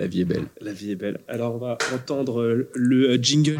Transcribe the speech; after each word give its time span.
La 0.00 0.06
vie 0.06 0.22
est 0.22 0.24
belle. 0.24 0.46
La 0.62 0.72
vie 0.72 0.92
est 0.92 0.96
belle. 0.96 1.20
Alors 1.28 1.54
on 1.56 1.58
va 1.58 1.76
entendre 1.92 2.40
euh, 2.40 2.70
le 2.74 3.10
euh, 3.10 3.18
jingle. 3.20 3.58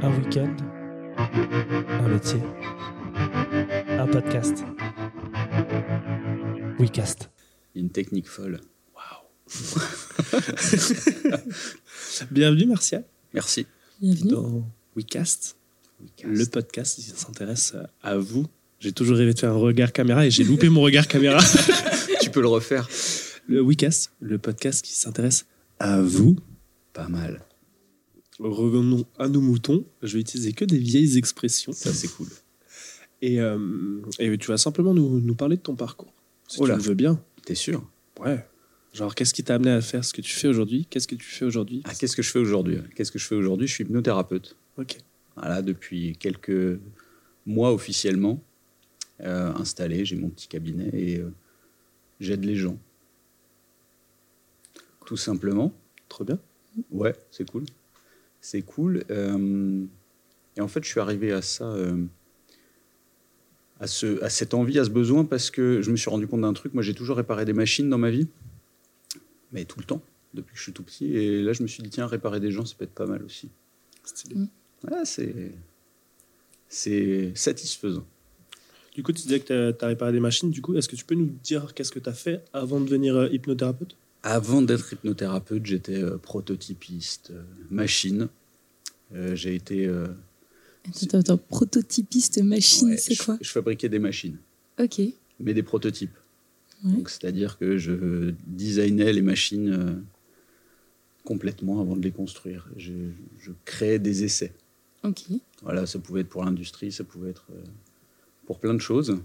Un 0.00 0.10
week-end, 0.18 0.56
un 1.18 2.08
métier, 2.08 2.40
un 3.90 4.06
podcast. 4.06 4.64
WeCast. 6.78 7.28
Une 7.74 7.90
technique 7.90 8.28
folle. 8.28 8.62
Bienvenue 12.30 12.64
Martial 12.64 13.04
Merci. 13.34 13.66
Bienvenue. 14.00 14.30
dans 14.30 14.64
WeCast, 14.96 15.58
le 16.24 16.46
podcast 16.46 16.94
qui 16.94 17.02
s'intéresse 17.02 17.74
à 18.02 18.16
vous. 18.16 18.46
J'ai 18.80 18.92
toujours 18.92 19.16
rêvé 19.16 19.32
de 19.32 19.38
faire 19.38 19.52
un 19.52 19.56
regard 19.56 19.92
caméra 19.92 20.26
et 20.26 20.30
j'ai 20.30 20.44
loupé 20.44 20.68
mon 20.68 20.82
regard 20.82 21.08
caméra. 21.08 21.40
tu 22.20 22.30
peux 22.30 22.40
le 22.40 22.48
refaire. 22.48 22.88
Le 23.48 23.60
WeCast, 23.62 24.12
le 24.20 24.38
podcast 24.38 24.84
qui 24.84 24.92
s'intéresse 24.92 25.46
à 25.78 26.00
vous. 26.02 26.36
Pas 26.92 27.08
mal. 27.08 27.42
Revenons 28.38 29.06
à 29.18 29.28
nos 29.28 29.40
moutons. 29.40 29.84
Je 30.02 30.14
vais 30.14 30.20
utiliser 30.20 30.52
que 30.52 30.64
des 30.64 30.78
vieilles 30.78 31.16
expressions. 31.16 31.72
Ça, 31.72 31.92
c'est 31.92 32.08
cool. 32.08 32.28
Et, 33.22 33.40
euh, 33.40 33.58
et 34.18 34.36
tu 34.36 34.48
vas 34.48 34.58
simplement 34.58 34.92
nous, 34.92 35.20
nous 35.20 35.34
parler 35.34 35.56
de 35.56 35.62
ton 35.62 35.74
parcours. 35.74 36.12
Si 36.48 36.58
Oh 36.60 36.66
là. 36.66 36.74
tu 36.74 36.80
le 36.82 36.88
veux 36.88 36.94
bien. 36.94 37.20
T'es 37.46 37.54
sûr? 37.54 37.88
Ouais. 38.20 38.44
Genre, 38.92 39.14
qu'est-ce 39.14 39.32
qui 39.32 39.42
t'a 39.42 39.54
amené 39.54 39.70
à 39.70 39.80
faire 39.80 40.04
ce 40.04 40.12
que 40.12 40.20
tu 40.20 40.32
fais 40.34 40.48
aujourd'hui? 40.48 40.86
Qu'est-ce 40.90 41.08
que 41.08 41.14
tu 41.14 41.24
fais 41.26 41.44
aujourd'hui? 41.44 41.82
Ah, 41.84 41.92
Qu'est-ce 41.98 42.14
que 42.16 42.22
je 42.22 42.30
fais 42.30 42.38
aujourd'hui? 42.38 42.78
Qu'est-ce 42.94 43.10
que 43.12 43.18
je 43.18 43.26
fais 43.26 43.34
aujourd'hui? 43.34 43.66
Je 43.66 43.72
suis 43.72 43.84
hypnothérapeute. 43.84 44.56
Ok. 44.78 44.96
Voilà, 45.36 45.62
depuis 45.62 46.16
quelques 46.18 46.78
mois 47.46 47.72
officiellement 47.72 48.42
euh, 49.20 49.52
installé. 49.54 50.04
J'ai 50.04 50.16
mon 50.16 50.28
petit 50.28 50.48
cabinet 50.48 50.90
et 50.92 51.18
euh, 51.18 51.32
j'aide 52.20 52.44
les 52.44 52.56
gens. 52.56 52.78
Tout 55.06 55.16
simplement. 55.16 55.72
Trop 56.08 56.24
bien. 56.24 56.38
Ouais, 56.90 57.14
c'est 57.30 57.48
cool. 57.48 57.64
C'est 58.40 58.62
cool. 58.62 59.04
euh, 59.10 59.84
et 60.56 60.60
en 60.60 60.68
fait, 60.68 60.82
je 60.84 60.88
suis 60.88 61.00
arrivé 61.00 61.32
à 61.32 61.42
ça, 61.42 61.74
à, 63.78 63.86
ce, 63.86 64.22
à 64.22 64.30
cette 64.30 64.54
envie, 64.54 64.78
à 64.78 64.84
ce 64.84 64.90
besoin, 64.90 65.24
parce 65.24 65.50
que 65.50 65.82
je 65.82 65.90
me 65.90 65.96
suis 65.96 66.08
rendu 66.08 66.26
compte 66.26 66.40
d'un 66.40 66.52
truc. 66.54 66.72
Moi, 66.72 66.82
j'ai 66.82 66.94
toujours 66.94 67.18
réparé 67.18 67.44
des 67.44 67.52
machines 67.52 67.90
dans 67.90 67.98
ma 67.98 68.10
vie, 68.10 68.26
mais 69.52 69.66
tout 69.66 69.78
le 69.78 69.84
temps, 69.84 70.00
depuis 70.32 70.52
que 70.52 70.58
je 70.58 70.62
suis 70.62 70.72
tout 70.72 70.82
petit. 70.82 71.14
Et 71.14 71.42
là, 71.42 71.52
je 71.52 71.62
me 71.62 71.68
suis 71.68 71.82
dit, 71.82 71.90
tiens, 71.90 72.06
réparer 72.06 72.40
des 72.40 72.50
gens, 72.52 72.64
ça 72.64 72.74
peut 72.78 72.84
être 72.84 72.94
pas 72.94 73.06
mal 73.06 73.22
aussi. 73.22 73.50
Stylé. 74.04 74.36
Mm. 74.36 74.48
Ouais, 74.90 75.04
c'est 76.68 77.32
satisfaisant. 77.34 78.06
Du 78.96 79.02
coup, 79.02 79.12
tu 79.12 79.22
disais 79.22 79.40
que 79.40 79.70
tu 79.72 79.84
as 79.84 79.88
réparé 79.88 80.10
des 80.10 80.20
machines. 80.20 80.50
Du 80.50 80.62
coup, 80.62 80.74
est-ce 80.74 80.88
que 80.88 80.96
tu 80.96 81.04
peux 81.04 81.14
nous 81.14 81.30
dire 81.44 81.74
qu'est-ce 81.74 81.92
que 81.92 81.98
tu 81.98 82.08
as 82.08 82.14
fait 82.14 82.42
avant 82.54 82.80
de 82.80 82.86
devenir 82.86 83.14
euh, 83.14 83.28
hypnothérapeute? 83.30 83.94
Avant 84.22 84.62
d'être 84.62 84.90
hypnothérapeute, 84.92 85.66
j'étais 85.66 86.02
euh, 86.02 86.16
prototypiste, 86.16 87.30
euh, 87.30 87.42
machine. 87.70 88.28
Euh, 89.14 89.36
j'ai 89.36 89.54
été. 89.54 89.86
euh, 89.86 90.06
Attends, 91.02 91.18
attends, 91.18 91.36
prototypiste 91.36 92.42
machine, 92.42 92.88
ouais, 92.90 92.96
c'est 92.96 93.16
quoi? 93.16 93.36
je 93.40 93.50
fabriquais 93.50 93.88
des 93.88 93.98
machines. 93.98 94.38
Ok. 94.80 95.00
mais 95.40 95.52
des 95.52 95.62
prototypes. 95.62 96.16
Ouais. 96.84 96.92
Donc, 96.92 97.10
c'est-à-dire 97.10 97.58
que 97.58 97.76
je 97.76 98.32
designais 98.46 99.12
les 99.12 99.20
machines 99.22 99.72
euh, 99.72 99.92
complètement 101.24 101.80
avant 101.80 101.96
de 101.96 102.02
les 102.02 102.12
construire. 102.12 102.68
Je, 102.76 102.92
je 103.40 103.50
créais 103.64 103.98
des 103.98 104.24
essais. 104.24 104.54
Ok. 105.04 105.24
Voilà, 105.62 105.84
ça 105.86 105.98
pouvait 105.98 106.22
être 106.22 106.28
pour 106.28 106.44
l'industrie, 106.44 106.90
ça 106.92 107.04
pouvait 107.04 107.30
être 107.30 107.46
euh, 107.52 107.62
pour 108.46 108.58
plein 108.60 108.74
de 108.74 108.80
choses. 108.80 109.18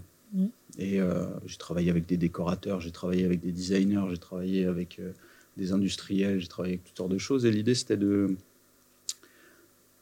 Et 0.78 1.00
euh, 1.00 1.26
j'ai 1.46 1.58
travaillé 1.58 1.90
avec 1.90 2.06
des 2.06 2.16
décorateurs, 2.16 2.80
j'ai 2.80 2.90
travaillé 2.90 3.24
avec 3.24 3.40
des 3.40 3.52
designers, 3.52 4.04
j'ai 4.10 4.16
travaillé 4.18 4.64
avec 4.64 4.98
euh, 4.98 5.12
des 5.58 5.72
industriels, 5.72 6.40
j'ai 6.40 6.48
travaillé 6.48 6.74
avec 6.74 6.84
toutes 6.84 6.96
sortes 6.96 7.12
de 7.12 7.18
choses. 7.18 7.44
Et 7.44 7.50
l'idée, 7.50 7.74
c'était 7.74 7.98
de 7.98 8.34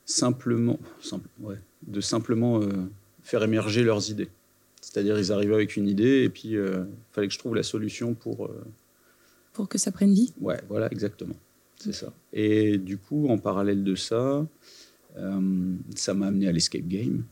simplement, 0.05 0.79
simple- 1.01 1.29
ouais, 1.41 1.57
de 1.87 2.01
simplement 2.01 2.61
euh, 2.63 2.69
faire 3.23 3.43
émerger 3.43 3.83
leurs 3.83 4.11
idées. 4.11 4.29
C'est-à-dire, 4.81 5.19
ils 5.19 5.31
arrivaient 5.33 5.55
avec 5.55 5.77
une 5.77 5.89
idée 5.89 6.23
et 6.25 6.29
puis 6.31 6.51
il 6.53 6.87
fallait 7.13 7.29
que 7.29 7.35
je 7.35 7.39
trouve 7.39 7.55
la 7.55 7.63
solution 7.63 8.15
pour. 8.15 8.47
euh, 8.47 8.65
Pour 9.53 9.69
que 9.69 9.79
ça 9.79 9.93
prenne 9.93 10.15
vie 10.15 10.33
Ouais, 10.41 10.61
voilà, 10.69 10.91
exactement. 10.91 11.35
C'est 11.77 11.93
ça. 11.93 12.13
Et 12.33 12.79
du 12.79 12.97
coup, 12.99 13.29
en 13.29 13.39
parallèle 13.39 13.85
de 13.85 13.95
ça, 13.95 14.47
euh, 15.17 15.75
ça 15.97 16.15
m'a 16.15 16.27
amené 16.29 16.47
à 16.49 16.53
l'escape 16.53 16.87
game 16.87 17.25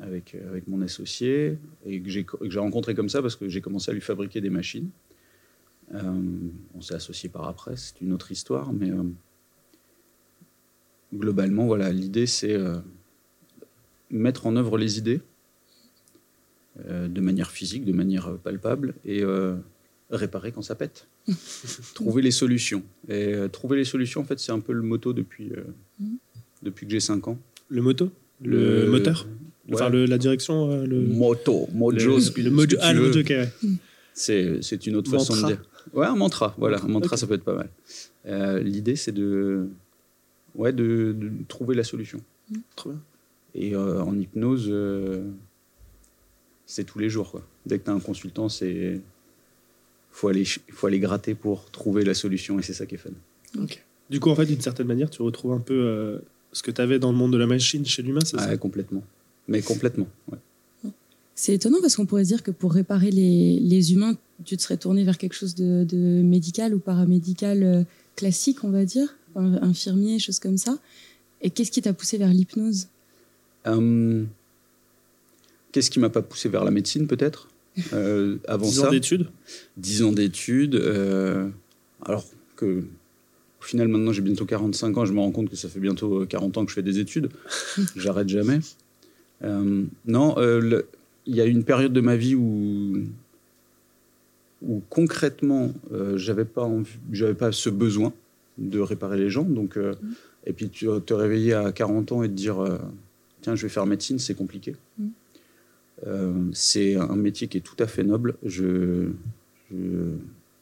avec, 0.00 0.34
euh, 0.34 0.48
avec 0.50 0.66
mon 0.68 0.80
associé 0.82 1.58
et 1.86 2.00
que 2.00 2.08
j'ai 2.08 2.24
que 2.24 2.48
j'ai 2.48 2.58
rencontré 2.58 2.94
comme 2.94 3.08
ça 3.08 3.20
parce 3.22 3.36
que 3.36 3.48
j'ai 3.48 3.60
commencé 3.60 3.90
à 3.90 3.94
lui 3.94 4.00
fabriquer 4.00 4.40
des 4.40 4.50
machines. 4.50 4.88
Euh, 5.94 6.00
on 6.74 6.80
s'est 6.80 6.94
associé 6.94 7.28
par 7.28 7.46
après, 7.48 7.76
c'est 7.76 8.00
une 8.00 8.12
autre 8.12 8.32
histoire, 8.32 8.72
mais 8.72 8.90
euh, 8.90 9.02
globalement, 11.14 11.66
voilà, 11.66 11.90
l'idée 11.92 12.26
c'est 12.26 12.54
euh, 12.54 12.76
mettre 14.10 14.46
en 14.46 14.56
œuvre 14.56 14.78
les 14.78 14.98
idées 14.98 15.20
euh, 16.88 17.08
de 17.08 17.20
manière 17.20 17.50
physique, 17.50 17.84
de 17.84 17.92
manière 17.92 18.36
palpable 18.38 18.94
et 19.04 19.22
euh, 19.22 19.56
réparer 20.10 20.52
quand 20.52 20.62
ça 20.62 20.74
pète 20.74 21.08
trouver 21.94 22.22
les 22.22 22.30
solutions. 22.30 22.82
Et 23.08 23.34
euh, 23.34 23.48
trouver 23.48 23.76
les 23.76 23.84
solutions, 23.84 24.22
en 24.22 24.24
fait, 24.24 24.38
c'est 24.38 24.52
un 24.52 24.60
peu 24.60 24.72
le 24.72 24.82
motto 24.82 25.12
depuis, 25.12 25.50
euh, 25.52 25.64
Mhm. 26.00 26.16
depuis 26.62 26.86
que 26.86 26.92
j'ai 26.92 27.00
5 27.00 27.28
ans. 27.28 27.38
Le 27.68 27.82
moto 27.82 28.10
Le, 28.40 28.90
moteur? 28.90 29.26
Enfin, 29.72 29.88
le- 29.90 30.06
la 30.06 30.18
direction 30.18 30.70
euh, 30.72 30.86
le... 30.86 31.00
Moto, 31.00 31.68
mojo, 31.72 32.14
le, 32.16 32.20
ce 32.20 32.30
que- 32.32 32.40
le 32.40 32.50
ce 32.50 32.54
mojo- 32.54 32.66
que 32.76 32.76
ah, 32.80 32.92
le 32.92 33.00
veux. 33.00 33.06
mojo, 33.08 33.20
ok, 33.20 33.28
ouais. 33.30 33.48
C'est, 34.14 34.62
c'est 34.62 34.86
une 34.86 34.96
autre 34.96 35.10
Mantra. 35.10 35.34
façon 35.34 35.42
de 35.48 35.52
dire. 35.54 35.62
Ouais, 35.94 36.06
un 36.06 36.16
mantra, 36.16 36.54
voilà. 36.58 36.80
Un 36.82 36.88
mantra, 36.88 37.16
ça 37.16 37.26
peut 37.26 37.34
être 37.34 37.44
pas 37.44 37.54
mal. 37.54 37.68
Euh, 38.26 38.60
l'idée, 38.60 38.96
c'est 38.96 39.12
de, 39.12 39.68
ouais, 40.54 40.72
de, 40.72 41.14
de 41.18 41.30
trouver 41.48 41.74
la 41.74 41.84
solution. 41.84 42.20
Trop 42.76 42.90
bien. 42.90 43.00
Et 43.54 43.74
euh, 43.74 44.00
en 44.02 44.18
hypnose, 44.18 44.66
euh, 44.68 45.22
c'est 46.66 46.84
tous 46.84 46.98
les 46.98 47.08
jours. 47.08 47.30
Quoi. 47.30 47.42
Dès 47.66 47.78
que 47.78 47.84
tu 47.84 47.90
as 47.90 47.94
un 47.94 48.00
consultant, 48.00 48.48
c'est 48.48 49.00
faut 50.10 50.28
aller, 50.28 50.44
ch- 50.44 50.60
faut 50.72 50.86
aller 50.86 50.98
gratter 51.00 51.34
pour 51.34 51.70
trouver 51.70 52.04
la 52.04 52.14
solution 52.14 52.58
et 52.58 52.62
c'est 52.62 52.74
ça 52.74 52.86
qui 52.86 52.96
est 52.96 52.98
fun. 52.98 53.10
Du 54.10 54.20
coup, 54.20 54.30
en 54.30 54.34
fait, 54.34 54.46
d'une 54.46 54.60
certaine 54.60 54.86
manière, 54.86 55.08
tu 55.08 55.22
retrouves 55.22 55.52
un 55.52 55.60
peu 55.60 55.74
euh, 55.74 56.18
ce 56.52 56.62
que 56.62 56.70
tu 56.70 56.80
avais 56.80 56.98
dans 56.98 57.12
le 57.12 57.16
monde 57.18 57.32
de 57.32 57.38
la 57.38 57.46
machine 57.46 57.84
chez 57.86 58.02
l'humain, 58.02 58.20
c'est 58.24 58.36
Ouais, 58.36 58.42
ça? 58.42 58.56
complètement. 58.58 59.02
Mais 59.48 59.60
complètement. 59.62 60.08
ouais. 60.30 60.38
C'est 61.34 61.54
étonnant 61.54 61.78
parce 61.80 61.96
qu'on 61.96 62.06
pourrait 62.06 62.24
se 62.24 62.28
dire 62.28 62.42
que 62.42 62.50
pour 62.50 62.72
réparer 62.72 63.10
les, 63.10 63.58
les 63.58 63.92
humains, 63.94 64.16
tu 64.44 64.56
te 64.56 64.62
serais 64.62 64.76
tourné 64.76 65.02
vers 65.02 65.18
quelque 65.18 65.32
chose 65.34 65.54
de, 65.54 65.82
de 65.84 65.96
médical 66.22 66.74
ou 66.74 66.78
paramédical 66.78 67.62
euh, 67.62 67.82
classique, 68.16 68.62
on 68.64 68.70
va 68.70 68.84
dire, 68.84 69.16
un- 69.34 69.54
infirmier, 69.62 70.18
choses 70.18 70.38
comme 70.38 70.58
ça. 70.58 70.78
Et 71.40 71.50
qu'est-ce 71.50 71.70
qui 71.72 71.82
t'a 71.82 71.92
poussé 71.94 72.18
vers 72.18 72.28
l'hypnose? 72.28 72.88
Euh, 73.66 74.24
Qu'est-ce 75.72 75.90
qui 75.90 75.98
m'a 76.00 76.10
pas 76.10 76.22
poussé 76.22 76.48
vers 76.48 76.64
la 76.64 76.70
médecine, 76.70 77.06
peut-être? 77.06 77.48
Euh, 77.94 78.36
Avant 78.46 78.66
10 78.68 78.74
ça, 78.80 78.88
ans 78.88 78.90
d'études 78.90 79.28
10 79.78 80.02
ans 80.02 80.12
d'études. 80.12 80.74
euh, 80.74 81.48
alors 82.04 82.26
que, 82.56 82.84
au 83.60 83.64
final, 83.64 83.88
maintenant, 83.88 84.12
j'ai 84.12 84.20
bientôt 84.20 84.44
45 84.44 84.98
ans. 84.98 85.06
Je 85.06 85.14
me 85.14 85.20
rends 85.20 85.30
compte 85.32 85.48
que 85.48 85.56
ça 85.56 85.68
fait 85.70 85.80
bientôt 85.80 86.20
euh, 86.22 86.26
40 86.26 86.58
ans 86.58 86.64
que 86.66 86.70
je 86.70 86.74
fais 86.74 86.82
des 86.82 86.98
études. 86.98 87.30
J'arrête 87.96 88.28
jamais. 88.28 88.60
Euh, 89.44 89.84
non, 90.06 90.34
euh, 90.38 90.82
il 91.26 91.36
y 91.36 91.40
a 91.40 91.44
une 91.44 91.64
période 91.64 91.92
de 91.92 92.00
ma 92.00 92.16
vie 92.16 92.34
où, 92.34 93.04
où 94.62 94.82
concrètement, 94.88 95.72
euh, 95.92 96.16
j'avais 96.16 96.44
pas 96.44 96.68
j'avais 97.10 97.34
pas 97.34 97.52
ce 97.52 97.70
besoin 97.70 98.12
de 98.58 98.78
réparer 98.80 99.18
les 99.18 99.30
gens. 99.30 99.44
Donc, 99.44 99.76
euh, 99.76 99.94
et 100.46 100.52
puis 100.52 100.68
tu 100.68 100.86
te 101.06 101.14
réveiller 101.14 101.54
à 101.54 101.72
40 101.72 102.12
ans 102.12 102.22
et 102.22 102.28
te 102.28 102.34
dire, 102.34 102.56
tiens, 103.40 103.54
je 103.54 103.62
vais 103.62 103.68
faire 103.68 103.86
médecine, 103.86 104.18
c'est 104.18 104.34
compliqué. 104.34 104.76
Mm. 104.98 105.08
C'est 106.52 106.96
un 106.96 107.14
métier 107.14 107.46
qui 107.46 107.58
est 107.58 107.60
tout 107.60 107.76
à 107.78 107.86
fait 107.86 108.02
noble. 108.02 108.34
Je, 108.44 109.06
je, 109.70 109.76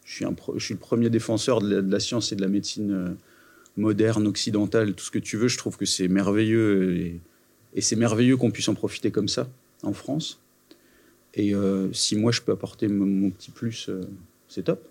je 0.05 0.15
suis, 0.15 0.27
un 0.27 0.35
pro- 0.35 0.59
je 0.59 0.63
suis 0.63 0.75
le 0.75 0.81
premier 0.81 1.09
défenseur 1.09 1.63
de 1.63 1.77
la, 1.77 1.83
de 1.83 1.91
la 1.91 1.99
science 1.99 2.31
et 2.31 2.37
de 2.37 2.43
la 2.43 2.49
médecine 2.49 3.17
moderne, 3.79 4.27
occidentale, 4.27 4.93
tout 4.93 5.05
ce 5.05 5.11
que 5.11 5.19
tu 5.19 5.39
veux. 5.39 5.49
Je 5.49 5.57
trouve 5.57 5.79
que 5.79 5.87
c'est 5.87 6.09
merveilleux 6.09 6.95
et, 6.99 7.21
et 7.75 7.81
c'est 7.81 7.97
merveilleux 7.97 8.37
qu'on 8.37 8.51
puisse 8.51 8.69
en 8.69 8.75
profiter 8.75 9.11
comme 9.11 9.29
ça 9.29 9.49
en 9.83 9.93
France. 9.93 10.41
Et 11.35 11.55
euh, 11.55 11.93
si 11.93 12.17
moi 12.17 12.33
je 12.33 12.41
peux 12.41 12.53
apporter 12.53 12.89
mon, 12.89 13.31
petit 13.31 13.51
plus, 13.51 13.89
euh, 13.89 14.03
c'est 14.49 14.65
top. 14.65 14.89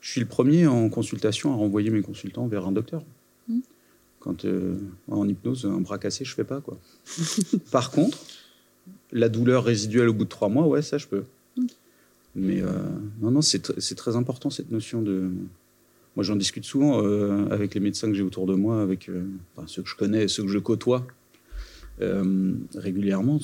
Je 0.00 0.10
suis 0.10 0.20
le 0.20 0.26
premier 0.26 0.66
en 0.66 0.88
consultation 0.88 1.52
à 1.52 1.56
renvoyer 1.56 1.90
mes 1.90 2.02
consultants 2.02 2.46
vers 2.46 2.66
un 2.66 2.72
docteur. 2.72 3.02
Mm. 3.48 3.60
Quand 4.20 4.44
euh, 4.44 4.76
en 5.10 5.28
hypnose, 5.28 5.64
un 5.64 5.80
bras 5.80 5.98
cassé, 5.98 6.24
je 6.24 6.34
fais 6.34 6.44
pas 6.44 6.60
quoi. 6.60 6.78
Par 7.70 7.90
contre, 7.90 8.18
la 9.12 9.28
douleur 9.28 9.64
résiduelle 9.64 10.08
au 10.08 10.14
bout 10.14 10.24
de 10.24 10.30
trois 10.30 10.48
mois, 10.48 10.66
ouais, 10.66 10.82
ça 10.82 10.98
je 10.98 11.06
peux. 11.06 11.24
Mm. 11.56 11.66
Mais 12.34 12.62
non, 13.20 13.30
non, 13.30 13.42
c'est 13.42 13.68
tr- 13.68 13.78
c'est 13.78 13.94
très 13.94 14.16
important 14.16 14.48
cette 14.48 14.70
notion 14.70 15.02
de. 15.02 15.30
Moi, 16.16 16.24
j'en 16.24 16.36
discute 16.36 16.64
souvent 16.64 16.98
avec 17.50 17.74
les 17.74 17.80
médecins 17.80 18.08
que 18.08 18.14
j'ai 18.14 18.22
autour 18.22 18.46
de 18.46 18.54
moi, 18.54 18.80
avec 18.82 19.10
enfin, 19.54 19.66
ceux 19.66 19.82
que 19.82 19.88
je 19.88 19.96
connais, 19.96 20.28
ceux 20.28 20.42
que 20.42 20.48
je 20.48 20.58
côtoie 20.58 21.06
euh, 22.02 22.54
régulièrement. 22.74 23.38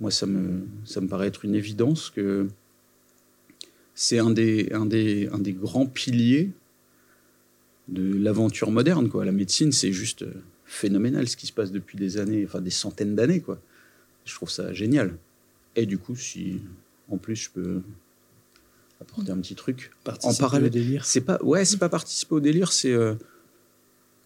Moi, 0.00 0.10
ça 0.10 0.26
me 0.26 0.62
ça 0.84 1.00
me 1.00 1.08
paraît 1.08 1.26
être 1.26 1.44
une 1.44 1.54
évidence 1.54 2.10
que 2.10 2.48
c'est 3.94 4.18
un 4.18 4.30
des, 4.30 4.72
un, 4.72 4.86
des, 4.86 5.28
un 5.30 5.38
des 5.38 5.52
grands 5.52 5.86
piliers 5.86 6.50
de 7.88 8.16
l'aventure 8.16 8.70
moderne. 8.70 9.08
Quoi. 9.08 9.24
La 9.24 9.32
médecine, 9.32 9.72
c'est 9.72 9.92
juste 9.92 10.22
euh, 10.22 10.32
phénoménal 10.64 11.28
ce 11.28 11.36
qui 11.36 11.46
se 11.46 11.52
passe 11.52 11.72
depuis 11.72 11.98
des 11.98 12.16
années, 12.16 12.44
enfin 12.46 12.60
des 12.60 12.70
centaines 12.70 13.14
d'années. 13.14 13.40
Quoi. 13.40 13.60
Je 14.24 14.34
trouve 14.34 14.50
ça 14.50 14.72
génial. 14.72 15.16
Et 15.76 15.86
du 15.86 15.98
coup, 15.98 16.16
si 16.16 16.60
en 17.10 17.18
plus 17.18 17.36
je 17.36 17.50
peux 17.50 17.82
apporter 19.00 19.32
un 19.32 19.38
petit 19.38 19.54
truc 19.54 19.90
en 20.22 20.34
parallèle, 20.34 20.68
au 20.68 20.70
délire. 20.70 21.04
c'est 21.04 21.20
pas 21.20 21.42
ouais, 21.42 21.64
c'est 21.64 21.78
pas 21.78 21.88
participer 21.88 22.34
au 22.34 22.40
délire, 22.40 22.72
c'est 22.72 22.92
euh, 22.92 23.14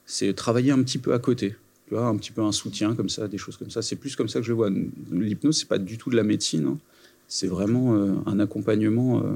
c'est 0.05 0.33
travailler 0.35 0.73
un 0.73 0.83
petit 0.83 0.99
peu 0.99 1.15
à 1.15 1.19
côté. 1.19 1.57
Tu 1.95 2.01
vois, 2.01 2.09
un 2.09 2.17
petit 2.17 2.33
peu 2.33 2.43
un 2.43 2.51
soutien 2.51 2.97
comme 2.97 3.09
ça, 3.09 3.29
des 3.29 3.39
choses 3.39 3.57
comme 3.57 3.71
ça. 3.71 3.81
C'est 3.81 3.95
plus 3.95 4.17
comme 4.17 4.29
ça 4.29 4.41
que 4.41 4.45
je 4.45 4.51
le 4.51 4.57
vois. 4.57 4.69
L'hypnose, 5.13 5.59
c'est 5.61 5.69
pas 5.69 5.79
du 5.79 5.97
tout 5.97 6.11
de 6.11 6.17
la 6.17 6.25
médecine. 6.25 6.67
hein. 6.67 6.79
C'est 7.29 7.47
vraiment 7.47 7.95
euh, 7.95 8.15
un 8.27 8.41
accompagnement 8.41 9.21
euh, 9.21 9.33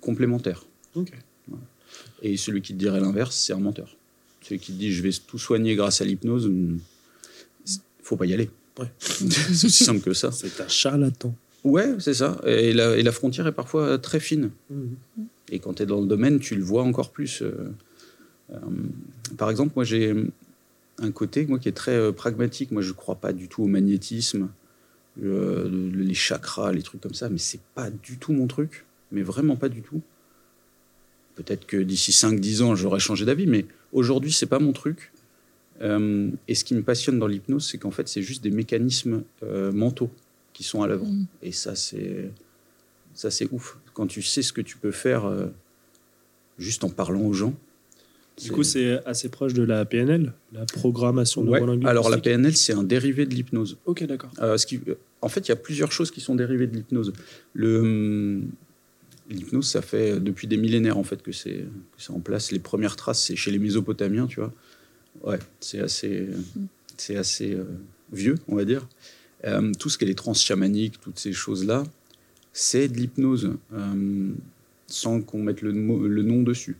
complémentaire. 0.00 0.64
Ok. 0.96 1.12
Et 2.22 2.36
celui 2.36 2.60
qui 2.60 2.72
te 2.74 2.78
dirait 2.78 2.98
l'inverse, 2.98 3.36
c'est 3.36 3.52
un 3.52 3.60
menteur. 3.60 3.94
Celui 4.42 4.58
qui 4.58 4.72
te 4.72 4.78
dit 4.78 4.90
je 4.90 5.00
vais 5.00 5.12
tout 5.24 5.38
soigner 5.38 5.76
grâce 5.76 6.00
à 6.00 6.04
l'hypnose, 6.04 6.46
hum, 6.46 6.80
faut 8.02 8.16
pas 8.16 8.26
y 8.26 8.34
aller. 8.34 8.50
Ouais. 8.76 8.90
c'est 8.98 9.66
aussi 9.66 9.84
simple 9.84 10.00
que 10.00 10.12
ça. 10.12 10.32
C'est 10.32 10.60
un 10.60 10.66
charlatan. 10.66 11.32
Ouais, 11.62 11.94
c'est 12.00 12.14
ça. 12.14 12.40
Et 12.46 12.72
la, 12.72 12.96
et 12.96 13.04
la 13.04 13.12
frontière 13.12 13.46
est 13.46 13.52
parfois 13.52 13.96
très 13.98 14.18
fine. 14.18 14.50
Mhm. 14.70 14.96
Et 15.52 15.60
quand 15.60 15.74
tu 15.74 15.84
es 15.84 15.86
dans 15.86 16.00
le 16.00 16.08
domaine, 16.08 16.40
tu 16.40 16.56
le 16.56 16.64
vois 16.64 16.82
encore 16.82 17.12
plus. 17.12 17.42
euh, 17.42 17.70
euh, 18.52 18.56
par 19.38 19.50
exemple, 19.50 19.74
moi, 19.76 19.84
j'ai 19.84 20.12
un 21.00 21.10
côté 21.10 21.46
moi, 21.46 21.58
qui 21.58 21.68
est 21.68 21.72
très 21.72 21.94
euh, 21.96 22.12
pragmatique. 22.12 22.70
Moi, 22.70 22.82
je 22.82 22.88
ne 22.88 22.94
crois 22.94 23.16
pas 23.16 23.32
du 23.32 23.48
tout 23.48 23.62
au 23.62 23.66
magnétisme, 23.66 24.48
euh, 25.22 25.68
le- 25.68 26.02
les 26.02 26.14
chakras, 26.14 26.72
les 26.72 26.82
trucs 26.82 27.00
comme 27.00 27.14
ça, 27.14 27.28
mais 27.28 27.38
c'est 27.38 27.60
pas 27.74 27.90
du 27.90 28.18
tout 28.18 28.32
mon 28.32 28.46
truc. 28.46 28.84
Mais 29.12 29.22
vraiment 29.22 29.56
pas 29.56 29.68
du 29.68 29.82
tout. 29.82 30.02
Peut-être 31.34 31.66
que 31.66 31.76
d'ici 31.78 32.12
5-10 32.12 32.62
ans, 32.62 32.74
j'aurais 32.76 33.00
changé 33.00 33.24
d'avis, 33.24 33.46
mais 33.46 33.66
aujourd'hui, 33.92 34.30
c'est 34.32 34.46
pas 34.46 34.58
mon 34.58 34.72
truc. 34.72 35.12
Euh, 35.80 36.30
et 36.46 36.54
ce 36.54 36.64
qui 36.64 36.74
me 36.74 36.82
passionne 36.82 37.18
dans 37.18 37.26
l'hypnose, 37.26 37.66
c'est 37.68 37.78
qu'en 37.78 37.90
fait, 37.90 38.06
c'est 38.08 38.22
juste 38.22 38.42
des 38.42 38.50
mécanismes 38.50 39.24
euh, 39.42 39.72
mentaux 39.72 40.10
qui 40.52 40.62
sont 40.62 40.82
à 40.82 40.86
l'œuvre. 40.86 41.06
Mm. 41.06 41.26
Et 41.42 41.52
ça, 41.52 41.74
c'est 41.74 42.30
ça, 43.14 43.30
c'est 43.30 43.48
ouf. 43.50 43.78
Quand 43.94 44.06
tu 44.06 44.22
sais 44.22 44.42
ce 44.42 44.52
que 44.52 44.60
tu 44.60 44.76
peux 44.76 44.92
faire 44.92 45.28
juste 46.60 46.84
en 46.84 46.90
parlant 46.90 47.22
aux 47.22 47.32
gens. 47.32 47.54
Du 48.42 48.52
coup, 48.52 48.62
c'est 48.62 49.04
assez 49.06 49.28
proche 49.28 49.52
de 49.52 49.62
la 49.62 49.84
PNL, 49.84 50.32
la 50.52 50.64
programmation 50.64 51.42
Ouais. 51.42 51.58
neurolinguistique. 51.58 51.88
Alors 51.88 52.08
la 52.10 52.18
PNL, 52.18 52.56
c'est 52.56 52.72
un 52.72 52.82
dérivé 52.82 53.26
de 53.26 53.34
l'hypnose. 53.34 53.76
Ok, 53.86 54.04
d'accord. 54.04 54.30
Euh, 54.40 54.56
qui, 54.56 54.80
en 55.20 55.28
fait, 55.28 55.40
il 55.40 55.50
y 55.50 55.52
a 55.52 55.56
plusieurs 55.56 55.92
choses 55.92 56.10
qui 56.10 56.20
sont 56.20 56.34
dérivées 56.34 56.66
de 56.66 56.74
l'hypnose. 56.76 57.12
Le 57.52 57.80
hum, 57.80 58.50
l'hypnose, 59.28 59.68
ça 59.68 59.82
fait 59.82 60.20
depuis 60.20 60.46
des 60.46 60.56
millénaires 60.56 60.98
en 60.98 61.04
fait 61.04 61.22
que 61.22 61.32
c'est 61.32 61.64
en 62.08 62.20
place. 62.20 62.52
Les 62.52 62.58
premières 62.58 62.96
traces, 62.96 63.22
c'est 63.22 63.36
chez 63.36 63.50
les 63.50 63.58
Mésopotamiens, 63.58 64.26
tu 64.26 64.40
vois. 64.40 64.52
Ouais, 65.22 65.38
c'est 65.60 65.80
assez 65.80 66.28
c'est 66.96 67.16
assez 67.16 67.54
euh, 67.54 67.64
vieux, 68.12 68.36
on 68.48 68.56
va 68.56 68.64
dire. 68.64 68.88
Euh, 69.44 69.72
tout 69.78 69.88
ce 69.88 69.96
qui 69.98 70.04
est 70.04 70.08
les 70.08 70.14
trans 70.14 70.34
chamaniques, 70.34 71.00
toutes 71.00 71.18
ces 71.18 71.32
choses 71.32 71.64
là, 71.64 71.84
c'est 72.52 72.88
de 72.88 72.96
l'hypnose 72.96 73.54
euh, 73.72 74.30
sans 74.86 75.20
qu'on 75.22 75.42
mette 75.42 75.62
le 75.62 75.72
nom 75.72 76.42
dessus. 76.42 76.76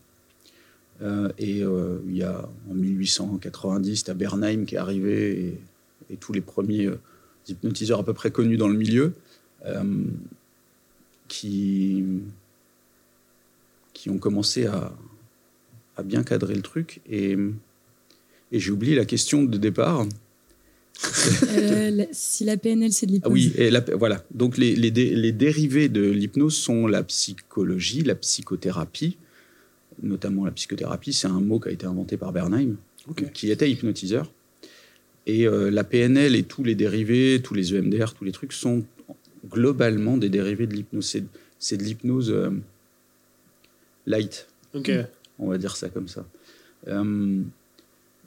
Euh, 1.02 1.30
et 1.38 1.62
euh, 1.62 1.98
il 2.08 2.16
y 2.18 2.22
a 2.22 2.46
en 2.70 2.74
1890, 2.74 4.04
tu 4.04 4.10
as 4.10 4.14
Bernheim 4.14 4.64
qui 4.66 4.74
est 4.74 4.78
arrivé 4.78 5.46
et, 5.46 6.12
et 6.12 6.16
tous 6.16 6.32
les 6.34 6.42
premiers 6.42 6.86
euh, 6.86 6.98
hypnotiseurs 7.48 8.00
à 8.00 8.04
peu 8.04 8.12
près 8.12 8.30
connus 8.30 8.56
dans 8.58 8.68
le 8.68 8.76
milieu 8.76 9.12
qui, 11.28 12.04
qui 13.94 14.10
ont 14.10 14.18
commencé 14.18 14.66
à, 14.66 14.92
à 15.96 16.02
bien 16.02 16.22
cadrer 16.22 16.54
le 16.54 16.62
truc. 16.62 17.00
Et, 17.08 17.36
et 18.52 18.58
j'ai 18.60 18.70
oublié 18.70 18.94
la 18.94 19.04
question 19.04 19.44
de 19.44 19.56
départ. 19.58 20.06
Euh, 21.56 21.90
la- 21.90 22.06
si 22.12 22.44
la 22.44 22.56
PNL, 22.58 22.92
c'est 22.92 23.06
de 23.06 23.12
Ah 23.12 23.28
l'hypnose. 23.28 23.32
oui, 23.32 23.52
et 23.56 23.70
la- 23.70 23.80
voilà. 23.96 24.22
Donc 24.32 24.58
les, 24.58 24.76
les 24.76 24.90
dé- 24.90 25.14
les 25.14 25.32
dérivés 25.32 25.88
de 25.88 26.02
l'hypnose 26.10 26.54
sont 26.54 26.86
la 26.86 27.02
psychologie, 27.02 28.02
la 28.02 28.14
psychothérapie. 28.14 29.16
Notamment 30.02 30.44
la 30.44 30.50
psychothérapie, 30.52 31.12
c'est 31.12 31.26
un 31.28 31.40
mot 31.40 31.60
qui 31.60 31.68
a 31.68 31.72
été 31.72 31.86
inventé 31.86 32.16
par 32.16 32.32
Bernheim, 32.32 32.76
qui 33.34 33.50
était 33.50 33.70
hypnotiseur. 33.70 34.30
Et 35.26 35.46
euh, 35.46 35.70
la 35.70 35.84
PNL 35.84 36.34
et 36.34 36.42
tous 36.42 36.64
les 36.64 36.74
dérivés, 36.74 37.40
tous 37.42 37.54
les 37.54 37.74
EMDR, 37.74 38.14
tous 38.14 38.24
les 38.24 38.32
trucs 38.32 38.52
sont 38.52 38.82
globalement 39.50 40.16
des 40.16 40.28
dérivés 40.28 40.66
de 40.66 40.74
l'hypnose. 40.74 41.06
C'est, 41.58 41.76
de 41.76 41.82
l'hypnose 41.84 42.30
euh, 42.30 42.50
light, 44.06 44.46
on 45.38 45.48
va 45.48 45.58
dire 45.58 45.76
ça 45.76 45.88
comme 45.88 46.08
ça. 46.08 46.24
Euh, 46.88 47.42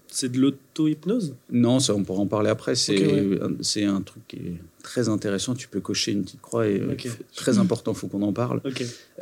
C'est 0.07 0.29
de 0.31 0.39
l'auto-hypnose? 0.39 1.33
Non, 1.49 1.79
ça, 1.79 1.95
on 1.95 2.03
pourra 2.03 2.19
en 2.19 2.27
parler 2.27 2.51
après. 2.51 2.75
C'est 2.75 3.83
un- 3.85 4.01
truc 4.01 4.21
qui 4.27 4.35
est 4.37 4.57
très 4.83 5.09
intéressant. 5.09 5.55
Tu 5.55 5.67
peux 5.67 5.79
cocher 5.79 6.11
une 6.11 6.23
petite 6.23 6.41
croix 6.41 6.67
et 6.67 6.79
Ok. 6.83 7.05
f- 7.07 7.17
très 7.35 7.57
important, 7.57 7.93
il 7.93 7.97
faut 7.97 8.07
qu'on 8.07 8.21
en 8.21 8.33
parle. 8.33 8.61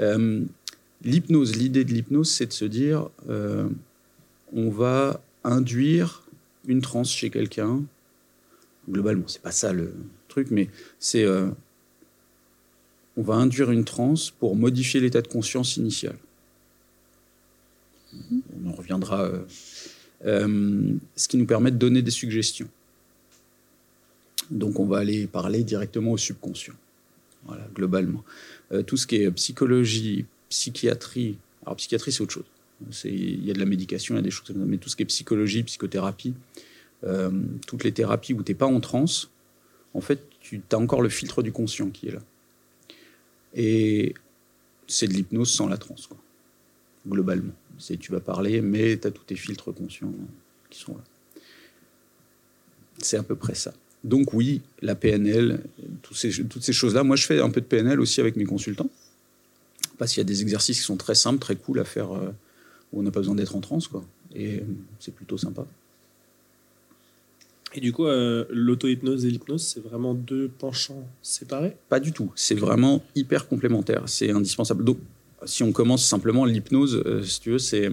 Euh, 0.01 0.41
l'hypnose, 1.03 1.55
l'idée 1.55 1.83
de 1.83 1.93
l'hypnose, 1.93 2.29
c'est 2.31 2.47
de 2.47 2.53
se 2.53 2.65
dire 2.65 3.09
euh, 3.29 3.67
on 4.53 4.69
va 4.69 5.21
induire 5.43 6.23
une 6.67 6.81
transe 6.81 7.11
chez 7.11 7.29
quelqu'un. 7.29 7.81
Globalement, 8.89 9.27
c'est 9.27 9.41
pas 9.41 9.51
ça 9.51 9.73
le 9.73 9.93
truc, 10.27 10.49
mais 10.51 10.69
c'est 10.99 11.23
euh, 11.23 11.49
on 13.17 13.21
va 13.21 13.35
induire 13.35 13.71
une 13.71 13.85
transe 13.85 14.31
pour 14.31 14.55
modifier 14.55 14.99
l'état 14.99 15.21
de 15.21 15.27
conscience 15.27 15.77
initial. 15.77 16.15
On 18.13 18.69
en 18.69 18.73
reviendra. 18.73 19.21
euh, 19.21 19.41
euh, 20.25 20.93
ce 21.15 21.27
qui 21.27 21.37
nous 21.37 21.45
permet 21.47 21.71
de 21.71 21.77
donner 21.77 22.01
des 22.01 22.11
suggestions. 22.11 22.69
Donc, 24.51 24.79
on 24.79 24.85
va 24.85 24.99
aller 24.99 25.27
parler 25.27 25.63
directement 25.63 26.11
au 26.11 26.17
subconscient. 26.17 26.75
Voilà, 27.45 27.67
globalement. 27.73 28.23
Tout 28.85 28.97
ce 28.97 29.07
qui 29.07 29.15
est 29.15 29.31
psychologie, 29.31 30.25
psychiatrie. 30.51 31.37
Alors, 31.65 31.77
psychiatrie, 31.77 32.11
c'est 32.11 32.21
autre 32.21 32.33
chose. 32.33 32.45
Il 33.05 33.45
y 33.45 33.49
a 33.49 33.53
de 33.53 33.59
la 33.59 33.65
médication, 33.65 34.15
il 34.15 34.17
y 34.17 34.19
a 34.19 34.23
des 34.23 34.31
choses. 34.31 34.51
Mais 34.55 34.77
tout 34.77 34.89
ce 34.89 34.95
qui 34.95 35.03
est 35.03 35.05
psychologie, 35.05 35.63
psychothérapie, 35.63 36.33
euh, 37.03 37.31
toutes 37.65 37.83
les 37.83 37.91
thérapies 37.91 38.33
où 38.33 38.43
tu 38.43 38.51
n'es 38.51 38.57
pas 38.57 38.67
en 38.67 38.79
transe, 38.79 39.29
en 39.93 40.01
fait, 40.01 40.21
tu 40.39 40.61
as 40.71 40.77
encore 40.77 41.01
le 41.01 41.09
filtre 41.09 41.41
du 41.41 41.51
conscient 41.51 41.89
qui 41.89 42.09
est 42.09 42.11
là. 42.11 42.21
Et 43.53 44.13
c'est 44.87 45.07
de 45.07 45.13
l'hypnose 45.13 45.51
sans 45.51 45.67
la 45.67 45.77
transe, 45.77 46.07
quoi. 46.07 46.17
globalement. 47.07 47.53
Tu 47.77 48.11
vas 48.11 48.19
parler, 48.19 48.61
mais 48.61 48.97
tu 48.97 49.07
as 49.07 49.11
tous 49.11 49.23
tes 49.23 49.35
filtres 49.35 49.73
conscients 49.73 50.13
qui 50.69 50.79
sont 50.79 50.93
là. 50.93 51.03
C'est 52.99 53.17
à 53.17 53.23
peu 53.23 53.35
près 53.35 53.55
ça. 53.55 53.73
Donc 54.03 54.33
oui, 54.33 54.61
la 54.81 54.95
PNL, 54.95 55.63
toutes 56.01 56.17
ces 56.17 56.73
choses-là. 56.73 57.03
Moi, 57.03 57.15
je 57.15 57.25
fais 57.25 57.39
un 57.39 57.49
peu 57.49 57.61
de 57.61 57.65
PNL 57.65 57.99
aussi 57.99 58.19
avec 58.19 58.35
mes 58.35 58.45
consultants. 58.45 58.89
Parce 60.01 60.13
qu'il 60.13 60.19
y 60.19 60.25
a 60.25 60.25
des 60.25 60.41
exercices 60.41 60.79
qui 60.79 60.83
sont 60.83 60.97
très 60.97 61.13
simples, 61.13 61.37
très 61.37 61.55
cool 61.55 61.79
à 61.79 61.83
faire, 61.83 62.11
euh, 62.11 62.31
où 62.91 63.01
on 63.01 63.03
n'a 63.03 63.11
pas 63.11 63.19
besoin 63.19 63.35
d'être 63.35 63.55
en 63.55 63.61
transe. 63.61 63.87
Quoi. 63.87 64.03
Et 64.33 64.55
euh, 64.55 64.61
c'est 64.97 65.13
plutôt 65.13 65.37
sympa. 65.37 65.63
Et 67.75 67.81
du 67.81 67.93
coup, 67.93 68.07
euh, 68.07 68.45
l'auto-hypnose 68.49 69.25
et 69.25 69.29
l'hypnose, 69.29 69.61
c'est 69.61 69.79
vraiment 69.79 70.15
deux 70.15 70.47
penchants 70.47 71.07
séparés? 71.21 71.77
Pas 71.87 71.99
du 71.99 72.13
tout. 72.13 72.31
C'est 72.33 72.55
vraiment 72.55 73.03
hyper 73.13 73.47
complémentaire. 73.47 74.01
C'est 74.07 74.31
indispensable. 74.31 74.83
Donc, 74.83 74.97
si 75.45 75.61
on 75.61 75.71
commence 75.71 76.03
simplement 76.03 76.45
l'hypnose, 76.45 77.03
euh, 77.05 77.21
si 77.21 77.39
tu 77.39 77.51
veux, 77.51 77.59
c'est. 77.59 77.87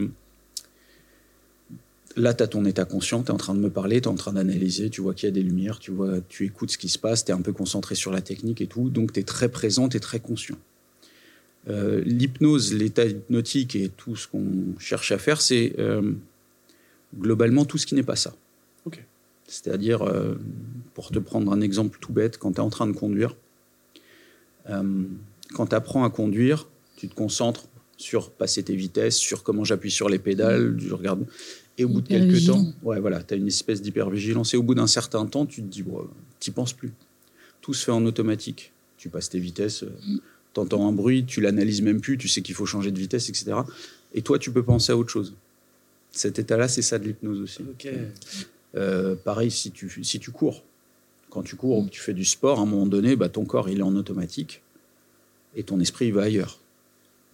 Là, 2.16 2.32
tu 2.32 2.42
as 2.42 2.46
ton 2.46 2.64
état 2.64 2.86
conscient, 2.86 3.22
tu 3.22 3.28
es 3.28 3.32
en 3.32 3.36
train 3.36 3.54
de 3.54 3.60
me 3.60 3.68
parler, 3.68 4.00
tu 4.00 4.08
es 4.08 4.10
en 4.10 4.14
train 4.14 4.32
d'analyser, 4.32 4.88
tu 4.88 5.02
vois 5.02 5.12
qu'il 5.12 5.26
y 5.26 5.28
a 5.28 5.34
des 5.34 5.42
lumières, 5.42 5.78
tu, 5.78 5.90
vois, 5.90 6.22
tu 6.26 6.46
écoutes 6.46 6.70
ce 6.70 6.78
qui 6.78 6.88
se 6.88 6.98
passe, 6.98 7.26
tu 7.26 7.32
es 7.32 7.34
un 7.34 7.42
peu 7.42 7.52
concentré 7.52 7.94
sur 7.94 8.12
la 8.12 8.22
technique 8.22 8.62
et 8.62 8.66
tout. 8.66 8.88
Donc, 8.88 9.12
tu 9.12 9.20
es 9.20 9.24
très 9.24 9.50
présent, 9.50 9.90
tu 9.90 9.98
es 9.98 10.00
très 10.00 10.20
conscient. 10.20 10.56
Euh, 11.68 12.02
L'hypnose, 12.04 12.72
l'état 12.72 13.04
hypnotique 13.04 13.76
et 13.76 13.88
tout 13.88 14.16
ce 14.16 14.28
qu'on 14.28 14.78
cherche 14.78 15.12
à 15.12 15.18
faire, 15.18 15.40
c'est 15.40 15.74
euh, 15.78 16.12
globalement 17.18 17.64
tout 17.64 17.78
ce 17.78 17.86
qui 17.86 17.94
n'est 17.94 18.02
pas 18.02 18.16
ça. 18.16 18.34
C'est-à-dire, 19.50 20.02
euh, 20.02 20.34
pour 20.92 21.10
te 21.10 21.18
prendre 21.18 21.50
un 21.50 21.62
exemple 21.62 21.98
tout 22.00 22.12
bête, 22.12 22.36
quand 22.36 22.52
tu 22.52 22.58
es 22.58 22.60
en 22.60 22.68
train 22.68 22.86
de 22.86 22.92
conduire, 22.92 23.34
euh, 24.68 25.04
quand 25.54 25.68
tu 25.68 25.74
apprends 25.74 26.04
à 26.04 26.10
conduire, 26.10 26.68
tu 26.96 27.08
te 27.08 27.14
concentres 27.14 27.64
sur 27.96 28.30
passer 28.30 28.62
tes 28.62 28.76
vitesses, 28.76 29.16
sur 29.16 29.42
comment 29.42 29.64
j'appuie 29.64 29.90
sur 29.90 30.10
les 30.10 30.18
pédales, 30.18 30.78
je 30.78 30.92
regarde. 30.92 31.24
Et 31.78 31.86
au 31.86 31.88
bout 31.88 32.02
de 32.02 32.08
quelques 32.08 32.44
temps, 32.44 32.74
ouais, 32.82 33.00
voilà, 33.00 33.22
tu 33.22 33.32
as 33.32 33.36
une 33.38 33.46
espèce 33.46 33.80
d'hypervigilance. 33.80 34.52
Et 34.52 34.58
au 34.58 34.62
bout 34.62 34.74
d'un 34.74 34.86
certain 34.86 35.24
temps, 35.24 35.46
tu 35.46 35.62
te 35.62 35.66
dis, 35.66 35.82
bon, 35.82 36.06
tu 36.40 36.52
penses 36.52 36.74
plus. 36.74 36.92
Tout 37.62 37.72
se 37.72 37.86
fait 37.86 37.92
en 37.92 38.04
automatique. 38.04 38.72
Tu 38.98 39.08
passes 39.08 39.30
tes 39.30 39.38
vitesses, 39.38 39.78
tu 39.80 39.86
entends 40.56 40.88
un 40.88 40.92
bruit, 40.92 41.24
tu 41.24 41.40
l'analyses 41.40 41.82
même 41.82 42.00
plus, 42.00 42.18
tu 42.18 42.28
sais 42.28 42.42
qu'il 42.42 42.54
faut 42.54 42.66
changer 42.66 42.90
de 42.90 42.98
vitesse, 42.98 43.28
etc. 43.28 43.52
Et 44.14 44.22
toi, 44.22 44.38
tu 44.38 44.50
peux 44.50 44.62
penser 44.62 44.92
à 44.92 44.96
autre 44.96 45.10
chose. 45.10 45.34
Cet 46.12 46.38
état-là, 46.38 46.68
c'est 46.68 46.82
ça 46.82 46.98
de 46.98 47.04
l'hypnose 47.04 47.40
aussi. 47.40 47.62
Euh, 48.74 49.14
pareil, 49.14 49.50
si 49.50 49.70
tu, 49.70 50.02
si 50.04 50.18
tu 50.18 50.30
cours. 50.30 50.62
Quand 51.30 51.42
tu 51.42 51.56
cours 51.56 51.78
ou 51.78 51.84
que 51.84 51.90
tu 51.90 52.00
fais 52.00 52.14
du 52.14 52.24
sport, 52.24 52.58
à 52.58 52.62
un 52.62 52.66
moment 52.66 52.86
donné, 52.86 53.14
bah, 53.16 53.28
ton 53.28 53.44
corps, 53.44 53.68
il 53.68 53.78
est 53.80 53.82
en 53.82 53.94
automatique 53.94 54.62
et 55.56 55.62
ton 55.62 55.78
esprit, 55.80 56.06
il 56.06 56.12
va 56.14 56.22
ailleurs. 56.22 56.58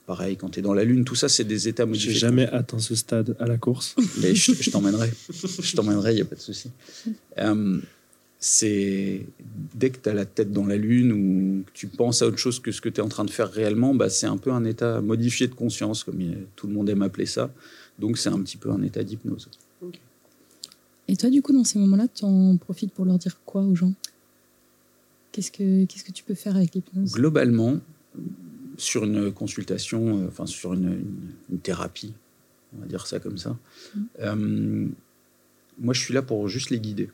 pareil, 0.07 0.37
quand 0.37 0.51
tu 0.51 0.59
es 0.59 0.63
dans 0.63 0.75
la 0.75 0.85
Lune, 0.85 1.05
tout 1.05 1.15
ça, 1.15 1.29
c'est 1.29 1.45
des 1.45 1.69
états 1.69 1.85
J'ai 1.85 1.89
modifiés. 1.91 2.13
jamais 2.15 2.47
atteint 2.49 2.79
ce 2.79 2.95
stade 2.95 3.37
à 3.39 3.47
la 3.47 3.57
course. 3.57 3.95
Mais 4.21 4.35
je, 4.35 4.53
je 4.53 4.71
t'emmènerai. 4.71 5.11
Je 5.61 5.77
t'emmènerai, 5.77 6.13
il 6.13 6.17
n'y 6.17 6.23
a 6.23 6.25
pas 6.27 6.35
de 6.37 6.41
souci. 6.41 6.71
Euh, 7.39 7.79
c'est 8.47 9.25
dès 9.75 9.89
que 9.89 9.97
tu 10.03 10.09
as 10.11 10.13
la 10.13 10.27
tête 10.27 10.53
dans 10.53 10.67
la 10.67 10.77
lune 10.77 11.13
ou 11.13 11.63
que 11.65 11.71
tu 11.73 11.87
penses 11.87 12.21
à 12.21 12.27
autre 12.27 12.37
chose 12.37 12.61
que 12.61 12.73
ce 12.73 12.83
que 12.83 12.91
tu 12.91 13.01
es 13.01 13.03
en 13.03 13.09
train 13.09 13.25
de 13.25 13.31
faire 13.31 13.51
réellement, 13.51 13.95
bah, 13.95 14.11
c'est 14.11 14.27
un 14.27 14.37
peu 14.37 14.53
un 14.53 14.65
état 14.65 15.01
modifié 15.01 15.49
de 15.49 15.55
conscience, 15.55 16.05
comme 16.05 16.21
il- 16.21 16.47
tout 16.55 16.67
le 16.67 16.75
monde 16.75 16.91
aime 16.91 17.01
appeler 17.01 17.25
ça. 17.25 17.51
Donc 17.99 18.19
c'est 18.19 18.29
un 18.29 18.39
petit 18.43 18.59
peu 18.59 18.71
un 18.71 18.83
état 18.83 19.03
d'hypnose. 19.03 19.49
Et 21.09 21.17
toi, 21.17 21.31
du 21.31 21.41
coup, 21.41 21.55
dans 21.55 21.65
ces 21.65 21.79
moments-là, 21.79 22.07
tu 22.15 22.27
en 22.27 22.59
profites 22.59 22.93
pour 22.93 23.07
leur 23.07 23.17
dire 23.19 23.39
quoi 23.47 23.63
aux 23.63 23.75
gens? 23.75 23.95
Qu'est-ce 25.33 25.51
que 25.51 25.87
qu'est-ce 25.87 26.05
que 26.05 26.13
tu 26.13 26.23
peux 26.23 26.35
faire 26.35 26.55
avec 26.57 26.75
l'hypnose? 26.75 27.13
Globalement, 27.13 27.81
sur 28.77 29.05
une 29.05 29.33
consultation, 29.33 30.19
euh, 30.21 30.29
enfin 30.29 30.45
sur 30.45 30.75
une, 30.75 30.85
une- 30.85 31.31
une 31.51 31.59
thérapie, 31.61 32.13
on 32.77 32.81
va 32.83 32.87
dire 32.87 33.07
ça 33.07 33.21
comme 33.21 33.39
ça, 33.39 33.57
euh, 34.21 34.87
moi 35.79 35.95
je 35.95 36.01
suis 36.01 36.13
là 36.13 36.21
pour 36.21 36.47
juste 36.49 36.69
les 36.69 36.79
guider. 36.79 37.09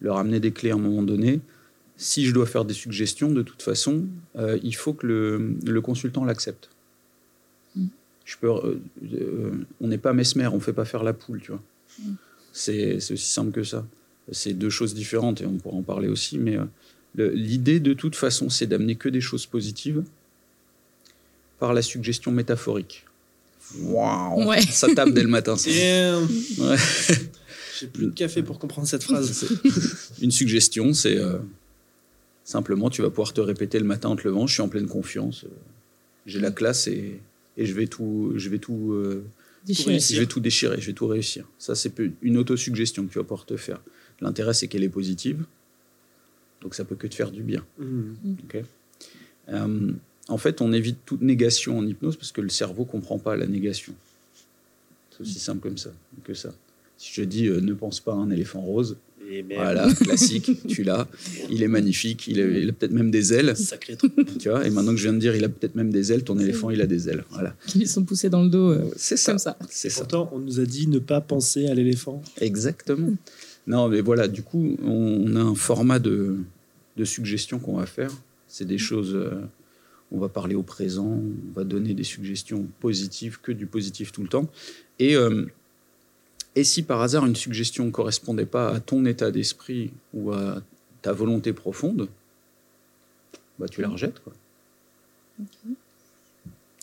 Leur 0.00 0.16
amener 0.18 0.40
des 0.40 0.52
clés 0.52 0.70
à 0.70 0.74
un 0.74 0.78
moment 0.78 1.02
donné. 1.02 1.40
Si 1.96 2.24
je 2.26 2.32
dois 2.32 2.46
faire 2.46 2.64
des 2.64 2.74
suggestions, 2.74 3.30
de 3.32 3.42
toute 3.42 3.62
façon, 3.62 4.04
euh, 4.36 4.58
il 4.62 4.74
faut 4.76 4.92
que 4.92 5.06
le, 5.06 5.54
le 5.66 5.80
consultant 5.80 6.24
l'accepte. 6.24 6.68
Je 8.24 8.36
peux, 8.36 8.48
euh, 8.48 8.78
euh, 9.14 9.50
on 9.80 9.88
n'est 9.88 9.96
pas 9.98 10.12
mesmer, 10.12 10.46
on 10.46 10.60
fait 10.60 10.74
pas 10.74 10.84
faire 10.84 11.02
la 11.02 11.14
poule, 11.14 11.40
tu 11.40 11.50
vois. 11.50 11.62
C'est 12.52 13.00
c'est 13.00 13.14
aussi 13.14 13.26
simple 13.26 13.50
que 13.52 13.64
ça. 13.64 13.86
C'est 14.30 14.52
deux 14.52 14.68
choses 14.70 14.94
différentes 14.94 15.40
et 15.40 15.46
on 15.46 15.54
pourra 15.56 15.76
en 15.76 15.82
parler 15.82 16.08
aussi, 16.08 16.36
mais 16.38 16.58
l'idée 17.16 17.80
de 17.80 17.94
toute 17.94 18.14
façon, 18.16 18.50
c'est 18.50 18.66
d'amener 18.66 18.96
que 18.96 19.08
des 19.08 19.22
choses 19.22 19.46
positives 19.46 20.04
par 21.58 21.72
la 21.72 21.80
suggestion 21.82 22.30
métaphorique. 22.30 23.06
Waouh, 23.80 24.46
Ouais. 24.46 24.60
ça 24.60 24.86
tape 24.94 25.10
dès 25.10 25.22
le 25.22 25.28
matin. 25.28 25.56
ça. 25.56 25.70
Ouais. 25.70 26.76
J'ai 27.78 27.86
plus 27.86 28.06
de 28.06 28.10
café 28.12 28.42
pour 28.42 28.58
comprendre 28.58 28.88
cette 28.88 29.02
phrase. 29.02 29.46
Une 30.22 30.30
suggestion, 30.30 30.92
c'est 30.92 31.16
euh, 31.16 31.38
simplement, 32.44 32.90
tu 32.90 33.02
vas 33.02 33.10
pouvoir 33.10 33.32
te 33.32 33.40
répéter 33.40 33.78
le 33.78 33.84
matin 33.84 34.08
en 34.08 34.16
te 34.16 34.26
levant, 34.26 34.46
je 34.46 34.54
suis 34.54 34.62
en 34.62 34.68
pleine 34.68 34.86
confiance, 34.86 35.44
euh, 35.44 35.48
j'ai 36.26 36.40
la 36.40 36.50
classe 36.50 36.86
et, 36.86 37.20
et 37.56 37.66
je 37.66 37.74
vais 37.74 37.86
tout, 37.86 38.32
je 38.36 38.48
vais 38.48 38.58
tout, 38.58 38.92
euh, 38.92 39.24
je 39.68 40.18
vais 40.18 40.26
tout 40.26 40.40
déchirer, 40.40 40.80
je 40.80 40.86
vais 40.86 40.92
tout 40.92 41.06
réussir. 41.06 41.46
Ça, 41.58 41.74
c'est 41.74 41.92
une 42.22 42.38
autosuggestion 42.38 43.06
que 43.06 43.12
tu 43.12 43.18
vas 43.18 43.24
pouvoir 43.24 43.46
te 43.46 43.56
faire. 43.56 43.80
L'intérêt, 44.20 44.54
c'est 44.54 44.66
qu'elle 44.66 44.84
est 44.84 44.88
positive, 44.88 45.44
donc 46.62 46.74
ça 46.74 46.84
peut 46.84 46.96
que 46.96 47.06
te 47.06 47.14
faire 47.14 47.30
du 47.30 47.42
bien. 47.42 47.64
Ok. 47.78 48.62
Euh, 49.50 49.92
en 50.28 50.38
fait, 50.38 50.60
on 50.60 50.72
évite 50.72 50.98
toute 51.06 51.22
négation 51.22 51.78
en 51.78 51.86
hypnose 51.86 52.16
parce 52.16 52.32
que 52.32 52.40
le 52.40 52.50
cerveau 52.50 52.84
comprend 52.84 53.18
pas 53.18 53.36
la 53.36 53.46
négation. 53.46 53.94
C'est 55.10 55.22
aussi 55.22 55.38
simple 55.38 55.60
comme 55.60 55.78
ça, 55.78 55.90
que 56.24 56.34
ça. 56.34 56.52
Si 56.98 57.12
je 57.14 57.22
dis 57.22 57.46
euh, 57.46 57.60
ne 57.60 57.72
pense 57.72 58.00
pas 58.00 58.12
à 58.12 58.16
un 58.16 58.30
éléphant 58.30 58.60
rose, 58.60 58.96
voilà, 59.54 59.92
classique, 60.00 60.50
tu 60.66 60.82
l'as. 60.84 61.06
Il 61.50 61.62
est 61.62 61.68
magnifique, 61.68 62.26
il 62.28 62.40
a, 62.40 62.46
il 62.46 62.70
a 62.70 62.72
peut-être 62.72 62.92
même 62.92 63.10
des 63.10 63.34
ailes, 63.34 63.54
Sacré 63.56 63.94
truc. 63.96 64.12
tu 64.38 64.48
vois. 64.48 64.66
Et 64.66 64.70
maintenant 64.70 64.92
que 64.92 64.96
je 64.98 65.02
viens 65.04 65.12
de 65.12 65.18
dire, 65.18 65.36
il 65.36 65.44
a 65.44 65.48
peut-être 65.50 65.74
même 65.74 65.90
des 65.90 66.12
ailes, 66.12 66.24
ton 66.24 66.38
éléphant, 66.38 66.70
il 66.70 66.80
a 66.80 66.86
des 66.86 67.08
ailes. 67.10 67.24
Voilà, 67.30 67.54
Qui 67.66 67.78
lui 67.80 67.86
sont 67.86 68.04
poussés 68.04 68.30
dans 68.30 68.42
le 68.42 68.48
dos 68.48 68.70
euh, 68.70 68.90
c'est 68.96 69.16
ça. 69.18 69.32
comme 69.32 69.38
ça. 69.38 69.58
C'est 69.68 69.90
ça. 69.90 70.00
Pourtant, 70.00 70.30
on 70.32 70.38
nous 70.38 70.60
a 70.60 70.64
dit 70.64 70.86
ne 70.88 70.98
pas 70.98 71.20
penser 71.20 71.66
à 71.68 71.74
l'éléphant. 71.74 72.22
Exactement. 72.40 73.12
Non, 73.66 73.88
mais 73.88 74.00
voilà, 74.00 74.28
du 74.28 74.42
coup, 74.42 74.76
on, 74.82 75.24
on 75.26 75.36
a 75.36 75.40
un 75.40 75.54
format 75.54 75.98
de, 75.98 76.36
de 76.96 77.04
suggestions 77.04 77.58
qu'on 77.58 77.76
va 77.76 77.84
faire. 77.86 78.10
C'est 78.48 78.66
des 78.66 78.78
choses. 78.78 79.14
euh, 79.14 79.30
on 80.10 80.18
va 80.18 80.30
parler 80.30 80.54
au 80.54 80.62
présent, 80.62 81.20
on 81.20 81.52
va 81.54 81.64
donner 81.64 81.92
des 81.92 82.02
suggestions 82.02 82.66
positives, 82.80 83.40
que 83.42 83.52
du 83.52 83.66
positif 83.66 84.10
tout 84.10 84.22
le 84.22 84.28
temps. 84.28 84.48
Et, 84.98 85.14
euh, 85.16 85.44
et 86.58 86.64
si 86.64 86.82
par 86.82 87.00
hasard 87.02 87.24
une 87.26 87.36
suggestion 87.36 87.84
ne 87.86 87.90
correspondait 87.90 88.46
pas 88.46 88.70
à 88.74 88.80
ton 88.80 89.04
état 89.06 89.30
d'esprit 89.30 89.90
ou 90.12 90.32
à 90.32 90.60
ta 91.02 91.12
volonté 91.12 91.52
profonde, 91.52 92.08
bah, 93.58 93.66
tu 93.68 93.80
la 93.80 93.88
rejettes. 93.88 94.20
Quoi. 94.24 94.32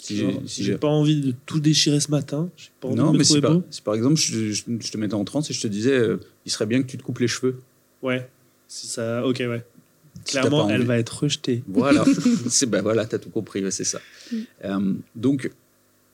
Si 0.01 0.17
j'ai- 0.17 0.39
si 0.45 0.71
pas 0.73 0.87
envie 0.87 1.19
de 1.19 1.33
tout 1.45 1.59
déchirer 1.59 1.99
ce 1.99 2.11
matin. 2.11 2.49
J'ai 2.57 2.69
pas 2.79 2.87
envie 2.89 2.97
non, 2.97 3.07
de 3.07 3.13
me 3.13 3.17
mais 3.17 3.23
trouver 3.23 3.41
par, 3.41 3.57
par 3.83 3.95
exemple 3.95 4.15
je, 4.17 4.51
je- 4.51 4.63
je 4.79 4.91
te 4.91 4.97
mettais 4.97 5.15
en 5.15 5.25
transe 5.25 5.49
et 5.49 5.53
je 5.53 5.61
te 5.61 5.67
disais 5.67 5.97
euh, 5.97 6.19
il 6.45 6.51
serait 6.51 6.67
bien 6.67 6.81
que 6.81 6.87
tu 6.87 6.97
te 6.97 7.03
coupes 7.03 7.19
les 7.19 7.27
cheveux. 7.27 7.59
Ouais. 8.01 8.29
Si 8.67 8.87
ça. 8.87 9.25
Ok, 9.25 9.37
ouais. 9.39 9.65
Clairement, 10.25 10.69
elle 10.69 10.83
va 10.83 10.97
être 10.97 11.23
rejetée. 11.23 11.63
Voilà, 11.67 12.03
c'est 12.49 12.69
ben 12.69 12.81
voilà, 12.81 13.05
t'as 13.05 13.19
tout 13.19 13.29
compris, 13.29 13.63
c'est 13.71 13.83
ça. 13.83 13.99
Euh, 14.63 14.93
donc 15.15 15.51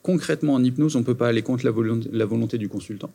concrètement 0.03 0.53
en 0.56 0.63
hypnose, 0.63 0.96
on 0.96 1.03
peut 1.03 1.15
pas 1.15 1.27
aller 1.27 1.41
contre 1.44 1.65
la 1.65 1.72
volonté, 1.72 2.10
la 2.12 2.25
volonté 2.25 2.58
du 2.58 2.70
consultant. 2.70 3.12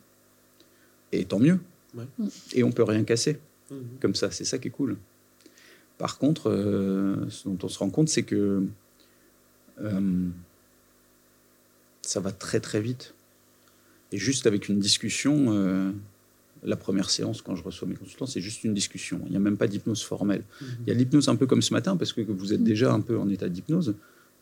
Et 1.11 1.25
tant 1.25 1.39
mieux. 1.39 1.59
Ouais. 1.95 2.05
Et 2.53 2.63
on 2.63 2.71
peut 2.71 2.83
rien 2.83 3.03
casser 3.03 3.39
Mhm. 3.69 3.77
comme 3.99 4.15
ça, 4.15 4.31
c'est 4.31 4.45
ça 4.45 4.57
qui 4.59 4.69
est 4.69 4.71
cool. 4.71 4.97
Par 5.97 6.17
contre, 6.19 6.49
euh, 6.49 7.29
ce 7.29 7.49
dont 7.49 7.57
on 7.63 7.67
se 7.67 7.77
rend 7.79 7.89
compte, 7.89 8.07
c'est 8.07 8.23
que 8.23 8.63
euh, 9.81 10.27
ça 12.01 12.19
va 12.19 12.31
très 12.31 12.59
très 12.59 12.79
vite. 12.81 13.13
Et 14.11 14.17
juste 14.17 14.47
avec 14.47 14.69
une 14.69 14.79
discussion, 14.79 15.47
euh, 15.49 15.91
la 16.63 16.77
première 16.77 17.09
séance, 17.09 17.41
quand 17.41 17.55
je 17.55 17.63
reçois 17.63 17.87
mes 17.87 17.95
consultants, 17.95 18.25
c'est 18.25 18.39
juste 18.41 18.63
une 18.63 18.73
discussion. 18.73 19.19
Il 19.25 19.31
n'y 19.31 19.35
a 19.37 19.39
même 19.39 19.57
pas 19.57 19.67
d'hypnose 19.67 20.01
formelle. 20.03 20.43
Il 20.61 20.87
y 20.87 20.91
a 20.91 20.93
l'hypnose 20.93 21.27
un 21.29 21.35
peu 21.35 21.45
comme 21.45 21.61
ce 21.61 21.73
matin, 21.73 21.97
parce 21.97 22.13
que 22.13 22.21
vous 22.21 22.53
êtes 22.53 22.63
déjà 22.63 22.93
un 22.93 23.01
peu 23.01 23.17
en 23.19 23.27
état 23.29 23.49
d'hypnose, 23.49 23.95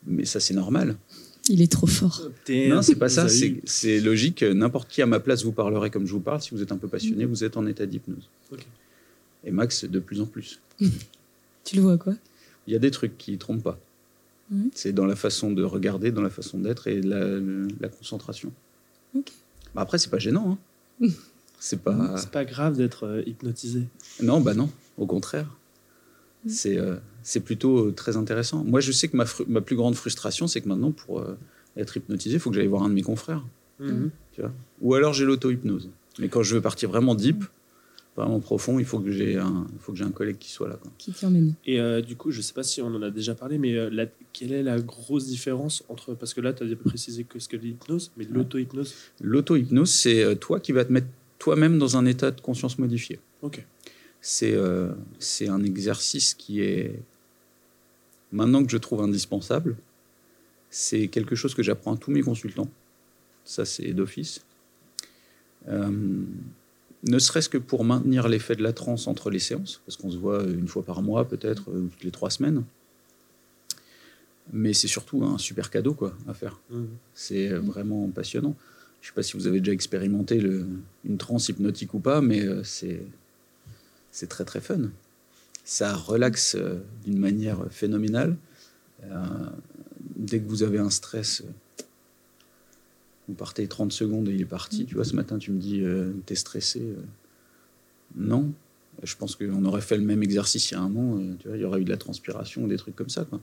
mais 0.06 0.26
ça 0.26 0.40
c'est 0.40 0.54
normal. 0.54 0.96
Il 1.50 1.62
est 1.62 1.72
trop 1.72 1.86
fort. 1.88 2.22
Non, 2.50 2.82
c'est 2.82 2.96
pas 2.96 3.10
ça, 3.10 3.28
c'est 3.66 4.00
logique. 4.00 4.42
N'importe 4.44 4.90
qui 4.90 5.02
à 5.02 5.06
ma 5.06 5.20
place 5.20 5.44
vous 5.44 5.52
parlerait 5.52 5.92
comme 5.92 6.06
je 6.08 6.12
vous 6.14 6.20
parle. 6.20 6.42
Si 6.42 6.52
vous 6.52 6.62
êtes 6.62 6.72
un 6.72 6.78
peu 6.78 6.88
passionné, 6.88 7.26
vous 7.26 7.44
êtes 7.44 7.56
en 7.58 7.66
état 7.68 7.86
d'hypnose. 7.86 8.30
Et 9.44 9.52
Max, 9.52 9.86
de 9.86 10.00
plus 10.00 10.22
en 10.22 10.26
plus. 10.26 10.60
Tu 11.64 11.76
le 11.78 11.82
vois 11.82 11.98
quoi? 11.98 12.14
Il 12.68 12.74
y 12.74 12.76
a 12.76 12.80
des 12.80 12.92
trucs 12.92 13.18
qui 13.18 13.32
ne 13.32 13.38
trompent 13.38 13.64
pas. 13.64 13.80
Ouais. 14.52 14.60
C'est 14.76 14.92
dans 14.94 15.08
la 15.08 15.16
façon 15.16 15.52
de 15.52 15.64
regarder, 15.64 16.12
dans 16.12 16.22
la 16.22 16.30
façon 16.30 16.60
d'être 16.60 16.86
et 16.88 17.02
la, 17.02 17.20
le- 17.26 17.68
la 17.80 17.90
concentration. 17.90 18.52
Ok. 19.16 19.32
Bah 19.74 19.82
après, 19.82 19.98
c'est 19.98 20.10
pas 20.12 20.20
gênant. 20.20 20.60
hein. 21.02 21.08
C'est 21.60 21.82
pas. 21.82 22.18
C'est 22.18 22.30
pas 22.30 22.46
grave 22.46 22.78
d'être 22.78 23.06
euh, 23.08 23.24
hypnotisé. 23.26 23.84
Non, 24.22 24.42
bah 24.42 24.54
non, 24.54 24.70
au 25.00 25.08
contraire. 25.08 25.48
Mm. 26.46 26.50
C'est 26.50 26.78
euh, 26.78 26.96
c'est 27.24 27.40
plutôt 27.40 27.88
euh, 27.88 27.92
très 27.92 28.18
intéressant. 28.18 28.64
Moi, 28.64 28.80
je 28.82 28.92
sais 28.92 29.08
que 29.08 29.18
ma, 29.18 29.26
ma 29.48 29.62
plus 29.62 29.76
grande 29.76 29.96
frustration, 29.96 30.48
c'est 30.48 30.62
que 30.62 30.70
maintenant, 30.70 30.92
pour 30.92 31.20
euh, 31.20 31.38
être 31.76 31.98
hypnotisé, 31.98 32.36
il 32.36 32.40
faut 32.40 32.50
que 32.52 32.56
j'aille 32.56 32.68
voir 32.68 32.84
un 32.84 32.90
de 32.90 32.94
mes 32.94 33.02
confrères. 33.02 33.44
Mhm. 33.80 34.12
Tu 34.34 34.42
vois? 34.42 34.52
Ou 34.82 34.94
alors 34.94 35.14
j'ai 35.14 35.26
l'auto-hypnose. 35.26 35.90
Mais 36.20 36.30
quand 36.30 36.44
je 36.44 36.56
veux 36.56 36.62
partir 36.62 36.90
vraiment 36.90 37.16
deep, 37.16 37.44
vraiment 38.16 38.40
profond, 38.40 38.80
il 38.80 38.86
faut 38.86 39.00
que 39.00 39.12
j'ai 39.12 39.38
un, 39.38 39.66
il 39.74 39.80
faut 39.80 39.92
que 39.92 39.98
j'ai 39.98 40.06
un 40.06 40.12
collègue 40.12 40.38
qui 40.38 40.50
soit 40.52 40.70
là. 40.70 40.78
quoi. 40.82 40.90
Qui 40.98 41.12
t'y 41.12 41.26
emmène 41.26 41.56
Et 41.66 41.80
euh, 41.82 42.02
du 42.02 42.16
coup, 42.16 42.32
je 42.32 42.40
sais 42.42 42.54
pas 42.54 42.64
si 42.64 42.82
on 42.82 42.88
en 42.88 43.02
a 43.02 43.10
déjà 43.10 43.36
parlé, 43.36 43.58
mais 43.58 43.74
euh, 43.76 43.90
la- 43.90 44.06
quelle 44.32 44.54
est 44.54 44.64
la 44.64 44.80
grosse 44.80 45.26
différence 45.26 45.84
entre. 45.90 46.14
Parce 46.14 46.34
que 46.34 46.40
là, 46.42 46.54
tu 46.54 46.64
as 46.64 46.76
précisé 46.76 47.24
que 47.26 47.40
ce 47.40 47.50
que 47.50 47.58
l'hypnose, 47.58 48.12
mais 48.18 48.26
l'auto-hypnose. 48.32 48.94
L'auto-hypnose, 49.20 49.90
c'est 49.90 50.36
toi 50.40 50.60
qui 50.62 50.72
vas 50.72 50.86
te 50.86 50.94
mettre 50.94 51.08
toi-même 51.40 51.78
dans 51.80 51.98
un 51.98 52.06
état 52.06 52.32
de 52.32 52.40
conscience 52.40 52.78
modifié. 52.80 53.20
Ok. 53.42 53.66
C'est 54.28 54.56
euh, 54.56 54.90
un 55.42 55.64
exercice 55.64 56.34
qui 56.34 56.62
est, 56.62 57.00
maintenant 58.32 58.66
que 58.66 58.72
je 58.72 58.78
trouve 58.78 59.02
indispensable, 59.04 59.78
c'est 60.72 61.10
quelque 61.10 61.36
chose 61.36 61.54
que 61.54 61.62
j'apprends 61.62 61.94
à 61.94 61.98
tous 61.98 62.10
mes 62.10 62.24
consultants. 62.24 62.68
Ça, 63.44 63.66
c'est 63.66 63.94
d'office. 63.94 64.42
Euh, 65.68 65.92
ne 67.04 67.20
serait-ce 67.20 67.50
que 67.50 67.60
pour 67.60 67.84
maintenir 67.84 68.28
l'effet 68.28 68.56
de 68.56 68.64
la 68.64 68.74
transe 68.74 69.06
entre 69.06 69.30
les 69.30 69.38
séances, 69.38 69.84
parce 69.86 69.96
qu'on 69.96 70.10
se 70.10 70.18
voit 70.18 70.42
une 70.42 70.68
fois 70.68 70.82
par 70.82 71.04
mois, 71.04 71.28
peut-être, 71.28 71.70
euh, 71.70 71.82
ou 71.82 71.88
toutes 71.90 72.04
les 72.04 72.10
trois 72.10 72.32
semaines. 72.32 72.64
Mais 74.52 74.74
c'est 74.74 74.88
surtout 74.88 75.24
un 75.24 75.38
super 75.38 75.70
cadeau 75.70 75.94
quoi, 75.94 76.18
à 76.28 76.34
faire. 76.34 76.60
Mhm. 76.72 76.88
C'est 77.14 77.50
euh, 77.52 77.60
vraiment 77.60 78.08
passionnant. 78.10 78.56
Je 79.02 79.08
ne 79.10 79.12
sais 79.12 79.16
pas 79.16 79.22
si 79.22 79.38
vous 79.38 79.46
avez 79.46 79.60
déjà 79.60 79.72
expérimenté 79.72 80.40
le- 80.40 80.66
une 81.08 81.20
transe 81.20 81.48
hypnotique 81.48 81.94
ou 81.94 82.00
pas, 82.00 82.22
mais 82.22 82.44
c'est 82.64 83.04
c'est 84.16 84.28
très 84.28 84.46
très 84.46 84.62
fun. 84.62 84.92
Ça 85.66 85.94
relaxe 85.94 86.56
euh, 86.56 86.80
d'une 87.04 87.20
manière 87.20 87.66
phénoménale. 87.70 88.38
Euh, 89.04 89.26
dès 90.16 90.40
que 90.40 90.48
vous 90.48 90.64
avez 90.64 90.80
un 90.80 90.90
stress, 90.90 91.42
euh, 91.42 91.84
vous 93.28 93.34
partez 93.34 93.68
30 93.68 93.92
secondes 93.92 94.30
et 94.30 94.34
il 94.34 94.42
est 94.42 94.46
parti. 94.46 94.86
Tu 94.86 94.96
vois, 94.96 95.04
ce 95.04 95.18
matin, 95.18 95.38
tu 95.38 95.52
me 95.52 95.60
dis, 95.60 95.84
t'es 96.26 96.36
stressé. 96.36 96.82
non. 98.16 98.54
Je 99.04 99.16
pense 99.18 99.36
qu'on 99.36 99.66
aurait 99.66 99.82
fait 99.82 99.98
le 99.98 100.04
même 100.04 100.24
exercice 100.24 100.72
il 100.72 100.76
y 100.76 100.78
a 100.78 100.82
un 100.82 100.96
euh, 100.96 101.36
tu 101.40 101.50
vois, 101.50 101.58
il 101.58 101.62
y 101.62 101.66
aurait 101.66 101.82
eu 101.82 101.84
de 101.84 101.90
la 101.90 101.98
transpiration 101.98 102.64
ou 102.64 102.68
des 102.70 102.78
trucs 102.78 102.96
comme 102.96 103.10
ça. 103.10 103.26
Quoi. 103.26 103.42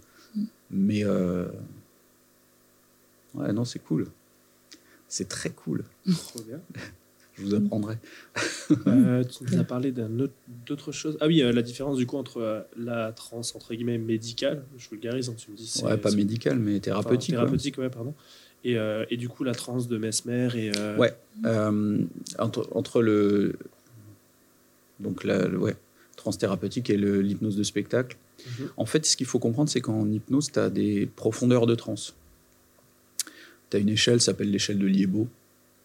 Mais 0.71 1.05
euh, 1.05 1.47
ouais, 3.35 3.53
non, 3.53 3.67
c'est 3.67 3.81
cool. 3.81 4.07
C'est 5.09 5.29
très 5.29 5.51
cool. 5.51 5.85
Trop 6.11 6.43
bien. 6.43 6.61
Je 7.35 7.43
vous 7.45 7.55
apprendrai. 7.55 7.97
Euh, 8.87 9.25
tu 9.25 9.45
nous 9.51 9.59
as 9.59 9.65
parlé 9.65 9.93
d'autre 10.67 10.93
chose. 10.93 11.17
Ah 11.21 11.27
oui, 11.27 11.43
euh, 11.43 11.53
la 11.53 11.63
différence 11.63 11.97
du 11.97 12.07
coup 12.07 12.17
entre 12.19 12.39
euh, 12.39 12.61
la 12.77 13.13
transe 13.13 13.55
entre 13.57 13.75
guillemets 13.75 13.99
médicale, 13.99 14.65
je 14.77 14.89
vulgarise, 14.91 15.29
hein, 15.31 15.35
tu 15.37 15.51
me 15.51 15.57
dis. 15.57 15.81
Ouais, 15.83 15.97
pas 15.97 16.11
c'est- 16.11 16.17
médical, 16.17 16.59
mais 16.59 16.79
thérapeutique. 16.81 17.35
thérapeutique, 17.35 17.79
ouais, 17.79 17.89
pardon. 17.91 18.15
Et, 18.65 18.77
et 19.11 19.17
du 19.17 19.29
coup, 19.29 19.43
la 19.43 19.55
transe 19.57 19.89
de 19.89 19.99
Mesmer 19.99 20.49
et. 20.55 20.71
Ouais. 20.99 21.17
Entre, 22.39 22.69
entre 22.73 23.03
le. 23.03 23.55
Donc, 25.01 25.25
la, 25.25 25.49
ouais, 25.49 25.75
transthérapeutique 26.17 26.89
et 26.91 26.97
le- 26.97 27.23
l'hypnose 27.23 27.57
de 27.57 27.65
spectacle. 27.65 28.17
Mhm. 28.47 28.69
En 28.77 28.87
fait, 28.87 29.05
ce 29.05 29.17
qu'il 29.17 29.27
faut 29.27 29.41
comprendre, 29.41 29.69
c'est 29.69 29.81
qu'en 29.81 30.09
hypnose, 30.09 30.53
tu 30.53 30.59
as 30.61 30.71
des 30.71 31.07
profondeurs 31.07 31.67
de 31.67 31.75
transe. 31.75 32.15
Tu 33.71 33.77
as 33.77 33.81
une 33.81 33.89
échelle, 33.89 34.21
ça 34.21 34.27
s'appelle 34.27 34.51
l'échelle 34.51 34.79
de 34.79 34.87
Liebo. 34.87 35.27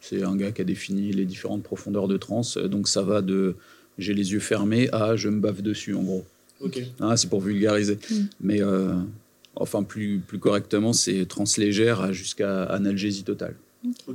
C'est 0.02 0.24
un 0.24 0.36
gars 0.36 0.52
qui 0.52 0.62
a 0.62 0.66
défini 0.66 1.12
les 1.12 1.26
différentes 1.26 1.64
profondeurs 1.64 2.08
de 2.08 2.18
transe. 2.18 2.58
Donc, 2.58 2.88
ça 2.88 3.02
va 3.02 3.22
de 3.22 3.56
j'ai 3.98 4.14
les 4.14 4.32
yeux 4.32 4.40
fermés 4.40 4.90
à 4.94 5.16
je 5.16 5.28
me 5.30 5.40
bave 5.40 5.62
dessus, 5.62 5.96
en 5.96 6.04
gros. 6.04 6.24
Ok. 6.62 6.82
Ah, 7.00 7.18
c'est 7.18 7.30
pour 7.30 7.42
vulgariser. 7.42 7.98
Mm. 8.10 8.16
Mais 8.42 8.62
euh, 8.62 8.94
enfin, 9.56 9.84
plus, 9.84 10.20
plus 10.20 10.38
correctement, 10.40 10.94
c'est 10.94 11.26
transe 11.26 11.58
légère 11.58 12.02
à- 12.02 12.12
jusqu'à 12.12 12.64
analgésie 12.66 13.24
totale 13.24 13.56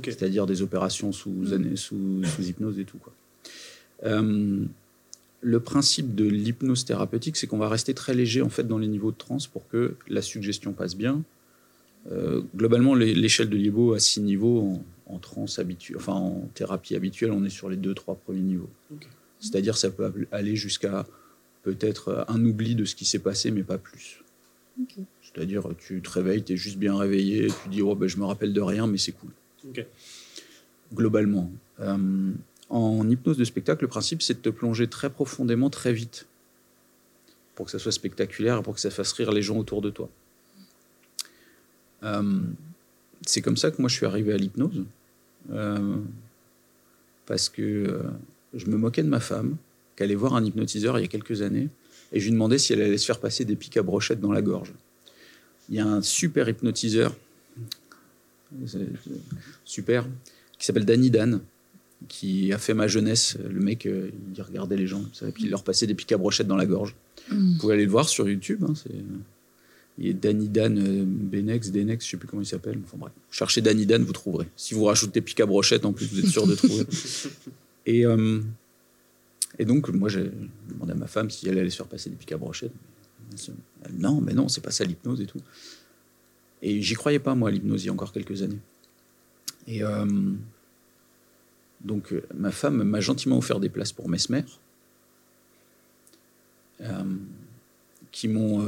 c'est-à-dire 0.03 0.45
des 0.45 0.61
opérations 0.61 1.11
sous, 1.11 1.33
ané- 1.51 1.75
sous, 1.77 2.21
sous 2.23 2.43
hypnose 2.43 2.77
et 2.77 2.83
tout. 2.83 2.97
Quoi. 2.99 3.11
Euh, 4.05 4.65
le 5.41 5.59
principe 5.59 6.13
de 6.15 6.25
l'hypnose 6.25 6.85
thérapeutique, 6.85 7.37
c'est 7.37 7.47
qu'on 7.47 7.57
va 7.57 7.69
rester 7.69 7.93
très 7.95 8.13
léger 8.13 8.41
en 8.43 8.49
fait 8.49 8.67
dans 8.67 8.77
les 8.77 8.87
niveaux 8.87 9.11
de 9.11 9.17
transe 9.17 9.47
pour 9.47 9.67
que 9.69 9.95
la 10.07 10.21
suggestion 10.21 10.73
passe 10.73 10.95
bien. 10.95 11.23
Euh, 12.11 12.41
globalement, 12.55 12.93
l'é- 12.93 13.15
l'échelle 13.15 13.49
de 13.49 13.57
Liebo 13.57 13.93
a 13.93 13.99
six 13.99 14.21
niveaux 14.21 14.59
en, 14.61 14.83
en 15.07 15.19
transe 15.19 15.59
habituelle, 15.59 15.97
enfin 15.97 16.13
en 16.13 16.49
thérapie 16.53 16.95
habituelle, 16.95 17.31
on 17.31 17.43
est 17.43 17.49
sur 17.49 17.69
les 17.69 17.77
deux 17.77 17.93
trois 17.93 18.15
premiers 18.15 18.41
niveaux. 18.41 18.69
C'est-à-dire 19.39 19.77
ça 19.77 19.89
peut 19.89 20.27
aller 20.31 20.55
jusqu'à 20.55 21.05
peut-être 21.63 22.25
un 22.27 22.43
oubli 22.45 22.75
de 22.75 22.85
ce 22.85 22.95
qui 22.95 23.05
s'est 23.05 23.19
passé, 23.19 23.51
mais 23.51 23.63
pas 23.63 23.77
plus. 23.77 24.23
C'est-à-dire 25.21 25.67
tu 25.77 26.01
te 26.01 26.09
réveilles, 26.09 26.43
tu 26.43 26.53
es 26.53 26.57
juste 26.57 26.77
bien 26.77 26.97
réveillé, 26.97 27.47
tu 27.63 27.69
dis 27.69 27.81
oh, 27.81 27.95
ben, 27.95 28.07
je 28.07 28.17
me 28.17 28.25
rappelle 28.25 28.53
de 28.53 28.61
rien, 28.61 28.87
mais 28.87 28.97
c'est 28.97 29.11
cool 29.11 29.31
globalement. 30.93 31.51
Euh, 31.79 32.31
en 32.69 33.09
hypnose 33.09 33.37
de 33.37 33.43
spectacle, 33.43 33.83
le 33.83 33.87
principe, 33.87 34.21
c'est 34.21 34.35
de 34.35 34.39
te 34.39 34.49
plonger 34.49 34.87
très 34.87 35.09
profondément, 35.09 35.69
très 35.69 35.93
vite, 35.93 36.27
pour 37.55 37.65
que 37.65 37.71
ça 37.71 37.79
soit 37.79 37.91
spectaculaire 37.91 38.59
et 38.59 38.63
pour 38.63 38.75
que 38.75 38.79
ça 38.79 38.89
fasse 38.89 39.11
rire 39.13 39.31
les 39.31 39.41
gens 39.41 39.57
autour 39.57 39.81
de 39.81 39.89
toi. 39.89 40.09
Euh, 42.03 42.41
c'est 43.25 43.41
comme 43.41 43.57
ça 43.57 43.71
que 43.71 43.81
moi 43.81 43.89
je 43.89 43.95
suis 43.95 44.05
arrivé 44.05 44.33
à 44.33 44.37
l'hypnose, 44.37 44.83
euh, 45.51 45.97
parce 47.25 47.49
que 47.49 47.61
euh, 47.61 48.01
je 48.53 48.67
me 48.67 48.77
moquais 48.77 49.03
de 49.03 49.09
ma 49.09 49.19
femme, 49.19 49.57
qui 49.95 50.03
allait 50.03 50.15
voir 50.15 50.35
un 50.35 50.43
hypnotiseur 50.43 50.97
il 50.99 51.03
y 51.03 51.05
a 51.05 51.07
quelques 51.07 51.41
années, 51.41 51.69
et 52.11 52.19
je 52.19 52.25
lui 52.25 52.31
demandais 52.31 52.57
si 52.57 52.73
elle 52.73 52.81
allait 52.81 52.97
se 52.97 53.05
faire 53.05 53.19
passer 53.19 53.45
des 53.45 53.55
pics 53.55 53.77
à 53.77 53.83
brochettes 53.83 54.19
dans 54.19 54.31
la 54.31 54.41
gorge. 54.41 54.73
Il 55.69 55.75
y 55.75 55.79
a 55.79 55.85
un 55.85 56.01
super 56.01 56.49
hypnotiseur, 56.49 57.15
super, 59.65 60.07
qui 60.57 60.65
s'appelle 60.65 60.85
Danny 60.85 61.09
Dan, 61.09 61.41
qui 62.07 62.51
a 62.53 62.57
fait 62.57 62.73
ma 62.73 62.87
jeunesse. 62.87 63.37
Le 63.37 63.59
mec, 63.59 63.85
euh, 63.85 64.09
il 64.35 64.41
regardait 64.41 64.75
les 64.77 64.87
gens, 64.87 65.03
puis 65.33 65.45
il 65.45 65.49
leur 65.49 65.63
passait 65.63 65.87
des 65.87 65.95
pics 65.95 66.11
à 66.11 66.17
brochettes 66.17 66.47
dans 66.47 66.57
la 66.57 66.65
gorge. 66.65 66.95
Mm. 67.29 67.53
Vous 67.53 67.57
pouvez 67.59 67.73
aller 67.75 67.85
le 67.85 67.91
voir 67.91 68.09
sur 68.09 68.27
YouTube. 68.27 68.63
hein, 68.67 68.73
c'est... 68.75 68.91
Il 69.99 70.07
est 70.07 70.13
Danny 70.13 70.49
Dan 70.49 70.79
euh, 70.79 71.03
Benex, 71.05 71.71
Denex, 71.71 72.03
je 72.05 72.11
sais 72.11 72.17
plus 72.17 72.27
comment 72.27 72.41
il 72.41 72.47
s'appelle. 72.47 72.79
Enfin 72.83 72.97
bref, 72.97 73.13
cherchez 73.29 73.61
Danny 73.61 73.85
Dan, 73.85 74.03
vous 74.03 74.11
trouverez. 74.13 74.47
Si 74.55 74.73
vous 74.73 74.85
rajoutez 74.85 75.21
pics 75.21 75.39
à 75.39 75.45
brochettes, 75.45 75.85
en 75.85 75.93
plus, 75.93 76.07
vous 76.07 76.19
êtes 76.19 76.27
sûr 76.27 76.47
de 76.47 76.55
trouver. 76.55 76.85
et, 77.85 78.03
euh, 78.05 78.41
et 79.59 79.65
donc, 79.65 79.89
moi, 79.89 80.09
j'ai 80.09 80.31
demandé 80.69 80.93
à 80.93 80.95
ma 80.95 81.05
femme 81.05 81.29
si 81.29 81.47
elle 81.47 81.59
allait 81.59 81.69
se 81.69 81.77
faire 81.77 81.85
passer 81.87 82.09
des. 82.09 82.17
Elle 83.31 83.37
se- 83.37 83.51
elle, 83.85 83.95
non, 83.99 84.19
mais 84.19 84.33
non, 84.33 84.47
c'est 84.47 84.61
pas 84.61 84.71
ça 84.71 84.83
l'hypnose 84.83 85.21
et 85.21 85.27
tout. 85.27 85.41
Et 86.63 86.81
j'y 86.81 86.95
croyais 86.95 87.19
pas, 87.19 87.35
moi, 87.35 87.49
à 87.49 87.51
l'hypnose, 87.51 87.83
il 87.83 87.87
y 87.87 87.89
a 87.89 87.93
encore 87.93 88.11
quelques 88.13 88.41
années. 88.41 88.59
Et 89.67 89.83
euh, 89.83 90.05
donc, 91.81 92.15
ma 92.33 92.49
femme 92.51 92.81
m'a 92.83 92.99
gentiment 92.99 93.37
offert 93.37 93.59
des 93.59 93.69
places 93.69 93.91
pour 93.91 94.09
Mesmer, 94.09 94.43
qui 98.11 98.27
m'ont 98.27 98.65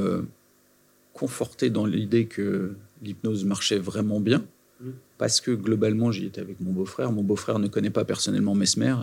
conforté 1.15 1.69
dans 1.71 1.85
l'idée 1.87 2.25
que 2.27 2.75
l'hypnose 3.01 3.45
marchait 3.45 3.79
vraiment 3.79 4.19
bien, 4.19 4.45
Mhm. 4.81 4.93
parce 5.17 5.39
que 5.41 5.51
globalement, 5.51 6.11
j'y 6.11 6.25
étais 6.25 6.41
avec 6.41 6.59
mon 6.59 6.71
beau-frère. 6.73 7.11
Mon 7.13 7.23
beau-frère 7.23 7.57
ne 7.59 7.67
connaît 7.69 7.89
pas 7.89 8.03
personnellement 8.05 8.53
Mesmer, 8.53 8.95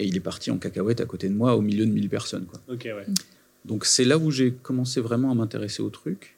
et 0.00 0.04
il 0.06 0.16
est 0.16 0.20
parti 0.32 0.50
en 0.50 0.58
cacahuète 0.58 1.00
à 1.00 1.06
côté 1.06 1.28
de 1.28 1.34
moi, 1.34 1.54
au 1.56 1.60
milieu 1.62 1.86
de 1.86 1.92
1000 1.92 2.08
personnes. 2.08 2.44
Quoi. 2.46 2.60
Ok, 2.68 2.82
ouais. 2.84 3.06
Donc 3.64 3.84
c'est 3.84 4.04
là 4.04 4.18
où 4.18 4.30
j'ai 4.32 4.52
commencé 4.52 5.00
vraiment 5.00 5.30
à 5.30 5.34
m'intéresser 5.36 5.82
au 5.82 5.90
truc. 5.90 6.36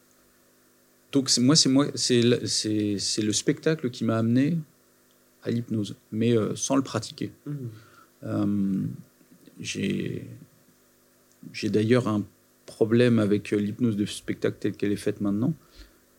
Donc 1.13 1.31
c'est 1.31 1.41
moi, 1.41 1.57
c'est 1.57 1.71
moi, 1.71 1.87
c'est 1.95 2.21
la- 2.21 2.47
c'est 2.47 2.99
c'est 2.99 3.23
le 3.23 3.33
spectacle 3.33 3.89
qui 3.89 4.05
m'a 4.05 4.19
amené 4.19 4.59
à 5.43 5.51
l'hypnose, 5.51 5.97
mais 6.13 6.37
euh, 6.37 6.55
sans 6.57 6.77
le 6.77 6.83
pratiquer. 6.83 7.33
Euh, 8.25 8.83
j'ai 9.61 10.27
j'ai 11.53 11.69
d'ailleurs 11.71 12.09
un 12.09 12.23
problème 12.67 13.19
avec 13.19 13.53
euh, 13.53 13.57
l'hypnose 13.57 13.97
de 13.97 14.07
spectacle 14.07 14.57
telle 14.61 14.73
qu'elle 14.77 14.93
est 14.93 14.97
faite 14.97 15.21
maintenant, 15.21 15.53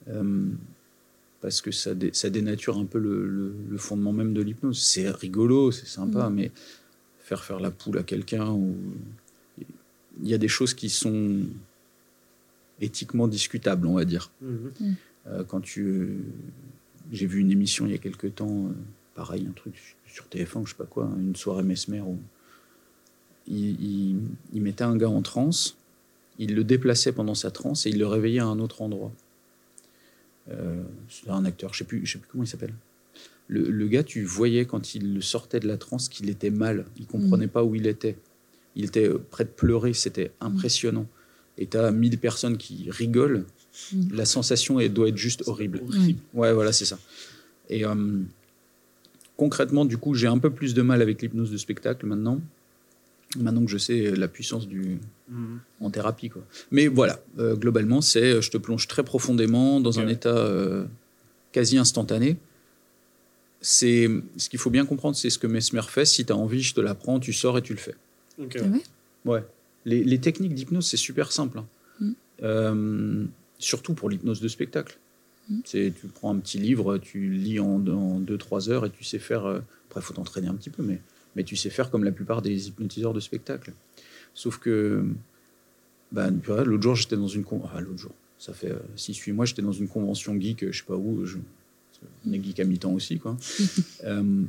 euh, 0.10 0.46
parce 1.42 1.62
que 1.62 1.72
ça, 1.72 1.94
dé- 1.96 2.12
ça 2.14 2.30
dénature 2.30 2.78
un 2.78 2.86
peu 2.86 2.98
le, 3.00 3.28
le- 3.28 3.54
le 3.70 3.78
fondement 3.78 4.14
même 4.14 4.34
de 4.34 4.42
l'hypnose. 4.42 4.80
C'est 4.82 5.10
rigolo, 5.10 5.72
c'est 5.72 5.88
sympa, 5.88 6.30
mais 6.30 6.52
faire 7.20 7.44
faire 7.44 7.60
la 7.60 7.72
poule 7.72 7.98
à 7.98 8.04
quelqu'un, 8.04 8.50
ou 8.52 8.76
il 10.22 10.28
y 10.30 10.34
a 10.34 10.38
des 10.38 10.48
choses 10.48 10.74
qui 10.74 10.90
sont 10.90 11.42
éthiquement 12.82 13.28
discutables, 13.28 13.88
on 13.88 13.96
va 13.96 14.06
dire. 14.06 14.32
Mhm. 14.42 14.96
Euh, 15.28 15.44
quand 15.44 15.62
tu, 15.62 16.18
j'ai 17.12 17.26
vu 17.26 17.40
une 17.40 17.52
émission 17.52 17.86
il 17.86 17.92
y 17.92 17.96
a 17.96 18.00
quelque 18.00 18.28
temps, 18.28 18.68
euh, 18.68 18.72
pareil, 19.16 19.48
un 19.50 19.54
truc 19.54 19.74
sur 20.08 20.26
TF1 20.26 20.60
ou 20.62 20.66
je 20.66 20.72
sais 20.72 20.78
pas 20.78 20.86
quoi, 20.86 21.10
une 21.18 21.36
soirée 21.36 21.64
Mesmer 21.64 22.02
où 22.02 22.18
il, 23.48 23.82
il- 23.82 24.22
il 24.54 24.62
mettait 24.62 24.84
un 24.84 24.96
gars 24.98 25.10
en 25.10 25.22
transe, 25.22 25.78
il 26.40 26.56
le 26.56 26.64
déplaçait 26.64 27.12
pendant 27.12 27.36
sa 27.36 27.52
transe 27.52 27.86
et 27.86 27.90
il 27.90 28.00
le 28.00 28.08
réveillait 28.08 28.40
à 28.40 28.46
un 28.46 28.60
autre 28.60 28.82
endroit. 28.82 29.12
Euh, 30.52 30.84
c'est 31.10 31.30
un 31.30 31.46
acteur, 31.46 31.74
je 31.74 31.80
sais 31.80 31.84
plus, 31.86 32.06
je 32.06 32.14
sais 32.14 32.20
plus 32.20 32.28
comment 32.32 32.44
il 32.44 32.48
s'appelle. 32.48 32.74
Le, 33.48 33.70
le 33.70 33.88
gars, 33.88 34.04
tu 34.04 34.24
voyais 34.24 34.66
quand 34.66 34.96
il 34.96 35.22
sortait 35.22 35.60
de 35.60 35.68
la 35.68 35.78
transe 35.78 36.10
qu'il 36.10 36.30
était 36.30 36.50
mal, 36.50 36.86
il 36.98 37.06
comprenait 37.08 37.48
pas 37.48 37.64
où 37.64 37.76
il 37.76 37.88
était. 37.88 38.18
Il 38.76 38.86
était 38.86 39.08
euh, 39.08 39.18
prêt 39.32 39.46
de 39.46 39.50
pleurer, 39.50 39.94
c'était 39.94 40.32
impressionnant. 40.42 41.08
Et 41.58 41.68
tu 41.68 41.78
as 41.78 41.92
1000 41.92 42.18
personnes 42.18 42.58
qui 42.58 42.90
rigolent, 42.90 43.46
Mm. 43.92 44.16
la 44.16 44.26
sensation 44.26 44.80
elle 44.80 44.94
doit 44.94 45.10
être 45.10 45.18
juste 45.18 45.44
horrible. 45.48 45.82
Horrible. 45.88 46.20
Ouais, 46.34 46.54
voilà, 46.54 46.72
c'est 46.72 46.86
ça. 46.86 46.98
Et 47.70 47.86
euh, 47.86 48.22
concrètement, 49.38 49.86
du 49.86 49.98
coup, 49.98 50.14
j'ai 50.14 50.28
un 50.28 50.38
peu 50.38 50.50
plus 50.50 50.74
de 50.74 50.82
mal 50.82 51.02
avec 51.02 51.22
l'hypnose 51.22 51.52
de 51.52 51.58
spectacle 51.58 52.06
maintenant. 52.06 52.40
Maintenant 53.38 53.64
que 53.66 53.72
je 53.72 53.78
sais 53.78 54.12
la 54.16 54.28
puissance 54.28 54.68
du 54.68 55.00
Mhm. 55.30 55.60
en 55.82 55.90
thérapie, 55.90 56.30
quoi. 56.30 56.44
Mais 56.72 56.88
voilà, 56.88 57.20
euh, 57.40 57.56
globalement, 57.56 58.02
c'est 58.02 58.42
je 58.42 58.52
te 58.52 58.58
plonge 58.58 58.88
très 58.88 59.04
profondément 59.04 59.80
dans 59.80 60.00
un 60.00 60.08
état 60.08 60.30
euh, 60.38 60.86
quasi 61.52 61.78
instantané. 61.78 62.38
C'est 63.62 64.08
ce 64.38 64.50
qu'il 64.50 64.60
faut 64.60 64.70
bien 64.70 64.86
comprendre, 64.86 65.16
c'est 65.16 65.30
ce 65.32 65.40
que 65.40 65.48
Mesmer 65.48 65.82
fait. 65.88 66.06
Si 66.06 66.26
tu 66.26 66.32
as 66.32 66.36
envie, 66.38 66.62
je 66.62 66.74
te 66.76 66.82
l'apprends, 66.82 67.20
tu 67.20 67.34
sors 67.34 67.58
et 67.58 67.62
tu 67.64 67.74
le 67.74 67.80
fais. 67.80 67.96
Ok, 68.40 68.58
Ah 68.62 69.30
ouais. 69.30 69.44
Les, 69.86 70.04
les 70.04 70.20
techniques 70.20 70.54
d'hypnose, 70.54 70.86
c'est 70.86 70.98
super 70.98 71.32
simple. 71.32 71.60
hein. 71.60 71.66
Mm. 72.00 72.12
Euh, 72.44 73.26
surtout 73.60 73.94
pour 73.94 74.10
l'hypnose 74.10 74.42
de 74.42 74.48
spectacle. 74.48 74.98
Mm. 75.50 75.60
C'est 75.66 75.94
Tu 76.00 76.08
prends 76.08 76.32
un 76.36 76.38
petit 76.40 76.60
livre, 76.60 76.98
tu 77.00 77.30
lis 77.32 77.60
en 77.60 77.80
2-3 77.80 78.70
heures 78.70 78.86
et 78.86 78.90
tu 78.92 79.04
sais 79.04 79.20
faire. 79.20 79.46
euh, 79.46 79.60
après, 79.90 80.02
il 80.02 80.04
faut 80.04 80.14
t'entraîner 80.14 80.48
un 80.48 80.56
petit 80.56 80.70
peu, 80.70 80.84
mais, 80.84 81.02
mais 81.36 81.44
tu 81.44 81.56
sais 81.56 81.70
faire 81.70 81.90
comme 81.92 82.04
la 82.04 82.12
plupart 82.12 82.42
des 82.42 82.68
hypnotiseurs 82.68 83.14
de 83.14 83.20
spectacle. 83.20 83.74
Sauf 84.34 84.58
que. 84.58 85.04
bah, 86.12 86.30
l'autre 86.30 86.82
jour, 86.84 86.96
j'étais 86.96 87.18
dans 87.18 87.28
une. 87.28 87.44
con- 87.44 87.64
Ah, 87.74 87.82
l'autre 87.82 88.00
jour, 88.00 88.12
ça 88.38 88.54
fait 88.54 88.74
6-8 88.98 89.34
mois, 89.34 89.46
j'étais 89.46 89.62
dans 89.62 89.72
une 89.72 89.88
convention 89.88 90.40
geek, 90.40 90.64
euh, 90.64 90.72
je 90.72 90.80
sais 90.80 90.86
pas 90.86 90.96
où. 90.96 91.26
Je... 91.26 91.38
On 92.28 92.34
est 92.34 92.44
geek 92.44 92.60
à 92.60 92.66
mi-temps 92.66 92.92
aussi, 92.94 93.20
quoi. 93.20 93.38
Euh, 94.04 94.44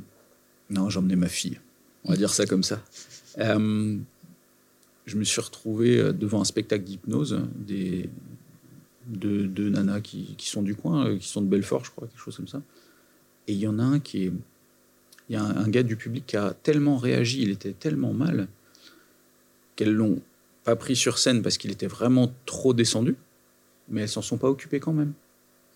non, 0.69 0.89
emmené 0.97 1.17
ma 1.17 1.29
fille. 1.29 1.59
On 2.05 2.11
va 2.11 2.17
dire 2.17 2.31
ça 2.31 2.45
comme 2.47 2.63
ça. 2.65 2.83
Euh, 3.39 3.97
je 5.07 5.17
me 5.17 5.25
suis 5.25 5.41
retrouvé 5.41 5.99
euh, 5.99 6.13
devant 6.13 6.41
un 6.41 6.45
spectacle 6.45 6.85
d'hypnose 6.85 7.41
des 7.55 8.11
deux, 9.07 9.47
deux 9.47 9.71
nanas 9.71 10.01
qui, 10.01 10.35
qui 10.37 10.49
sont 10.49 10.63
du 10.63 10.75
coin, 10.75 11.07
euh, 11.07 11.19
qui 11.19 11.29
sont 11.29 11.41
de 11.43 11.47
Belfort, 11.49 11.85
je 11.85 11.91
crois, 11.93 12.09
quelque 12.09 12.21
chose 12.21 12.37
comme 12.37 12.49
ça. 12.49 12.61
Et 13.47 13.53
il 13.53 13.59
y 13.61 13.69
en 13.69 13.79
a 13.79 13.85
un 13.85 14.01
qui 14.01 14.25
est. 14.25 14.33
Il 15.29 15.35
y 15.35 15.37
a 15.37 15.43
un, 15.43 15.57
un 15.57 15.69
gars 15.69 15.83
du 15.83 15.97
public 15.97 16.25
qui 16.27 16.37
a 16.37 16.55
tellement 16.55 16.97
réagi, 16.97 17.43
il 17.43 17.51
était 17.51 17.73
tellement 17.73 18.13
mal, 18.13 18.49
qu'elles 19.75 19.93
l'ont 19.93 20.21
pas 20.65 20.77
pris 20.77 20.97
sur 20.97 21.19
scène 21.19 21.43
parce 21.43 21.59
qu'il 21.59 21.71
était 21.71 21.87
vraiment 21.87 22.33
trop 22.45 22.75
descendu, 22.75 23.17
mais 23.89 24.03
elles 24.03 24.09
s'en 24.09 24.23
sont 24.23 24.39
pas 24.39 24.49
occupées 24.49 24.81
quand 24.81 24.93
même. 24.93 25.13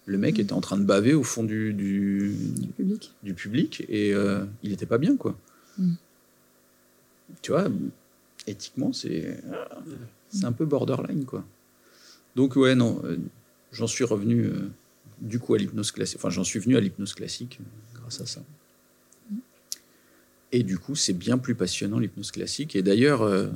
Le 0.07 0.19
mec 0.19 0.39
était 0.39 0.53
en 0.53 0.61
train 0.61 0.79
de 0.79 0.85
baver 0.85 1.15
au 1.15 1.23
fond 1.23 1.45
du, 1.45 1.73
du, 1.73 2.35
du 2.59 2.69
public. 2.69 3.15
du 3.23 3.35
public 3.35 3.85
et 3.89 4.13
euh, 4.15 4.45
il 4.63 4.73
était 4.73 4.87
pas 4.87 4.99
bien 4.99 5.17
quoi. 5.17 5.37
Mm. 5.79 5.95
Tu 7.43 7.53
vois, 7.53 7.69
éthiquement, 8.47 8.93
c'est 8.93 9.41
c'est 10.31 10.45
un 10.45 10.53
peu 10.53 10.65
borderline, 10.65 11.25
quoi. 11.25 11.45
Donc, 12.37 12.57
ouais, 12.57 12.75
non, 12.75 13.01
euh, 13.05 13.19
j'en 13.73 13.87
suis 13.87 14.05
revenu 14.05 14.45
euh, 14.45 14.71
du 15.21 15.39
coup 15.39 15.55
à 15.55 15.59
l'hypnose 15.59 15.91
classique. 15.91 16.19
Enfin, 16.19 16.31
j'en 16.31 16.45
suis 16.45 16.61
venu 16.61 16.77
à 16.77 16.81
l'hypnose 16.81 17.15
classique 17.15 17.61
grâce 17.95 18.21
à 18.21 18.27
ça. 18.27 18.43
Et 20.53 20.63
du 20.63 20.79
coup, 20.79 20.95
c'est 20.97 21.13
bien 21.13 21.39
plus 21.39 21.55
passionnant 21.55 21.99
l'hypnose 21.99 22.31
classique. 22.33 22.75
Et 22.77 22.83
d'ailleurs, 22.83 23.23
euh, 23.23 23.49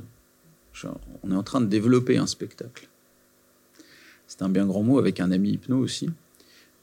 on 1.23 1.31
est 1.31 1.35
en 1.35 1.43
train 1.43 1.61
de 1.61 1.65
développer 1.67 2.17
un 2.17 2.27
spectacle. 2.27 2.87
C'est 4.27 4.41
un 4.41 4.49
bien 4.49 4.65
grand 4.65 4.81
mot 4.83 4.97
avec 4.97 5.19
un 5.19 5.31
ami 5.31 5.51
hypno 5.51 5.77
aussi. 5.77 6.09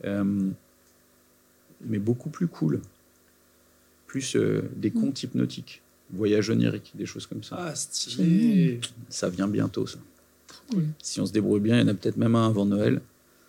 Euh, 0.04 0.50
mais 1.84 1.98
beaucoup 1.98 2.30
plus 2.30 2.46
cool. 2.46 2.80
Plus 4.06 4.36
euh, 4.36 4.62
des 4.76 4.90
contes 4.90 5.22
hypnotiques, 5.22 5.82
voyages 6.12 6.50
oniriques, 6.50 6.92
des 6.94 7.06
choses 7.06 7.26
comme 7.26 7.42
ça. 7.42 7.56
Ah, 7.58 7.74
stylé. 7.74 8.80
Ça 9.08 9.28
vient 9.30 9.48
bientôt, 9.48 9.86
ça. 9.86 9.98
cool. 10.70 10.84
Si 11.02 11.20
on 11.20 11.26
se 11.26 11.32
débrouille 11.32 11.60
bien, 11.60 11.78
il 11.78 11.80
y 11.80 11.84
en 11.84 11.88
a 11.88 11.94
peut-être 11.94 12.18
même 12.18 12.34
un 12.36 12.46
avant 12.46 12.66
Noël. 12.66 13.00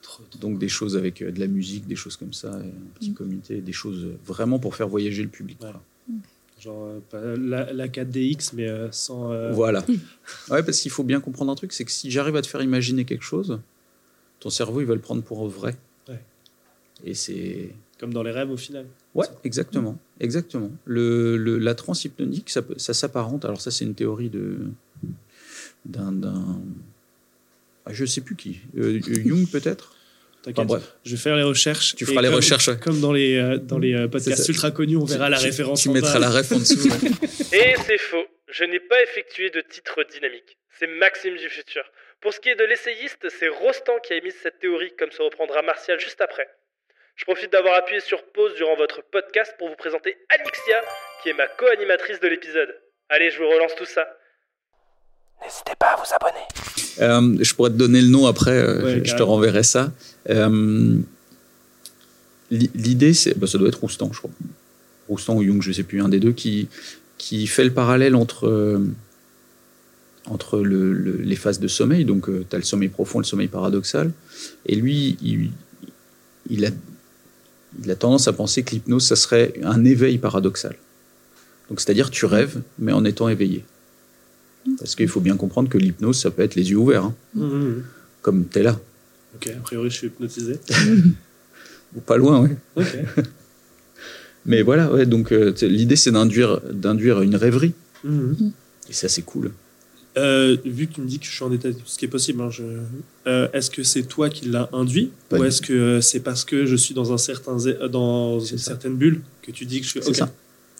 Trop, 0.01 0.23
trop. 0.29 0.39
Donc 0.39 0.59
des 0.59 0.69
choses 0.69 0.95
avec 0.97 1.21
euh, 1.21 1.31
de 1.31 1.39
la 1.39 1.47
musique, 1.47 1.85
des 1.87 1.95
choses 1.97 2.15
comme 2.17 2.33
ça, 2.33 2.59
et 2.63 2.67
un 2.69 2.93
petit 2.99 3.11
Mm. 3.11 3.15
comité, 3.15 3.61
des 3.61 3.73
choses 3.73 4.07
vraiment 4.25 4.59
pour 4.59 4.75
faire 4.75 4.87
voyager 4.87 5.23
le 5.23 5.29
public. 5.29 5.61
Ouais. 5.61 5.71
quoi. 5.71 5.83
Genre, 6.59 6.85
euh, 6.85 6.99
pas 7.09 7.19
la, 7.37 7.73
la 7.73 7.87
4DX, 7.87 8.51
mais 8.55 8.67
euh, 8.69 8.89
sans. 8.91 9.31
euh, 9.31 9.51
Voilà. 9.51 9.85
Ouais, 10.49 10.63
parce 10.63 10.79
qu'il 10.79 10.91
faut 10.91 11.03
bien 11.03 11.19
comprendre 11.19 11.51
un 11.51 11.55
truc, 11.55 11.73
c'est 11.73 11.83
que 11.85 11.91
si 11.91 12.09
j'arrive 12.11 12.35
à 12.35 12.41
te 12.41 12.47
faire 12.47 12.61
imaginer 12.61 13.03
quelque 13.05 13.23
chose, 13.23 13.59
ton 14.39 14.49
cerveau, 14.49 14.79
il 14.81 14.87
va 14.87 14.93
le 14.95 15.01
prendre 15.01 15.21
pour 15.23 15.47
vrai. 15.47 15.75
Ouais. 16.07 16.21
Et 17.03 17.13
c'est... 17.13 17.69
Comme 17.99 18.13
dans 18.13 18.23
les 18.23 18.31
rêves 18.31 18.49
au 18.51 18.57
final. 18.57 18.85
Ouais, 19.15 19.27
exactement. 19.43 19.97
Exactement. 20.19 20.71
Le, 20.85 21.37
le- 21.37 21.57
la 21.57 21.75
transe 21.75 22.03
hypnotique, 22.05 22.49
ça, 22.49 22.61
ça 22.77 22.93
s'apparente. 22.93 23.45
Alors 23.45 23.61
ça, 23.61 23.71
c'est 23.71 23.85
une 23.85 23.95
théorie 23.95 24.29
de 24.29 24.57
d'un... 25.85 26.11
d'un- 26.11 26.59
Ah, 27.85 27.93
je 27.93 28.05
sais 28.05 28.21
plus 28.21 28.35
qui. 28.35 28.59
Jung, 28.75 29.47
peut-être? 29.49 29.95
T'inquiète. 30.43 30.59
Enfin, 30.59 30.65
bref. 30.65 30.83
Je 31.05 31.11
vais 31.11 31.17
faire 31.21 31.35
les 31.37 31.43
recherches. 31.43 31.95
Tu 31.95 32.05
feras 32.05 32.21
les 32.21 32.27
comme- 32.27 32.35
recherches, 32.35 32.67
ouais. 32.67 32.77
Comme 32.77 32.99
dans 32.99 33.13
les, 33.13 33.37
euh, 33.37 33.57
dans 33.57 33.79
les 33.79 33.93
euh, 33.95 34.07
podcasts 34.07 34.47
ultra 34.49 34.71
connus, 34.71 34.97
on 34.97 35.05
verra 35.05 35.29
la 35.29 35.37
Tu- 35.37 35.45
référence. 35.45 35.81
Tu 35.83 35.89
en 35.89 35.93
mettras 35.93 36.19
la 36.19 36.29
ref 36.29 36.51
en 36.51 36.59
dessous. 36.59 36.89
ouais. 36.89 37.09
Et 37.57 37.75
c'est 37.85 37.97
faux. 37.97 38.25
Je 38.51 38.65
n'ai 38.65 38.79
pas 38.81 39.01
effectué 39.03 39.49
de 39.49 39.61
titre 39.61 40.03
dynamique. 40.11 40.57
C'est 40.79 40.87
Maxime 40.87 41.35
du 41.37 41.49
futur. 41.49 41.83
Pour 42.21 42.33
ce 42.33 42.39
qui 42.39 42.49
est 42.49 42.55
de 42.55 42.63
l'essayiste, 42.65 43.25
c'est 43.39 43.47
Rostand 43.47 43.99
qui 44.05 44.13
a 44.13 44.17
émis 44.17 44.31
cette 44.43 44.59
théorie, 44.59 44.91
comme 44.99 45.11
se 45.11 45.21
reprendra 45.21 45.61
Martial 45.61 45.99
juste 45.99 46.19
après. 46.21 46.47
Je 47.15 47.25
profite 47.25 47.51
d'avoir 47.51 47.75
appuyé 47.75 47.99
sur 48.01 48.23
pause 48.33 48.53
durant 48.55 48.75
votre 48.75 49.01
podcast 49.11 49.53
pour 49.59 49.69
vous 49.69 49.75
présenter 49.75 50.17
Alixia, 50.29 50.81
qui 51.21 51.29
est 51.29 51.33
ma 51.33 51.47
co-animatrice 51.47 52.19
de 52.19 52.27
l'épisode. 52.27 52.69
Allez, 53.09 53.29
je 53.31 53.37
vous 53.37 53.47
relance 53.49 53.75
tout 53.75 53.85
ça. 53.85 54.07
N'hésitez 55.43 55.73
pas 55.77 55.87
à 55.87 55.95
vous 55.97 56.13
abonner. 56.15 57.37
Euh, 57.37 57.43
je 57.43 57.53
pourrais 57.53 57.69
te 57.69 57.75
donner 57.75 58.01
le 58.01 58.07
nom 58.07 58.25
après, 58.27 58.51
euh, 58.51 58.81
Ouais, 58.83 58.99
je- 59.03 59.11
je, 59.11 59.15
te 59.15 59.21
renverrai 59.23 59.63
ça. 59.63 59.91
Euh, 60.29 60.97
l'i- 62.51 62.71
L'idée, 62.75 63.13
c'est, 63.13 63.37
bah, 63.37 63.47
ça 63.47 63.57
doit 63.57 63.67
être 63.67 63.79
Roustan, 63.79 64.09
je 64.13 64.19
crois. 64.19 64.31
Roustan 65.09 65.35
ou 65.35 65.43
Jung, 65.43 65.61
je 65.61 65.71
sais 65.71 65.83
plus, 65.83 66.01
un 66.01 66.09
des 66.09 66.19
deux, 66.19 66.31
qui, 66.31 66.67
qui 67.17 67.45
fait 67.47 67.63
le 67.65 67.71
parallèle 67.73 68.15
entre, 68.15 68.47
euh, 68.47 68.79
entre 70.25 70.59
le- 70.59 70.93
le- 70.93 71.17
les 71.17 71.35
phases 71.35 71.59
de 71.59 71.67
sommeil. 71.67 72.05
Donc, 72.05 72.27
tu 72.27 72.55
as 72.55 72.59
le 72.59 72.63
sommeil 72.63 72.89
profond, 72.89 73.19
le 73.19 73.25
sommeil 73.25 73.47
paradoxal. 73.49 74.11
Et 74.65 74.75
lui, 74.75 75.17
il, 75.21 75.51
il, 76.49 76.65
a, 76.65 76.69
il 77.83 77.91
a 77.91 77.95
tendance 77.95 78.27
à 78.27 78.33
penser 78.33 78.63
que 78.63 78.71
l'hypnose, 78.71 79.05
ça 79.05 79.15
serait 79.17 79.53
un 79.63 79.83
éveil 79.83 80.17
paradoxal. 80.17 80.75
Donc, 81.69 81.81
c'est-à-dire, 81.81 82.09
tu 82.09 82.25
rêves, 82.25 82.61
mais 82.79 82.91
en 82.93 83.03
étant 83.03 83.27
éveillé. 83.27 83.65
Parce 84.79 84.95
qu'il 84.95 85.09
faut 85.09 85.19
bien 85.19 85.35
comprendre 85.35 85.67
que 85.67 85.77
l'hypnose, 85.77 86.17
ça 86.21 86.31
peut 86.31 86.41
être 86.41 86.55
les 86.55 86.69
yeux 86.71 86.77
ouverts, 86.77 87.03
hein, 87.05 87.15
Mhm, 87.35 87.43
mhm. 87.45 87.83
comme 88.21 88.45
t'es 88.45 88.63
là. 88.63 88.79
Ok, 89.35 89.47
a 89.47 89.59
priori, 89.61 89.89
je 89.89 89.95
suis 89.95 90.07
hypnotisé. 90.07 90.59
Ou 91.95 91.99
pas 92.01 92.17
loin, 92.17 92.41
ouais. 92.41 92.55
Ok. 92.75 92.97
Mais 94.45 94.61
voilà, 94.61 94.91
ouais, 94.91 95.05
donc 95.05 95.31
euh, 95.31 95.53
l'idée, 95.61 95.95
c'est 95.95 96.11
d'induire, 96.11 96.59
d'induire 96.71 97.21
une 97.21 97.35
rêverie. 97.35 97.73
Mhm. 98.03 98.51
Et 98.89 98.93
ça, 98.93 99.07
c'est 99.07 99.21
cool. 99.21 99.51
Euh, 100.17 100.57
vu 100.65 100.87
que 100.87 100.95
tu 100.95 101.01
me 101.01 101.07
dis 101.07 101.17
que 101.17 101.25
je 101.25 101.31
suis 101.31 101.43
en 101.43 101.51
état, 101.51 101.69
ce 101.85 101.97
qui 101.97 102.05
est 102.05 102.09
possible, 102.09 102.41
hein, 102.41 102.49
je... 102.51 102.63
euh, 103.25 103.47
est-ce 103.53 103.71
que 103.71 103.83
c'est 103.83 104.03
toi 104.03 104.29
qui 104.29 104.47
l'as 104.49 104.69
induit 104.73 105.11
Pas 105.29 105.39
ou 105.39 105.43
est-ce 105.45 105.61
que 105.61 106.01
c'est 106.01 106.19
parce 106.19 106.43
que 106.45 106.65
je 106.65 106.75
suis 106.75 106.93
dans 106.93 107.13
un 107.13 107.17
certain 107.17 107.57
zé- 107.57 107.77
dans 107.89 108.39
C'est 108.39 108.51
une 108.51 108.57
ça. 108.59 108.65
certaine 108.71 108.95
bulle 108.95 109.21
que 109.41 109.51
tu 109.51 109.65
dis 109.65 109.79
que 109.79 109.85
je 109.85 109.91
suis 109.91 110.03
C'est 110.03 110.13
ça. 110.13 110.31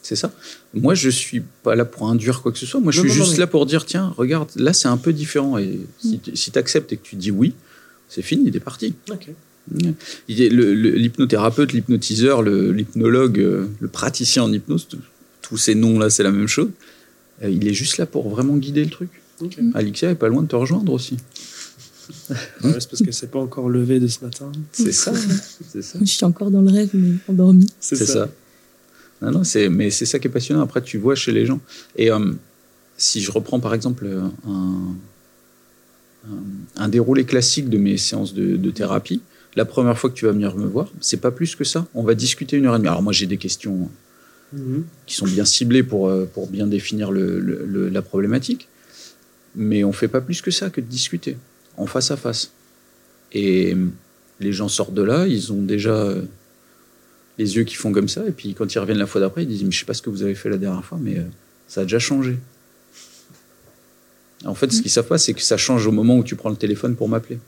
C'est 0.04 0.18
ça. 0.18 0.32
Moi, 0.74 0.94
je 0.94 1.10
suis 1.10 1.42
pas 1.64 1.76
là 1.76 1.86
pour 1.86 2.10
induire 2.10 2.42
quoi 2.42 2.52
que 2.52 2.60
ce 2.60 2.66
soit. 2.66 2.82
Moi, 2.82 2.92
je 2.92 2.98
Non, 3.02 3.04
suis 3.06 3.12
non, 3.14 3.16
non, 3.20 3.24
juste 3.24 3.38
mais- 3.38 3.40
là 3.40 3.48
pour 3.48 3.66
dire 3.66 3.86
tiens, 3.86 4.14
regarde, 4.18 4.50
là, 4.58 4.74
c'est 4.74 4.90
un 4.90 4.98
peu 4.98 5.14
différent. 5.14 5.58
Et 5.58 5.80
si, 6.00 6.20
si 6.34 6.52
tu 6.52 6.60
acceptes 6.60 6.92
et 6.92 6.98
que 6.98 7.04
tu 7.04 7.16
dis 7.16 7.32
oui, 7.32 7.54
c'est 8.14 8.22
fini, 8.22 8.44
il 8.48 8.56
est 8.56 8.60
parti. 8.60 8.94
Ok. 9.12 9.28
Il 10.28 10.42
est- 10.42 10.50
le- 10.50 10.74
le- 10.74 10.92
L'hypnothérapeute, 10.92 11.72
l'hypnotiseur, 11.74 12.42
le- 12.42 12.72
l'hypnologue, 12.72 13.40
euh, 13.40 13.68
le 13.80 13.88
praticien 13.88 14.44
en 14.44 14.52
hypnose, 14.52 14.88
tous 15.42 15.58
ces 15.58 15.74
noms-là, 15.76 16.10
c'est 16.10 16.24
la 16.24 16.32
même 16.32 16.48
chose. 16.48 16.70
Euh, 17.44 17.50
Il 17.50 17.68
est 17.68 17.74
juste 17.74 17.98
là 17.98 18.06
pour 18.06 18.30
vraiment 18.30 18.58
guider 18.58 18.84
le 18.84 18.90
truc. 18.92 19.10
Ok. 19.42 19.58
Alixia 19.74 20.12
est 20.12 20.16
pas 20.16 20.28
loin 20.28 20.44
de 20.44 20.48
te 20.48 20.56
rejoindre 20.56 20.92
aussi. 20.94 21.18
Ouais, 22.30 22.36
c'est 22.80 22.90
parce 22.90 23.02
qu'elle 23.02 23.14
s'est 23.14 23.28
pas 23.28 23.40
encore 23.40 23.70
levée 23.70 24.00
de 24.00 24.08
ce 24.08 24.24
matin. 24.24 24.52
C'est 24.74 24.92
ça. 24.92 25.14
C'est 25.72 25.82
ça. 25.82 25.98
Je 26.02 26.06
suis 26.06 26.26
encore 26.26 26.52
dans 26.52 26.62
le 26.62 26.70
rêve, 26.70 26.90
mais 26.94 27.14
endormie. 27.30 27.68
C'est 27.80 27.96
ça. 28.06 28.30
Non, 29.22 29.32
non, 29.32 29.44
c'est, 29.46 29.70
mais 29.70 29.90
c'est 29.90 30.06
ça 30.06 30.20
qui 30.20 30.28
est 30.28 30.32
passionnant. 30.32 30.62
Après, 30.62 30.82
tu 30.82 30.98
vois 30.98 31.16
chez 31.16 31.32
les 31.32 31.46
gens. 31.46 31.62
Et 31.96 32.12
euh, 32.12 32.34
si 32.98 33.22
je 33.22 33.32
reprends 33.32 33.60
par 33.62 33.74
exemple 33.74 34.06
un, 34.46 34.96
un, 36.78 36.88
déroulé 36.90 37.26
classique 37.26 37.70
de 37.70 37.78
mes 37.78 37.98
séances 37.98 38.34
de, 38.34 38.56
de 38.56 38.72
thérapie, 38.72 39.22
la 39.56 39.66
première 39.66 39.98
fois 39.98 40.10
que 40.10 40.16
tu 40.16 40.26
vas 40.26 40.32
venir 40.32 40.56
me 40.56 40.66
voir, 40.66 40.92
c'est 41.00 41.22
pas 41.22 41.32
plus 41.32 41.56
que 41.56 41.64
ça. 41.64 41.86
On 41.94 42.04
va 42.04 42.16
discuter 42.16 42.58
une 42.58 42.66
heure 42.66 42.76
et 42.76 42.78
demie. 42.80 42.88
Alors 42.88 43.04
moi, 43.04 43.14
j'ai 43.14 43.28
des 43.28 43.38
questions 43.38 43.90
Mhm. 44.54 44.84
qui 45.08 45.16
sont 45.16 45.26
bien 45.26 45.46
ciblées 45.46 45.82
pour, 45.84 46.08
euh, 46.10 46.26
pour 46.32 46.48
bien 46.48 46.68
définir 46.68 47.12
le, 47.12 47.40
le- 47.40 47.66
le- 47.66 47.90
la 47.90 48.02
problématique, 48.04 48.68
mais 49.56 49.84
on 49.84 49.92
fait 49.92 50.08
pas 50.08 50.22
plus 50.22 50.42
que 50.42 50.52
ça 50.52 50.70
que 50.70 50.80
de 50.80 50.86
discuter 50.86 51.38
en 51.78 51.88
face 51.88 52.12
à 52.12 52.18
face. 52.18 52.52
Et 53.32 53.74
euh, 53.74 53.88
les 54.40 54.54
gens 54.54 54.68
sortent 54.68 54.94
de 54.94 55.02
là, 55.02 55.26
ils 55.28 55.52
ont 55.52 55.62
déjà 55.64 55.94
euh, 55.96 56.22
les 57.40 57.56
yeux 57.56 57.64
qui 57.64 57.74
font 57.76 57.92
comme 57.92 58.08
ça, 58.08 58.26
et 58.28 58.32
puis 58.32 58.54
quand 58.54 58.72
ils 58.74 58.78
reviennent 58.80 59.00
la 59.00 59.08
fois 59.08 59.22
d'après, 59.22 59.42
ils 59.44 59.48
disent 59.48 59.64
mais 59.64 59.72
je 59.72 59.80
sais 59.80 59.86
pas 59.86 59.96
ce 59.96 60.04
que 60.04 60.12
vous 60.12 60.22
avez 60.22 60.36
fait 60.36 60.50
la 60.50 60.58
dernière 60.58 60.86
fois, 60.86 61.00
mais 61.02 61.18
euh, 61.18 61.24
ça 61.68 61.82
a 61.82 61.84
déjà 61.84 61.98
changé. 62.00 62.38
En 64.46 64.56
fait, 64.56 64.72
ce 64.72 64.82
qu'ils 64.82 64.92
savent 64.92 65.08
pas, 65.08 65.18
c'est 65.18 65.34
que 65.34 65.42
ça 65.42 65.58
change 65.58 65.88
au 65.88 65.92
moment 65.92 66.18
où 66.18 66.24
tu 66.24 66.36
prends 66.36 66.50
le 66.50 66.56
téléphone 66.56 66.96
pour 66.96 67.08
m'appeler. 67.10 67.40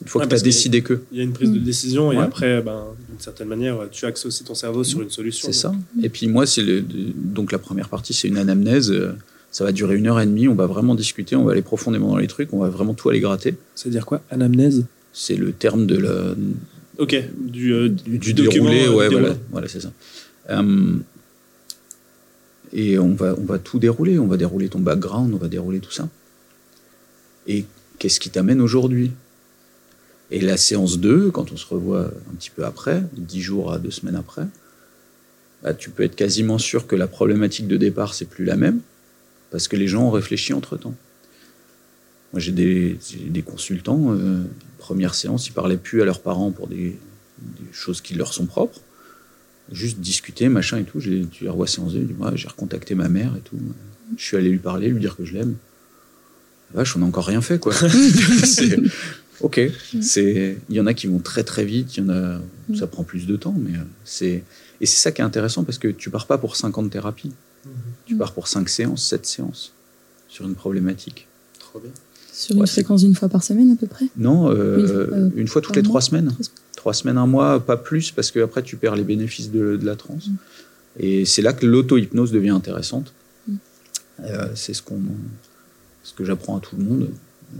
Une 0.00 0.08
fois 0.08 0.20
Ouais, 0.22 0.26
que 0.26 0.34
tu 0.34 0.40
as 0.40 0.42
décidé 0.42 0.82
que. 0.82 1.00
Il 1.12 1.18
y 1.18 1.20
a 1.20 1.24
une 1.24 1.32
prise 1.32 1.50
de 1.50 1.58
Mm. 1.60 1.64
décision 1.64 2.10
et 2.12 2.16
Ouais. 2.16 2.22
après, 2.24 2.60
ben, 2.62 2.84
d'une 3.08 3.20
certaine 3.20 3.48
manière, 3.48 3.76
tu 3.90 4.04
axes 4.06 4.24
aussi 4.26 4.42
ton 4.42 4.54
cerveau 4.54 4.82
sur 4.82 5.00
une 5.02 5.10
solution. 5.10 5.46
C'est 5.46 5.52
ça. 5.58 5.72
Et 6.02 6.08
puis 6.08 6.26
moi, 6.28 6.46
c'est 6.46 6.62
le, 6.62 6.82
donc 6.82 7.52
la 7.52 7.58
première 7.58 7.88
partie, 7.88 8.12
c'est 8.14 8.28
une 8.28 8.38
anamnèse. 8.38 8.90
euh, 8.90 9.12
Ça 9.54 9.64
va 9.64 9.72
durer 9.72 9.96
une 9.96 10.06
heure 10.06 10.18
et 10.18 10.24
demie. 10.24 10.48
On 10.48 10.54
va 10.54 10.64
vraiment 10.66 10.94
discuter. 10.94 11.36
On 11.36 11.44
va 11.44 11.52
aller 11.52 11.60
profondément 11.60 12.08
dans 12.08 12.16
les 12.16 12.26
trucs. 12.26 12.54
On 12.54 12.60
va 12.60 12.70
vraiment 12.70 12.94
tout 12.94 13.10
aller 13.10 13.20
gratter. 13.20 13.54
C'est-à-dire 13.74 14.06
quoi 14.06 14.22
Anamnèse? 14.30 14.86
C'est 15.12 15.36
le 15.36 15.52
terme 15.52 15.84
de 15.86 15.98
la, 15.98 16.34
Ok, 16.98 17.14
du, 17.38 17.74
euh, 17.74 17.90
du, 17.90 18.32
déroulé. 18.32 18.86
euh, 18.86 18.94
ouais, 18.94 19.08
voilà, 19.10 19.34
voilà 19.50 19.68
c'est 19.68 19.80
ça. 19.82 19.92
Euh, 20.48 20.94
et 22.72 22.98
on 22.98 23.12
va, 23.14 23.34
on 23.38 23.44
va 23.44 23.58
tout 23.58 23.78
dérouler. 23.78 24.18
On 24.18 24.26
va 24.26 24.36
dérouler 24.38 24.68
ton 24.70 24.78
background. 24.78 25.34
On 25.34 25.36
va 25.36 25.48
dérouler 25.48 25.80
tout 25.80 25.92
ça. 25.92 26.08
Et 27.46 27.64
qu'est-ce 27.98 28.20
qui 28.20 28.30
t'amène 28.30 28.60
aujourd'hui? 28.60 29.12
Et 30.30 30.40
la 30.40 30.56
séance 30.56 30.98
2, 30.98 31.30
quand 31.30 31.52
on 31.52 31.56
se 31.56 31.66
revoit 31.66 32.06
un 32.06 32.34
petit 32.38 32.50
peu 32.50 32.64
après, 32.64 33.02
10 33.12 33.40
jours 33.40 33.72
à 33.72 33.78
2 33.78 33.90
semaines 33.90 34.16
après, 34.16 34.46
bah, 35.62 35.74
tu 35.74 35.90
peux 35.90 36.02
être 36.02 36.16
quasiment 36.16 36.58
sûr 36.58 36.86
que 36.86 36.96
la 36.96 37.06
problématique 37.06 37.68
de 37.68 37.76
départ, 37.76 38.14
c'est 38.14 38.24
plus 38.24 38.44
la 38.44 38.56
même, 38.56 38.80
parce 39.50 39.68
que 39.68 39.76
les 39.76 39.86
gens 39.86 40.04
ont 40.04 40.10
réfléchi 40.10 40.52
entre-temps. 40.52 40.94
Moi, 42.32 42.40
j'ai 42.40 42.52
des, 42.52 43.42
consultants, 43.42 44.14
euh, 44.14 44.42
première 44.78 45.14
séance, 45.14 45.48
ils 45.48 45.52
parlaient 45.52 45.76
plus 45.76 46.00
à 46.00 46.06
leurs 46.06 46.22
parents 46.22 46.50
pour 46.50 46.66
des, 46.66 46.98
choses 47.72 48.00
qui 48.00 48.14
leur 48.14 48.32
sont 48.32 48.46
propres. 48.46 48.80
Juste 49.70 49.98
discuter, 49.98 50.48
machin 50.48 50.78
et 50.78 50.84
tout. 50.84 51.00
Tu 51.00 51.44
les 51.44 51.48
revois 51.48 51.66
séance 51.66 51.92
2, 51.92 51.98
ils 51.98 52.06
disent, 52.06 52.16
Ouais, 52.18 52.30
j'ai 52.36 52.48
recontacté 52.48 52.94
ma 52.94 53.08
mère 53.08 53.36
et 53.36 53.40
tout. 53.40 53.58
Je 54.16 54.24
suis 54.24 54.36
allé 54.36 54.48
lui 54.48 54.58
parler, 54.58 54.88
lui 54.88 55.00
dire 55.00 55.16
que 55.16 55.24
je 55.24 55.34
l'aime. 55.34 55.56
Vache, 56.74 56.96
on 56.96 57.00
n'a 57.00 57.06
encore 57.06 57.26
rien 57.26 57.40
fait, 57.42 57.58
quoi. 57.58 57.72
C'est- 58.44 58.78
ok. 59.40 59.60
C'est, 60.00 60.56
il 60.68 60.76
y 60.76 60.80
en 60.80 60.86
a 60.86 60.94
qui 60.94 61.06
vont 61.06 61.18
très 61.18 61.44
très 61.44 61.64
vite, 61.64 61.96
il 61.96 62.04
y 62.04 62.06
en 62.06 62.10
a, 62.10 62.40
ça 62.78 62.86
prend 62.86 63.02
plus 63.04 63.26
de 63.26 63.36
temps, 63.36 63.54
mais 63.58 63.76
euh, 63.76 63.82
c'est, 64.04 64.42
et 64.80 64.86
c'est 64.86 64.96
ça 64.98 65.12
qui 65.12 65.20
est 65.20 65.24
intéressant 65.24 65.64
parce 65.64 65.78
que 65.78 65.88
tu 65.88 66.10
pars 66.10 66.26
pas 66.26 66.38
pour 66.38 66.56
50 66.56 66.90
thérapies, 66.90 67.32
tu 68.06 68.14
Mhm. 68.14 68.18
pars 68.18 68.32
pour 68.32 68.48
5 68.48 68.68
séances, 68.68 69.04
7 69.06 69.26
séances 69.26 69.72
sur 70.28 70.46
une 70.46 70.54
problématique. 70.54 71.26
Trop 71.58 71.78
bien. 71.80 71.90
Sur 72.32 72.54
une 72.56 72.62
Ouais, 72.62 72.66
fréquence 72.66 73.02
d'une 73.02 73.14
fois 73.14 73.28
par 73.28 73.42
semaine 73.42 73.70
à 73.70 73.76
peu 73.76 73.86
près? 73.86 74.06
Non, 74.16 74.50
euh, 74.50 74.78
Une 74.78 74.86
fois, 74.86 75.16
euh, 75.18 75.30
une 75.36 75.48
fois 75.48 75.60
toutes 75.62 75.76
les 75.76 75.82
3 75.82 76.00
semaines. 76.00 76.26
Trois 76.28 76.42
semaines. 76.44 76.56
3 76.76 76.94
semaines, 76.94 77.18
un 77.18 77.26
mois, 77.26 77.60
pas 77.64 77.76
plus, 77.76 78.10
parce 78.10 78.30
que 78.30 78.40
après 78.40 78.62
tu 78.62 78.76
perds 78.76 78.96
les 78.96 79.04
bénéfices 79.04 79.50
de, 79.50 79.76
de 79.76 79.84
la 79.84 79.94
transe. 79.96 80.28
Et 80.98 81.24
c'est 81.26 81.42
là 81.42 81.52
que 81.52 81.66
l'auto-hypnose 81.66 82.32
devient 82.32 82.50
intéressante. 82.50 83.12
Mm. 83.46 83.54
Euh, 84.24 84.48
c'est 84.54 84.72
ce, 84.74 84.82
qu'on, 84.82 84.98
ce 86.02 86.12
que 86.14 86.24
j'apprends 86.24 86.56
à 86.56 86.60
tout 86.60 86.76
le 86.76 86.84
monde, 86.84 87.10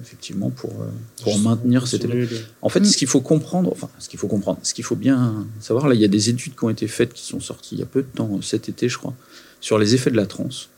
effectivement, 0.01 0.51
pour, 0.51 0.71
euh, 0.83 0.87
pour 1.23 1.39
maintenir 1.39 1.87
cet 1.87 2.05
état. 2.05 2.09
Continuer 2.15 2.27
de- 2.27 2.45
En 2.63 2.69
fait, 2.69 2.81
Mm. 2.81 2.85
ce 2.85 2.97
qu'il 2.97 3.09
faut 3.09 3.21
comprendre, 3.21 3.71
enfin, 3.73 3.89
ce 3.99 4.09
qu'il 4.09 4.19
faut 4.19 4.29
comprendre, 4.29 4.59
ce 4.63 4.75
qu'il 4.75 4.85
faut 4.85 4.97
bien 4.97 5.47
savoir, 5.61 5.87
là, 5.89 5.95
il 5.95 6.01
y 6.01 6.05
a 6.05 6.09
des 6.09 6.29
études 6.31 6.55
qui 6.57 6.65
ont 6.65 6.71
été 6.71 6.89
faites, 6.89 7.13
qui 7.13 7.25
sont 7.27 7.41
sorties 7.41 7.75
il 7.77 7.79
y 7.79 7.83
a 7.83 7.87
peu 7.87 8.03
de 8.03 8.09
temps, 8.15 8.41
cet 8.43 8.69
été, 8.69 8.89
je 8.89 8.99
crois, 8.99 9.15
sur 9.61 9.79
les 9.79 9.95
effets 9.95 10.11
de 10.11 10.17
la 10.17 10.27
transe. 10.27 10.69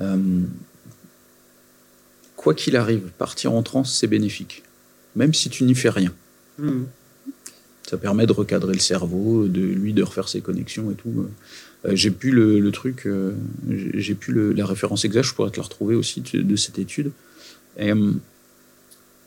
Euh, 0.00 0.16
quoi 2.36 2.54
qu'il 2.54 2.76
arrive, 2.76 3.02
partir 3.18 3.52
en 3.52 3.62
transe, 3.62 3.94
c'est 3.94 4.06
bénéfique, 4.06 4.62
même 5.16 5.34
si 5.34 5.48
tu 5.50 5.64
n'y 5.64 5.74
fais 5.74 5.90
rien. 5.90 6.12
Mhm. 6.58 6.86
Ça 7.88 7.96
permet 7.98 8.26
de 8.26 8.32
recadrer 8.32 8.72
le 8.74 8.78
cerveau, 8.80 9.48
de 9.48 9.60
lui 9.60 9.92
de 9.92 10.02
refaire 10.02 10.28
ses 10.28 10.40
connexions 10.40 10.90
et 10.90 10.94
tout. 10.94 11.26
Euh, 11.84 11.90
j'ai 11.94 12.10
plus 12.10 12.30
le, 12.30 12.60
le 12.60 12.70
truc, 12.70 13.06
euh, 13.06 13.32
j'ai 13.94 14.14
plus 14.14 14.32
le- 14.32 14.52
la 14.52 14.64
référence 14.66 15.04
exacte, 15.04 15.26
je 15.28 15.34
pourrais 15.34 15.50
te 15.50 15.56
la 15.56 15.64
retrouver 15.64 15.94
aussi 15.96 16.20
de, 16.32 16.40
de 16.42 16.56
cette 16.56 16.78
étude. 16.78 17.10
Et, 17.78 17.90
euh, 17.90 18.12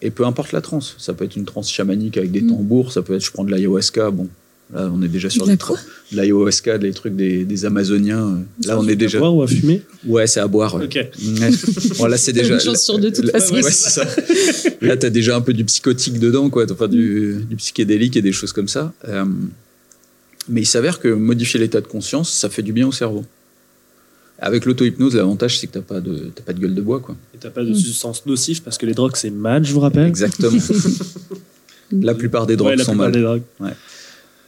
et 0.02 0.10
peu 0.12 0.26
importe 0.26 0.52
la 0.54 0.62
transe, 0.62 0.96
ça 0.98 1.14
peut 1.14 1.26
être 1.26 1.36
une 1.36 1.46
transe 1.46 1.70
chamanique 1.70 2.18
avec 2.18 2.32
des 2.32 2.42
Mm. 2.42 2.50
tambours, 2.50 2.92
ça 2.94 3.02
peut 3.02 3.16
être 3.16 3.26
je 3.26 3.32
prends 3.32 3.44
de 3.44 3.52
l'ayahuasca, 3.52 4.10
bon, 4.12 4.30
là 4.74 4.90
on 4.94 5.02
est 5.02 5.08
déjà 5.10 5.30
sur 5.30 5.44
De 5.44 5.50
la 5.50 5.56
des 5.56 5.58
trucs. 5.58 5.80
De 6.12 6.16
l'ayahuasca, 6.18 6.78
des 6.78 6.92
trucs 6.92 7.16
des, 7.16 7.44
des 7.44 7.66
Amazoniens, 7.66 8.40
là 8.66 8.80
on 8.80 8.88
est 8.88 8.92
À 8.94 8.96
déjà. 8.96 9.20
boire 9.20 9.36
ou 9.36 9.44
à 9.44 9.48
fumer? 9.48 9.82
Ouais, 10.08 10.26
c'est 10.28 10.40
à 10.40 10.48
boire. 10.48 10.76
Ok. 10.76 10.98
Bon, 11.98 12.06
là, 12.06 12.18
c'est 12.18 12.32
déjà. 12.34 12.54
Une 12.56 12.60
chance 12.62 12.84
sur 12.86 13.00
deux, 13.00 13.10
de 13.12 13.16
toute 13.16 13.26
là- 13.26 13.32
façon. 13.40 13.56
ouais, 13.56 13.64
c'est 13.64 13.90
ça. 13.90 14.06
Là, 14.82 14.96
t'as 14.96 15.10
déjà 15.10 15.36
un 15.36 15.42
peu 15.42 15.52
du 15.54 15.66
psychotique 15.66 16.20
dedans, 16.20 16.50
quoi. 16.50 16.66
Enfin, 16.72 16.88
du, 16.88 17.38
du 17.50 17.56
psychédélique 17.58 18.16
et 18.16 18.22
des 18.22 18.32
choses 18.32 18.54
comme 18.54 18.68
ça. 18.68 18.94
Euh, 19.08 19.26
mais 20.50 20.62
il 20.62 20.66
s'avère 20.66 21.00
que 21.00 21.08
modifier 21.08 21.60
l'état 21.60 21.82
de 21.82 21.88
conscience, 21.88 22.32
ça 22.32 22.50
fait 22.50 22.62
du 22.64 22.74
bien 22.74 22.88
au 22.88 22.92
cerveau. 22.92 23.26
Avec 24.40 24.66
l'auto-hypnose, 24.66 25.16
l'avantage, 25.16 25.60
c'est 25.60 25.68
que 25.68 25.74
t'as 25.74 25.82
pas 25.82 26.02
de, 26.02 26.30
t'as 26.36 26.44
pas 26.44 26.52
de 26.54 26.60
gueule 26.60 26.76
de 26.76 26.82
bois, 26.82 27.00
quoi. 27.00 27.16
Et 27.34 27.38
t'as 27.38 27.50
pas 27.50 27.64
de 27.64 27.70
Mm. 27.72 27.76
substance 27.76 28.26
nocive 28.26 28.62
parce 28.64 28.78
que 28.78 28.86
les 28.86 28.94
drogues 28.94 29.16
c'est 29.16 29.30
mal, 29.30 29.64
je 29.64 29.72
vous 29.74 29.80
rappelle. 29.80 30.08
Exactement. 30.08 30.52
La 31.92 32.16
plupart 32.16 32.46
des 32.48 32.56
drogues 32.56 32.70
Ouais, 32.72 32.76
la 32.76 32.84
sont 32.84 32.92
plupart 32.92 33.08
mal. 33.12 33.14
des 33.14 33.22
drogues. 33.22 33.42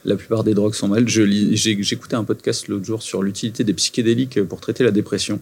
La 0.04 0.16
plupart 0.16 0.44
des 0.44 0.54
drogues 0.54 0.74
sont 0.74 0.88
mal. 0.88 1.08
Je 1.08 1.22
lis- 1.22 1.56
J'ai 1.56 1.80
j'écoutais 1.82 2.16
un 2.16 2.24
podcast 2.24 2.68
l'autre 2.68 2.84
jour 2.84 3.02
sur 3.02 3.22
l'utilité 3.22 3.64
des 3.64 3.72
psychédéliques 3.74 4.42
pour 4.44 4.60
traiter 4.60 4.84
la 4.84 4.90
dépression. 4.90 5.40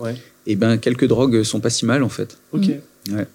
Ouais. 0.00 0.14
Et 0.46 0.56
ben, 0.56 0.76
quelques 0.78 1.06
drogues 1.06 1.42
sont 1.42 1.60
pas 1.60 1.70
si 1.70 1.84
mal, 1.86 2.02
en 2.02 2.08
fait. 2.08 2.36
Ok. 2.52 2.70
Ouais. 3.12 3.26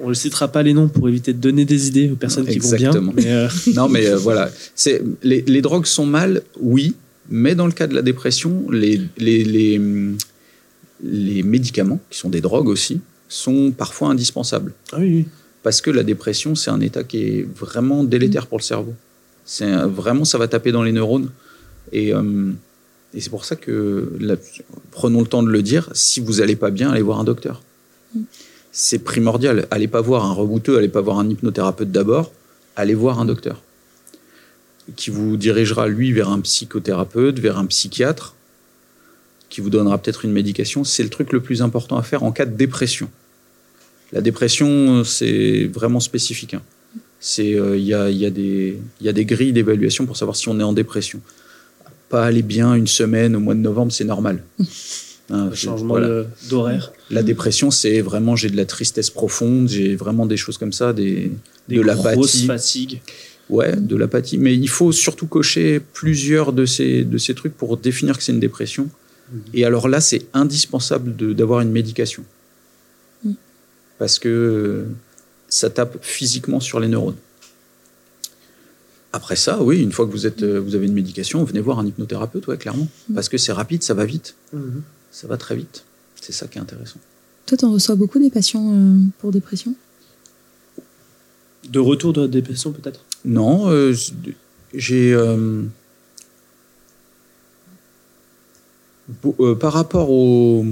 On 0.00 0.08
ne 0.08 0.14
citera 0.14 0.48
pas 0.48 0.62
les 0.62 0.74
noms 0.74 0.88
pour 0.88 1.08
éviter 1.08 1.32
de 1.32 1.38
donner 1.38 1.64
des 1.64 1.86
idées 1.88 2.10
aux 2.10 2.16
personnes 2.16 2.46
qui 2.46 2.54
Exactement. 2.54 3.12
vont 3.12 3.12
bien. 3.12 3.24
Mais 3.24 3.32
euh, 3.32 3.48
Non, 3.74 3.88
mais 3.88 4.06
euh, 4.06 4.16
voilà. 4.16 4.50
C'est 4.74 5.02
les, 5.22 5.42
les 5.42 5.62
drogues 5.62 5.86
sont 5.86 6.06
mal, 6.06 6.42
oui, 6.60 6.94
mais 7.30 7.54
dans 7.54 7.66
le 7.66 7.72
cas 7.72 7.86
de 7.86 7.94
la 7.94 8.02
dépression, 8.02 8.68
les, 8.70 9.00
les, 9.18 9.44
les, 9.44 9.80
les 11.02 11.42
médicaments, 11.42 12.00
qui 12.10 12.18
sont 12.18 12.28
des 12.28 12.40
drogues 12.40 12.68
aussi, 12.68 13.00
sont 13.28 13.70
parfois 13.70 14.08
indispensables. 14.08 14.72
ah 14.92 14.96
oui, 14.98 15.08
oui. 15.18 15.24
Parce 15.62 15.80
que 15.80 15.90
la 15.90 16.02
dépression, 16.02 16.54
c'est 16.54 16.70
un 16.70 16.80
état 16.80 17.04
qui 17.04 17.18
est 17.22 17.46
vraiment 17.58 18.04
délétère 18.04 18.46
pour 18.48 18.58
le 18.58 18.62
cerveau. 18.62 18.94
C'est 19.46 19.64
un- 19.64 19.86
vraiment, 19.86 20.24
ça 20.26 20.36
va 20.38 20.46
taper 20.48 20.72
dans 20.72 20.82
les 20.82 20.92
neurones. 20.92 21.30
Et, 21.92 22.12
euh, 22.12 22.50
et 23.14 23.20
c'est 23.20 23.30
pour 23.30 23.44
ça 23.46 23.56
que, 23.56 24.12
prenons 24.90 25.20
le 25.22 25.26
temps 25.26 25.42
de 25.42 25.48
le 25.48 25.62
dire, 25.62 25.88
si 25.94 26.20
vous 26.20 26.40
allez 26.42 26.56
pas 26.56 26.70
bien, 26.70 26.90
allez 26.90 27.00
voir 27.00 27.18
un 27.20 27.24
docteur. 27.24 27.62
C'est 28.76 28.98
primordial. 28.98 29.68
Allez 29.70 29.86
pas 29.86 30.00
voir 30.00 30.24
un 30.24 30.32
rebouteux, 30.32 30.76
allez 30.76 30.88
pas 30.88 31.00
voir 31.00 31.20
un 31.20 31.28
hypnothérapeute 31.30 31.92
d'abord, 31.92 32.32
allez 32.74 32.94
voir 32.94 33.20
un 33.20 33.24
docteur 33.24 33.62
qui 34.96 35.10
vous 35.10 35.36
dirigera 35.36 35.86
lui 35.86 36.12
vers 36.12 36.28
un 36.28 36.40
psychothérapeute, 36.40 37.38
vers 37.38 37.56
un 37.56 37.66
psychiatre, 37.66 38.34
qui 39.48 39.60
vous 39.60 39.70
donnera 39.70 39.96
peut-être 39.98 40.24
une 40.24 40.32
médication. 40.32 40.82
C'est 40.82 41.04
le 41.04 41.08
truc 41.08 41.32
le 41.32 41.40
plus 41.40 41.62
important 41.62 41.96
à 41.96 42.02
faire 42.02 42.24
en 42.24 42.32
cas 42.32 42.46
de 42.46 42.56
dépression. 42.56 43.08
La 44.12 44.20
dépression, 44.20 45.04
c'est 45.04 45.70
vraiment 45.72 46.00
spécifique. 46.00 46.54
hein. 46.54 46.62
Euh, 47.38 47.78
il 47.78 47.84
y, 47.84 47.94
a, 47.94 48.10
y 48.10 48.26
a 48.26 48.30
des 49.12 49.24
grilles 49.24 49.52
d'évaluation 49.52 50.04
pour 50.04 50.16
savoir 50.16 50.36
si 50.36 50.48
on 50.48 50.58
est 50.58 50.64
en 50.64 50.72
dépression. 50.72 51.20
Pas 52.08 52.26
aller 52.26 52.42
bien 52.42 52.74
une 52.74 52.88
semaine 52.88 53.36
au 53.36 53.40
mois 53.40 53.54
de 53.54 53.60
novembre, 53.60 53.92
c'est 53.92 54.04
normal. 54.04 54.42
Hein, 55.30 55.46
Un 55.46 55.50
c'est- 55.50 55.56
changement 55.56 55.94
voilà. 55.94 56.24
d'horaire. 56.50 56.92
La 57.10 57.22
dépression, 57.22 57.70
c'est 57.70 58.00
vraiment 58.02 58.36
j'ai 58.36 58.50
de 58.50 58.56
la 58.56 58.66
tristesse 58.66 59.08
profonde, 59.10 59.68
j'ai 59.68 59.96
vraiment 59.96 60.26
des 60.26 60.36
choses 60.36 60.58
comme 60.58 60.72
ça, 60.72 60.92
des, 60.92 61.32
Des 61.68 61.76
de 61.76 61.82
grosses 61.82 61.96
l'apathie. 62.04 62.46
fatigues. 62.46 63.02
Ouais, 63.50 63.74
de 63.76 63.96
l'apathie. 63.96 64.36
Mais 64.38 64.54
il 64.54 64.68
faut 64.68 64.92
surtout 64.92 65.26
cocher 65.26 65.80
plusieurs 65.80 66.52
de 66.52 66.66
ces, 66.66 67.04
de 67.04 67.18
ces 67.18 67.34
trucs 67.34 67.54
pour 67.56 67.76
définir 67.76 68.16
que 68.18 68.22
c'est 68.24 68.32
une 68.32 68.40
dépression. 68.40 68.88
Mhm. 69.32 69.40
Et 69.54 69.64
alors 69.64 69.88
là, 69.88 70.00
c'est 70.00 70.26
indispensable 70.34 71.14
d'avoir 71.34 71.60
une 71.60 71.70
médication. 71.70 72.22
Mhm. 73.24 73.34
Parce 73.98 74.18
que 74.18 74.84
ça 75.48 75.70
tape 75.70 75.98
physiquement 76.02 76.60
sur 76.60 76.80
les 76.80 76.88
neurones. 76.88 77.16
Après 79.12 79.36
ça, 79.36 79.62
oui, 79.62 79.80
une 79.80 79.92
fois 79.92 80.06
que 80.06 80.10
vous, 80.10 80.26
êtes, 80.26 80.42
euh, 80.42 80.58
vous 80.58 80.74
avez 80.74 80.86
une 80.86 80.92
médication, 80.92 81.44
venez 81.44 81.60
voir 81.60 81.78
un 81.78 81.86
hypnothérapeute, 81.86 82.46
ouais, 82.48 82.56
clairement. 82.58 82.88
Mhm. 83.08 83.14
Parce 83.14 83.28
que 83.28 83.38
c'est 83.38 83.52
rapide, 83.52 83.82
ça 83.82 83.94
va 83.94 84.04
vite. 84.04 84.34
Mhm. 84.52 84.82
Ça 85.14 85.28
va 85.28 85.36
très 85.36 85.54
vite. 85.54 85.84
C'est 86.20 86.32
ça 86.32 86.48
qui 86.48 86.58
est 86.58 86.60
intéressant. 86.60 86.98
Toi, 87.46 87.56
t'en 87.56 87.70
reçois 87.70 87.94
beaucoup 87.94 88.18
des 88.18 88.30
patients 88.30 88.74
euh, 88.74 88.98
pour 89.20 89.30
dépression? 89.30 89.72
De 91.68 91.78
retour 91.78 92.12
de 92.12 92.22
la 92.22 92.26
dépression 92.26 92.72
peut-être? 92.72 93.04
Non, 93.24 93.70
euh, 93.70 93.94
j'ai. 94.74 95.14
euh, 95.14 95.62
euh, 99.38 99.54
par 99.54 99.72
rapport 99.72 100.10
au, 100.10 100.66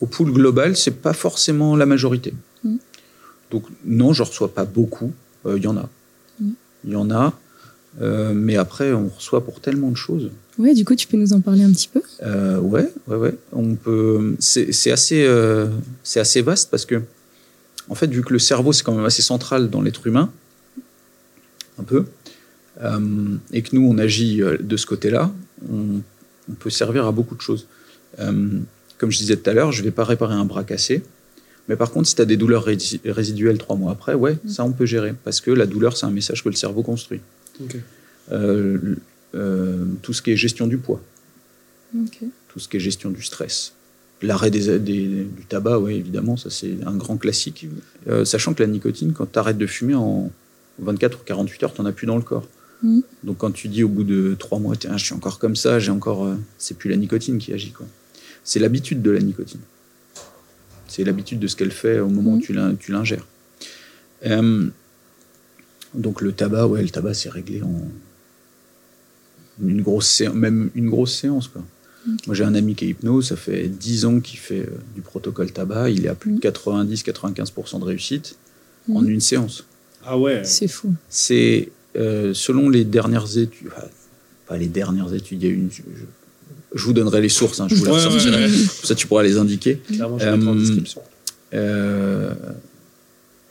au 0.00 0.06
pool 0.06 0.32
global, 0.32 0.74
c'est 0.74 1.02
pas 1.02 1.12
forcément 1.12 1.76
la 1.76 1.84
majorité. 1.84 2.32
Mhm. 2.64 2.78
Donc, 3.50 3.64
non, 3.84 4.14
je 4.14 4.22
reçois 4.22 4.54
pas 4.54 4.64
beaucoup. 4.64 5.12
Euh, 5.44 5.58
Il 5.58 5.64
y 5.64 5.66
en 5.66 5.76
a. 5.76 5.90
Il 6.40 6.90
y 6.90 6.96
en 6.96 7.10
a. 7.10 7.38
Euh, 8.00 8.32
mais 8.34 8.56
après, 8.56 8.92
on 8.92 9.08
reçoit 9.08 9.44
pour 9.44 9.60
tellement 9.60 9.90
de 9.90 9.96
choses. 9.96 10.30
Ouais, 10.58 10.74
du 10.74 10.84
coup, 10.84 10.94
tu 10.96 11.06
peux 11.06 11.16
nous 11.16 11.32
en 11.32 11.40
parler 11.40 11.62
un 11.62 11.70
petit 11.70 11.88
peu? 11.88 12.02
Euh, 12.22 12.58
ouais, 12.58 12.90
ouais, 13.06 13.16
ouais. 13.16 13.34
On 13.52 13.74
peut. 13.76 14.34
C'est 14.40 14.90
assez, 14.90 15.24
euh, 15.24 15.68
c'est 16.02 16.20
assez 16.20 16.42
vaste 16.42 16.70
parce 16.70 16.86
que, 16.86 17.02
en 17.88 17.94
fait, 17.94 18.08
vu 18.08 18.22
que 18.22 18.32
le 18.32 18.38
cerveau 18.38 18.72
c'est 18.72 18.82
quand 18.82 18.94
même 18.94 19.04
assez 19.04 19.22
central 19.22 19.70
dans 19.70 19.80
l'être 19.82 20.06
humain, 20.06 20.30
un 21.78 21.84
peu, 21.84 22.04
euh, 22.82 23.36
et 23.52 23.62
que 23.62 23.76
nous 23.76 23.86
on 23.88 23.98
agit 23.98 24.40
de 24.60 24.76
ce 24.76 24.86
côté-là, 24.86 25.32
on, 25.72 26.00
on 26.50 26.54
peut 26.54 26.70
servir 26.70 27.06
à 27.06 27.12
beaucoup 27.12 27.36
de 27.36 27.40
choses. 27.40 27.66
Comme 28.16 29.10
je 29.10 29.18
disais 29.18 29.36
tout 29.36 29.50
à 29.50 29.54
l'heure, 29.54 29.72
je 29.72 29.82
vais 29.82 29.90
pas 29.90 30.04
réparer 30.04 30.34
un 30.34 30.44
bras 30.44 30.64
cassé. 30.64 31.02
Mais 31.68 31.76
par 31.76 31.90
contre, 31.90 32.06
si 32.08 32.14
tu 32.14 32.22
as 32.22 32.26
des 32.26 32.36
douleurs 32.36 32.66
rési- 32.66 33.00
résiduelles 33.04 33.58
trois 33.58 33.76
mois 33.76 33.92
après, 33.92 34.14
ouais, 34.14 34.36
ça 34.48 34.64
on 34.64 34.72
peut 34.72 34.86
gérer. 34.86 35.14
Parce 35.24 35.40
que 35.40 35.50
la 35.50 35.66
douleur, 35.66 35.96
c'est 35.96 36.06
un 36.06 36.10
message 36.10 36.44
que 36.44 36.48
le 36.48 36.54
cerveau 36.54 36.82
construit. 36.82 37.20
Euh, 38.32 38.78
euh, 39.34 39.84
tout 40.02 40.12
ce 40.12 40.22
qui 40.22 40.30
est 40.32 40.36
gestion 40.36 40.66
du 40.66 40.78
poids 40.78 41.00
tout 42.48 42.58
ce 42.58 42.68
qui 42.68 42.76
est 42.76 42.80
gestion 42.80 43.10
du 43.10 43.22
stress. 43.22 43.72
L'arrêt 44.22 44.50
des, 44.50 44.78
des- 44.80 45.24
du 45.24 45.44
tabac, 45.48 45.78
oui, 45.78 45.94
évidemment, 45.94 46.36
ça 46.36 46.50
c'est 46.50 46.74
un 46.86 46.96
grand 46.96 47.16
classique. 47.16 47.66
Euh, 48.08 48.24
sachant 48.24 48.52
que 48.54 48.62
la 48.62 48.68
nicotine, 48.68 49.12
quand 49.12 49.30
tu 49.30 49.38
arrêtes 49.38 49.58
de 49.58 49.66
fumer 49.66 49.94
en 49.94 50.30
24 50.80 51.20
ou 51.20 51.24
48 51.24 51.62
heures, 51.62 51.72
tu 51.74 51.80
n'en 51.82 51.86
as 51.86 51.92
plus 51.92 52.06
dans 52.08 52.16
le 52.16 52.22
corps. 52.22 52.48
Mhm. 52.82 53.02
Donc 53.22 53.38
quand 53.38 53.52
tu 53.52 53.68
dis 53.68 53.84
au 53.84 53.88
bout 53.88 54.02
de 54.04 54.34
3 54.38 54.58
mois, 54.58 54.74
Tiens, 54.76 54.96
je 54.96 55.04
suis 55.04 55.14
encore 55.14 55.38
comme 55.38 55.54
ça, 55.56 55.78
j'ai 55.78 55.90
encore. 55.92 56.24
euh, 56.26 56.34
c'est 56.58 56.76
plus 56.76 56.90
la 56.90 56.96
nicotine 56.96 57.38
qui 57.38 57.52
agit. 57.52 57.70
quoi. 57.70 57.86
C'est 58.42 58.58
l'habitude 58.58 59.00
de 59.02 59.10
la 59.12 59.20
nicotine. 59.20 59.60
C'est 60.88 61.04
l'habitude 61.04 61.38
de 61.38 61.46
ce 61.46 61.54
qu'elle 61.56 61.70
fait 61.72 62.00
au 62.00 62.08
moment 62.08 62.32
où 62.32 62.36
Mhm. 62.36 62.42
tu 62.42 62.52
l'in- 62.52 62.74
tu 62.74 62.90
l'ingères. 62.92 63.26
Euh, 64.26 64.66
donc 65.94 66.20
le 66.20 66.32
tabac, 66.32 66.66
ouais, 66.66 66.82
le 66.82 66.90
tabac 66.90 67.14
c'est 67.14 67.30
réglé 67.30 67.62
en 67.62 67.82
une 69.62 69.82
grosse 69.82 70.08
séance, 70.08 70.34
même 70.34 70.70
une 70.74 70.90
grosse 70.90 71.14
séance 71.14 71.48
quoi. 71.48 71.62
Moi, 72.26 72.34
j'ai 72.36 72.44
un 72.44 72.54
ami 72.54 72.74
qui 72.74 72.84
est 72.84 72.88
hypnose, 72.88 73.28
ça 73.28 73.36
fait 73.36 73.66
10 73.66 74.04
ans 74.04 74.20
qu'il 74.20 74.38
fait 74.38 74.60
euh, 74.60 74.66
du 74.94 75.00
protocole 75.00 75.50
tabac. 75.52 75.88
Il 75.88 76.04
est 76.04 76.08
à 76.10 76.14
plus 76.14 76.32
de 76.32 76.38
90-95% 76.38 77.78
de 77.80 77.84
réussite 77.84 78.36
en 78.92 79.00
Mhm. 79.00 79.08
une 79.08 79.20
séance. 79.20 79.64
Ah 80.04 80.18
ouais. 80.18 80.42
C'est 80.44 80.68
fou. 80.68 80.92
C'est 81.08 81.70
euh, 81.96 82.34
selon 82.34 82.68
les 82.68 82.84
dernières 82.84 83.38
études, 83.38 83.68
enfin, 83.68 83.86
pas 84.46 84.58
les 84.58 84.66
dernières 84.66 85.14
études, 85.14 85.42
il 85.42 85.48
y 85.48 85.50
a 85.50 85.54
une. 85.54 85.70
Je, 86.74 86.84
vous 86.84 86.92
donnerai 86.92 87.22
les 87.22 87.30
sources, 87.30 87.60
hein, 87.60 87.68
je 87.70 87.74
vous 87.76 87.86
les 87.86 87.90
Ouais, 87.92 88.48
ça, 88.82 88.94
tu 88.94 89.06
pourras 89.06 89.22
les 89.22 89.38
indiquer. 89.38 89.76
Clairement, 89.76 90.18
je 90.18 90.26
en 90.28 90.46
Euh, 90.46 90.54
description. 90.60 91.00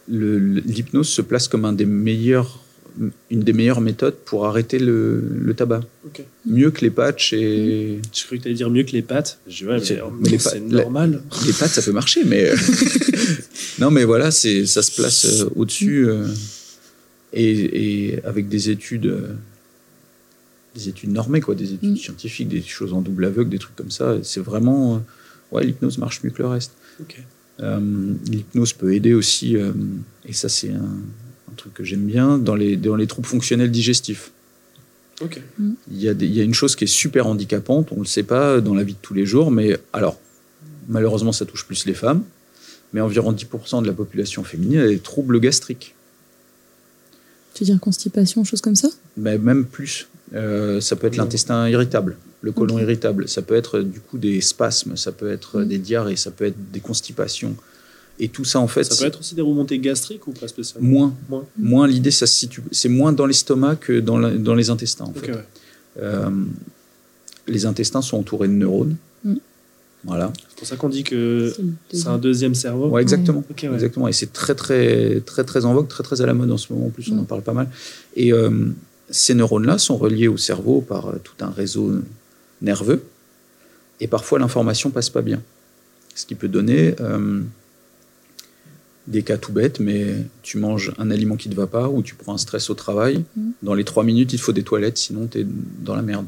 L'hypnose 0.10 1.08
se 1.10 1.22
place 1.22 1.48
comme 1.48 1.66
un 1.66 1.74
des 1.74 1.86
meilleurs, 1.86 2.60
une 3.32 3.39
des 3.39 3.54
meilleures 3.54 3.82
méthodes 3.82 4.16
pour 4.26 4.46
arrêter 4.46 4.78
le, 4.80 5.22
le 5.42 5.54
tabac. 5.54 5.82
Mieux 6.46 6.72
que 6.72 6.82
les 6.82 6.89
patchs 6.92 7.34
et. 7.34 8.00
Je 8.13 8.24
croyais 8.26 8.38
que 8.39 8.44
tu 8.44 8.48
allais 8.50 8.56
dire 8.58 8.70
mieux 8.70 8.84
que 8.84 8.92
les 8.92 9.02
pattes. 9.02 9.39
Je 9.48 9.58
dis, 9.58 9.66
ouais, 9.66 9.78
mais, 10.20 10.38
C'est- 10.38 10.60
la- 10.70 10.84
normal. 10.84 11.22
Les 11.46 11.54
pattes, 11.54 11.70
ça 11.72 11.82
peut 11.82 11.92
marcher, 11.94 12.24
mais. 12.26 12.50
euh, 12.52 12.56
non, 13.80 13.92
mais 13.92 14.04
voilà, 14.04 14.30
c'est, 14.32 14.66
ça 14.66 14.82
se 14.84 14.92
place 14.94 15.26
euh, 15.42 15.50
au-dessus. 15.56 16.08
euh, 16.08 16.28
et, 17.36 18.12
et 18.12 18.24
avec 18.26 18.48
des 18.50 18.70
études 18.70 19.08
euh, 19.08 19.30
des 20.76 20.89
études 20.89 21.12
normées, 21.12 21.39
quoi, 21.42 21.56
des 21.56 21.74
études 21.74 21.92
Mm. 21.94 21.98
scientifiques, 21.98 22.48
des 22.50 22.62
choses 22.62 22.94
en 22.94 23.02
double 23.02 23.26
aveugle, 23.26 23.50
des 23.50 23.60
trucs 23.60 23.76
comme 23.76 23.92
ça. 23.92 24.18
C'est 24.24 24.39
vraiment. 24.42 24.96
euh, 24.98 25.00
ouais, 25.56 25.63
l'hypnose 25.63 25.98
marche 25.98 26.22
mieux 26.24 26.30
que 26.32 26.42
le 26.44 26.48
reste. 26.50 26.74
Ok. 27.00 27.18
Euh, 27.60 27.80
L'hypnose 28.28 28.74
peut 28.74 28.94
aider 28.94 29.13
aussi, 29.13 29.56
euh, 29.58 29.72
et 30.26 30.34
ça 30.34 30.50
c'est 30.50 30.72
un, 30.72 30.76
un 31.52 31.56
truc 31.56 31.74
que 31.74 31.84
j'aime 31.84 32.06
bien, 32.06 32.38
dans 32.38 32.56
les, 32.56 32.76
dans 32.78 32.96
les 32.96 33.06
troubles 33.08 33.28
fonctionnels 33.28 33.70
digestifs. 33.72 34.32
Ok. 35.22 35.39
Il 35.92 36.02
y, 36.02 36.10
a 36.10 36.13
des- 36.16 36.26
il 36.26 36.34
y 36.34 36.42
a 36.42 36.44
une 36.44 36.56
chose 36.56 36.76
qui 36.76 36.86
est 36.86 36.88
super 36.88 37.28
handicapante, 37.28 37.92
on 37.92 37.96
ne 37.98 38.00
le 38.02 38.06
sait 38.08 38.24
pas 38.24 38.60
dans 38.60 38.74
la 38.74 38.84
vie 38.84 38.94
de 38.94 39.00
tous 39.02 39.13
les 39.13 39.26
jours, 39.28 39.52
mais 39.52 39.78
alors, 39.94 40.20
malheureusement 40.88 41.32
ça 41.32 41.46
touche 41.46 41.66
plus 41.66 41.86
les 41.86 41.94
femmes, 41.94 42.24
mais 42.92 43.02
environ 43.02 43.32
10% 43.32 43.82
de 43.84 43.88
la 43.88 43.94
population 43.94 44.44
féminine 44.44 44.80
a 44.80 44.88
des 44.88 45.00
troubles 45.00 45.39
gastriques. 45.39 45.94
Tu 47.54 47.63
veux 47.63 47.68
dire 47.72 47.80
constipation, 47.80 48.44
choses 48.44 48.62
comme 48.62 48.76
ça? 48.76 48.89
Mais 49.16 49.38
même 49.38 49.66
plus. 49.66 50.08
Euh, 50.34 50.82
ça 50.82 50.96
peut 50.96 51.06
être 51.06 51.18
l'intestin 51.18 51.70
irritable, 51.70 52.18
le 52.43 52.51
côlon 52.51 52.75
Ok. 52.75 52.82
irritable, 52.82 53.27
ça 53.27 53.41
peut 53.41 53.56
être 53.56 53.79
du 53.79 53.99
coup 53.99 54.17
des 54.19 54.39
spasmes, 54.41 54.95
ça 54.97 55.12
peut 55.12 55.32
être 55.32 55.62
Mm. 55.62 55.67
des 55.67 55.77
diarrhées, 55.79 56.15
ça 56.17 56.29
peut 56.29 56.45
être 56.45 56.71
des 56.71 56.79
constipations. 56.82 57.56
Et 58.19 58.27
tout 58.29 58.45
ça 58.45 58.60
en 58.60 58.67
fait, 58.67 58.84
Ça 58.84 58.95
peut 58.95 59.08
être 59.08 59.19
aussi 59.21 59.34
des 59.34 59.41
remontées 59.41 59.79
gastriques 59.79 60.27
ou 60.27 60.34
pas 60.34 60.47
spécialement? 60.47 60.88
Moins. 60.88 61.13
Moins. 61.29 61.45
Moins 61.58 61.88
l'idée, 61.88 62.12
ça 62.12 62.27
se 62.27 62.36
situe, 62.36 62.62
c'est 62.71 62.89
moins 62.89 63.12
dans 63.12 63.25
l'estomac 63.25 63.77
que 63.77 63.99
dans, 63.99 64.17
la- 64.19 64.36
dans 64.38 64.53
les 64.53 64.69
intestins. 64.69 65.06
En 65.06 65.10
Ok, 65.10 65.25
fait. 65.25 65.32
ouais. 65.32 65.43
Euh, 66.01 66.29
les 67.47 67.65
intestins 67.65 68.01
sont 68.03 68.17
entourés 68.17 68.47
de 68.49 68.53
neurones. 68.53 68.95
Mm. 69.23 69.36
Voilà. 70.06 70.34
C'est 70.49 70.58
pour 70.58 70.67
ça 70.67 70.75
qu'on 70.75 70.89
dit 70.89 71.03
que 71.03 71.53
C'est 71.91 72.08
un 72.08 72.17
deuxième 72.17 72.56
cerveau. 72.56 72.89
Ouais, 72.89 73.01
exactement. 73.01 73.43
Ok, 73.49 73.62
ouais. 73.63 73.73
Exactement. 73.73 74.08
Et 74.10 74.13
c'est 74.13 74.32
très, 74.34 74.53
très, 74.53 75.21
très, 75.21 75.43
très 75.45 75.63
en 75.65 75.73
vogue, 75.73 75.88
très, 75.88 76.03
très 76.03 76.21
à 76.21 76.25
la 76.25 76.34
mode 76.34 76.51
en 76.51 76.58
ce 76.58 76.71
moment. 76.73 76.88
En 76.88 76.89
plus, 76.89 77.10
on 77.12 77.15
Mm. 77.15 77.19
en 77.19 77.23
parle 77.23 77.41
pas 77.41 77.53
mal. 77.53 77.69
Et 78.17 78.32
euh, 78.34 78.49
ces 79.10 79.34
neurones-là 79.34 79.77
sont 79.77 79.95
reliés 79.97 80.27
au 80.27 80.38
cerveau 80.38 80.82
par 80.82 81.08
euh, 81.08 81.15
tout 81.23 81.36
un 81.41 81.49
réseau 81.49 81.93
nerveux. 82.63 83.04
Et 83.99 84.08
parfois, 84.08 84.39
l'information 84.39 84.89
passe 84.89 85.10
pas 85.12 85.21
bien. 85.21 85.41
Ce 86.15 86.26
qui 86.26 86.36
peut 86.36 86.47
donner 86.47 86.95
euh, 86.99 87.41
des 89.08 89.21
cas 89.23 89.38
tout 89.38 89.52
bêtes, 89.52 89.80
mais 89.80 90.15
tu 90.41 90.58
manges 90.58 90.93
un 90.97 91.12
aliment 91.12 91.36
qui 91.36 91.49
ne 91.49 91.54
te 91.54 91.60
va 91.60 91.67
pas 91.67 91.89
ou 91.89 92.02
tu 92.02 92.15
prends 92.15 92.34
un 92.34 92.38
stress 92.38 92.69
au 92.69 92.73
travail. 92.73 93.23
Mm. 93.36 93.49
Dans 93.63 93.73
les 93.73 93.84
trois 93.84 94.04
minutes, 94.04 94.34
il 94.34 94.38
te 94.39 94.43
faut 94.43 94.54
des 94.54 94.63
toilettes, 94.63 94.97
sinon 94.97 95.28
tu 95.28 95.39
es 95.41 95.45
dans 95.82 95.95
la 95.95 96.02
merde. 96.02 96.26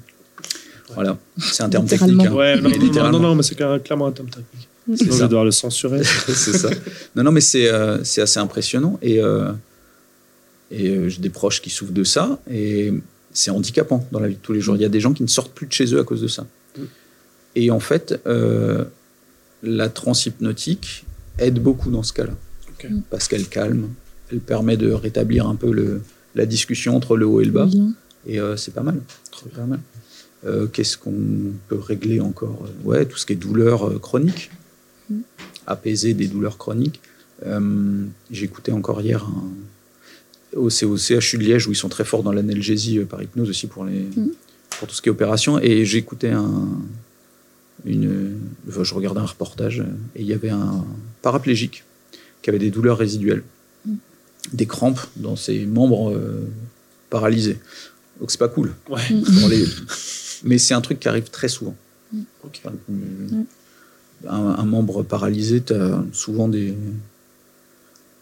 Voilà. 0.93 1.17
C'est 1.39 1.63
un 1.63 1.69
terme 1.69 1.88
technique. 1.88 2.19
hein. 2.28 2.32
Ouais, 2.34 2.60
non, 2.62 2.69
Mais 2.69 2.78
non, 2.78 3.19
non, 3.19 3.36
mais 3.36 3.43
c'est 3.43 3.56
clair- 3.56 3.82
clairement 3.82 4.08
un 4.08 4.12
terme 4.12 4.30
technique. 4.30 4.67
C'est 4.88 4.98
Sinon, 4.98 5.12
je 5.13 5.17
ça. 5.17 5.24
vais 5.24 5.30
devoir 5.30 5.45
le 5.45 5.52
censurer. 5.52 6.04
c'est 6.28 6.58
ça. 6.58 6.69
Non, 7.15 7.24
non, 7.24 7.32
mais 7.32 7.41
c'est 7.41 7.67
euh, 7.69 8.04
c'est 8.04 8.21
assez 8.21 8.39
impressionnant. 8.39 9.00
Et, 9.02 9.19
euh, 9.19 9.52
et 10.69 10.89
euh, 10.89 11.10
j'ai 11.10 11.21
des 11.21 11.32
proches 11.32 11.60
qui 11.62 11.71
souffrent 11.71 11.91
de 11.93 12.04
ça. 12.04 12.39
Et 12.52 12.93
c'est 13.36 13.52
handicapant 13.52 14.08
dans 14.12 14.19
la 14.19 14.28
vie 14.28 14.36
de 14.36 14.39
tous 14.39 14.54
les 14.54 14.62
jours. 14.62 14.76
Il 14.76 14.82
y 14.82 14.86
a 14.86 14.89
des 14.89 15.02
gens 15.02 15.13
qui 15.13 15.21
ne 15.21 15.28
sortent 15.28 15.54
plus 15.54 15.67
de 15.67 15.74
chez 15.74 15.93
eux 15.93 16.00
à 16.00 16.04
cause 16.04 16.21
de 16.21 16.28
ça. 16.28 16.48
Mm. 16.78 16.82
Et 17.56 17.71
en 17.71 17.80
fait, 17.80 18.19
euh, 18.26 18.86
la 19.62 19.89
transhypnotique 19.89 21.06
aide 21.38 21.62
beaucoup 21.62 21.91
dans 21.91 22.04
ce 22.04 22.13
cas-là. 22.13 22.34
Mm. 22.89 23.02
Parce 23.10 23.28
qu'elle 23.28 23.48
calme, 23.48 23.89
elle 24.32 24.39
permet 24.39 24.78
de 24.78 24.91
rétablir 24.91 25.48
un 25.48 25.56
peu 25.56 25.71
le, 25.71 26.02
la 26.34 26.45
discussion 26.45 26.95
entre 26.95 27.17
le 27.17 27.28
haut 27.28 27.41
et 27.41 27.45
le 27.45 27.52
bas. 27.52 27.67
Et 28.26 28.39
euh, 28.39 28.56
c'est 28.56 28.74
pas 28.74 28.84
mal. 28.84 29.00
C'est 29.38 29.52
pas 29.52 29.65
mal. 29.65 29.80
Euh, 30.45 30.67
Qu'est-ce 30.67 30.98
qu'on 30.98 31.54
peut 31.67 31.80
régler 31.80 32.21
encore? 32.21 32.67
Ouais, 32.84 33.06
tout 33.06 33.17
ce 33.17 33.26
qui 33.26 33.34
est 33.34 33.38
douleur 33.38 34.00
chronique. 34.00 34.50
Mm. 35.10 35.19
Apaiser 35.67 36.13
des 36.13 36.28
douleurs 36.28 36.58
chroniques. 36.58 37.02
Euh, 37.45 38.06
J'écoutais 38.32 38.71
encore 38.71 39.02
hier 39.02 39.26
un, 39.26 39.52
au, 40.56 40.70
C- 40.70 40.86
au 40.86 40.98
CHU 40.98 41.38
de 41.38 41.44
Liège 41.44 41.68
où 41.68 41.72
ils 41.72 41.76
sont 41.76 41.89
très 41.89 42.06
forts 42.06 42.24
dans 42.24 42.32
l'analgésie 42.32 43.00
euh, 43.00 43.06
par 43.06 43.22
hypnose 43.22 43.50
aussi 43.50 43.68
pour, 43.68 43.86
les, 43.86 44.00
Mm. 44.15 44.30
pour 44.80 44.88
tout 44.88 44.96
ce 44.96 45.02
qui 45.02 45.10
est 45.10 45.12
opération. 45.12 45.60
Et 45.60 45.86
j'écoutais 45.86 46.32
un. 46.32 46.68
Une, 47.86 48.38
enfin, 48.68 48.84
je 48.84 48.94
regardais 48.96 49.20
un 49.20 49.26
reportage 49.26 49.82
euh, 49.82 49.86
et 50.15 50.22
il 50.22 50.28
y 50.28 50.34
avait 50.34 50.50
un 50.50 50.84
paraplégique 51.22 51.84
qui 52.41 52.50
avait 52.50 52.60
des 52.60 52.72
douleurs 52.72 52.98
résiduelles, 52.98 53.44
Mm. 53.86 53.94
des 54.54 54.65
crampes 54.65 55.02
dans 55.18 55.36
ses 55.36 55.65
membres 55.65 56.12
euh, 56.13 56.48
paralysés. 57.10 57.58
Donc 58.20 58.32
c'est 58.32 58.38
pas 58.39 58.48
cool. 58.48 58.74
Ouais. 58.89 59.02
Les- 59.50 59.65
Mais 60.44 60.58
c'est 60.58 60.74
un 60.74 60.82
truc 60.82 61.00
qui 61.00 61.08
arrive 61.08 61.30
très 61.30 61.48
souvent. 61.50 61.76
Enfin, 62.44 62.72
un, 64.28 64.36
un 64.58 64.65
membre 64.65 65.04
paralysé, 65.04 65.62
tu 65.62 65.74
as 65.74 66.04
souvent 66.13 66.48
des, 66.48 66.74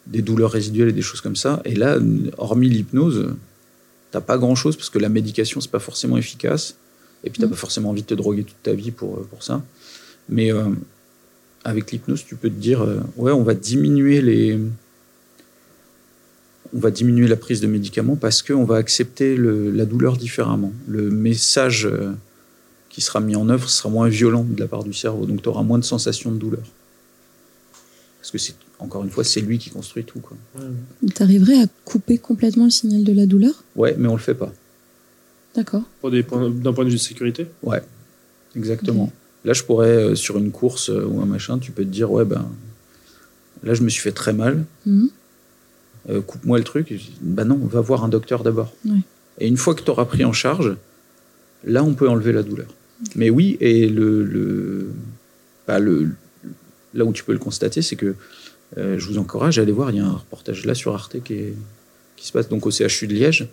des 0.08 0.22
douleurs 0.22 0.52
résiduelles 0.52 0.89
et 0.89 0.94
des 0.94 1.02
choses 1.02 1.22
comme 1.22 1.36
ça. 1.36 1.62
Et 1.66 1.76
là, 1.76 1.98
hormis 2.38 2.70
l'hypnose, 2.70 3.34
t'as 4.12 4.22
pas 4.22 4.38
grand-chose 4.38 4.76
parce 4.76 4.89
que 4.89 5.00
la 5.00 5.10
médication, 5.10 5.62
c'est 5.62 5.72
pas 5.72 5.80
forcément 5.80 6.18
efficace. 6.18 6.76
Et 7.24 7.30
puis, 7.30 7.39
t'as 7.39 7.48
Mm. 7.48 7.52
pas 7.52 7.56
forcément 7.56 7.89
envie 7.92 8.02
de 8.02 8.08
te 8.08 8.13
droguer 8.13 8.44
toute 8.44 8.62
ta 8.63 8.74
vie 8.74 8.92
pour, 8.92 9.18
euh, 9.18 9.28
pour 9.30 9.44
ça. 9.44 9.63
Mais 10.30 10.52
euh, 10.52 10.66
avec 11.63 11.92
l'hypnose, 11.92 12.26
tu 12.26 12.36
peux 12.36 12.50
te 12.50 12.60
dire, 12.60 12.82
euh, 12.82 13.00
ouais, 13.18 13.32
on 13.32 13.44
va 13.44 13.54
diminuer 13.54 14.22
les... 14.22 14.60
On 16.76 16.80
va 16.80 16.89
diminuer 16.92 17.28
la 17.28 17.36
prise 17.36 17.62
de 17.62 17.68
médicaments 17.68 18.16
parce 18.16 18.42
qu'on 18.42 18.63
va 18.66 18.78
accepter 18.78 19.36
le- 19.36 19.70
la 19.70 19.86
douleur 19.86 20.18
différemment. 20.18 20.74
Le 20.88 21.10
message 21.12 21.88
qui 22.89 23.00
sera 23.02 23.20
mis 23.20 23.36
en 23.36 23.48
œuvre 23.50 23.70
sera 23.70 23.89
moins 23.89 24.10
violent 24.10 24.44
de 24.44 24.60
la 24.60 24.68
part 24.68 24.84
du 24.84 24.94
cerveau. 24.94 25.26
Donc, 25.28 25.44
tu 25.44 25.50
auras 25.50 25.62
moins 25.63 25.78
de 25.78 25.84
sensation 25.84 26.32
de 26.32 26.38
douleur. 26.38 26.63
Parce 28.20 28.32
que, 28.32 28.38
c'est 28.39 28.56
encore 28.84 29.04
une 29.04 29.10
fois, 29.10 29.24
c'est 29.24 29.41
lui 29.41 29.58
qui 29.58 29.69
construit 29.69 30.04
tout. 30.04 30.19
Quoi. 30.19 30.38
T'arriverais 31.15 31.62
à 31.62 31.65
couper 31.86 32.17
complètement 32.17 32.65
le 32.65 32.69
signal 32.69 33.04
de 33.04 33.13
la 33.13 33.26
douleur? 33.26 33.63
Ouais, 33.76 33.96
mais 33.98 34.08
on 34.08 34.13
le 34.13 34.22
fait 34.22 34.34
pas. 34.36 34.52
D'accord. 35.56 35.84
Pour 36.02 36.12
des 36.12 36.24
points- 36.24 36.50
D'un 36.50 36.74
point 36.74 36.84
de 36.84 36.89
vue 36.89 36.96
de 36.96 37.02
sécurité? 37.02 37.48
Ouais, 37.62 37.82
exactement. 38.56 39.12
Là, 39.46 39.54
je 39.54 39.63
pourrais, 39.63 39.88
euh, 39.89 40.15
sur 40.15 40.38
une 40.38 40.52
course 40.52 40.89
euh, 40.89 41.06
ou 41.06 41.22
un 41.22 41.26
machin, 41.26 41.60
tu 41.60 41.72
peux 41.72 41.84
te 41.84 41.89
dire, 41.89 42.12
ouais, 42.12 42.26
ben, 42.26 42.46
là, 43.63 43.74
je 43.74 43.82
me 43.84 43.89
suis 43.89 44.02
fait 44.02 44.12
très 44.12 44.34
mal, 44.34 44.63
Mhm. 44.86 45.10
euh, 46.10 46.22
coupe-moi 46.22 46.58
le 46.58 46.63
truc. 46.63 46.93
Bah 47.22 47.46
non, 47.46 47.60
on 47.62 47.67
va 47.67 47.82
voir 47.82 48.04
un 48.04 48.10
docteur 48.10 48.43
d'abord. 48.43 48.74
Ouais. 48.86 48.98
Et 49.39 49.48
une 49.48 49.58
fois 49.58 49.76
que 49.76 49.82
tu 49.84 49.89
auras 49.91 50.06
pris 50.06 50.24
en 50.26 50.34
charge, 50.34 50.76
là, 51.65 51.84
on 51.84 51.93
peut 51.93 52.10
enlever 52.10 52.32
la 52.34 52.43
douleur. 52.43 52.67
Mais 53.15 53.30
oui, 53.30 53.58
et 53.60 53.88
le, 53.89 54.24
le, 54.24 54.91
bah, 55.67 55.80
le, 55.80 56.10
là 56.93 57.04
où 57.06 57.12
tu 57.13 57.24
peux 57.24 57.34
le 57.34 57.39
constater, 57.39 57.82
c'est 57.82 57.96
que 57.98 58.15
euh, 58.78 58.98
je 59.00 59.06
vous 59.08 59.18
encourage 59.18 59.60
à 59.60 59.62
aller 59.62 59.72
voir, 59.72 59.92
il 59.92 59.98
y 59.98 60.00
a 60.00 60.06
un 60.06 60.12
reportage 60.14 60.66
là 60.66 60.74
sur 60.76 60.94
Arte 60.94 61.22
qui, 61.24 61.34
est- 61.34 61.54
qui 62.16 62.28
se 62.28 62.32
passe 62.32 62.50
donc 62.50 62.66
au 62.66 62.72
CHU 62.72 63.08
de 63.08 63.14
Liège, 63.14 63.48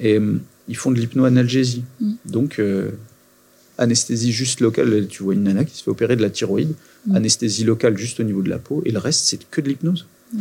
et 0.00 0.18
euh, 0.18 0.38
ils 0.68 0.76
font 0.76 0.90
de 0.90 0.98
l'hypnoanalgésie. 0.98 1.84
Mm. 2.00 2.12
Donc, 2.26 2.58
euh, 2.58 2.90
anesthésie 3.78 4.32
juste 4.32 4.60
locale, 4.60 5.06
tu 5.08 5.22
vois 5.22 5.34
une 5.34 5.42
nana 5.44 5.64
qui 5.64 5.76
se 5.76 5.82
fait 5.84 5.90
opérer 5.90 6.16
de 6.16 6.22
la 6.22 6.30
thyroïde, 6.30 6.74
Mm. 7.06 7.16
anesthésie 7.16 7.64
locale 7.64 7.96
juste 7.98 8.20
au 8.20 8.22
niveau 8.22 8.42
de 8.42 8.48
la 8.50 8.58
peau, 8.58 8.82
et 8.84 8.90
le 8.92 8.98
reste, 8.98 9.24
c'est 9.24 9.44
que 9.50 9.60
de 9.60 9.68
l'hypnose. 9.68 10.06
Mm. 10.32 10.38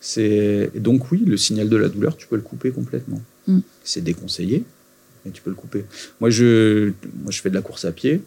C'est 0.00 0.70
donc 0.76 1.10
oui, 1.12 1.22
le 1.26 1.36
signal 1.36 1.68
de 1.68 1.76
la 1.76 1.88
douleur, 1.88 2.16
tu 2.16 2.26
peux 2.26 2.36
le 2.36 2.42
couper 2.42 2.70
complètement. 2.70 3.20
Mm. 3.46 3.58
C'est 3.84 4.02
déconseillé, 4.02 4.64
mais 5.24 5.30
tu 5.30 5.42
peux 5.42 5.50
le 5.50 5.56
couper. 5.56 5.84
Moi, 6.20 6.30
je, 6.30 6.92
moi, 7.22 7.30
je 7.30 7.40
fais 7.42 7.50
de 7.50 7.54
la 7.54 7.60
course 7.62 7.84
à 7.84 7.92
pied. 7.92 8.22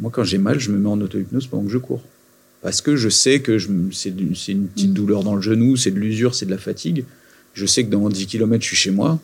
Moi, 0.00 0.10
quand 0.10 0.24
j'ai 0.24 0.38
mal, 0.38 0.58
je 0.58 0.70
me 0.72 0.78
mets 0.78 0.88
en 0.88 0.98
auto-hypnose 1.00 1.46
pendant 1.46 1.64
que 1.64 1.70
je 1.70 1.76
cours. 1.78 2.02
Parce 2.62 2.80
que 2.80 2.94
je 2.96 3.08
sais 3.08 3.40
que 3.40 3.58
c'est 3.58 4.08
une 4.08 4.68
petite 4.68 4.90
Mm. 4.90 4.94
douleur 4.94 5.24
dans 5.24 5.34
le 5.34 5.42
genou, 5.42 5.76
c'est 5.76 5.90
de 5.90 5.98
l'usure, 5.98 6.34
c'est 6.34 6.46
de 6.46 6.50
la 6.50 6.58
fatigue. 6.58 7.04
Je 7.54 7.66
sais 7.66 7.84
que 7.84 7.90
dans 7.90 8.08
10 8.08 8.26
km, 8.26 8.62
je 8.62 8.68
suis 8.68 8.76
chez 8.76 8.90
moi 8.92 9.18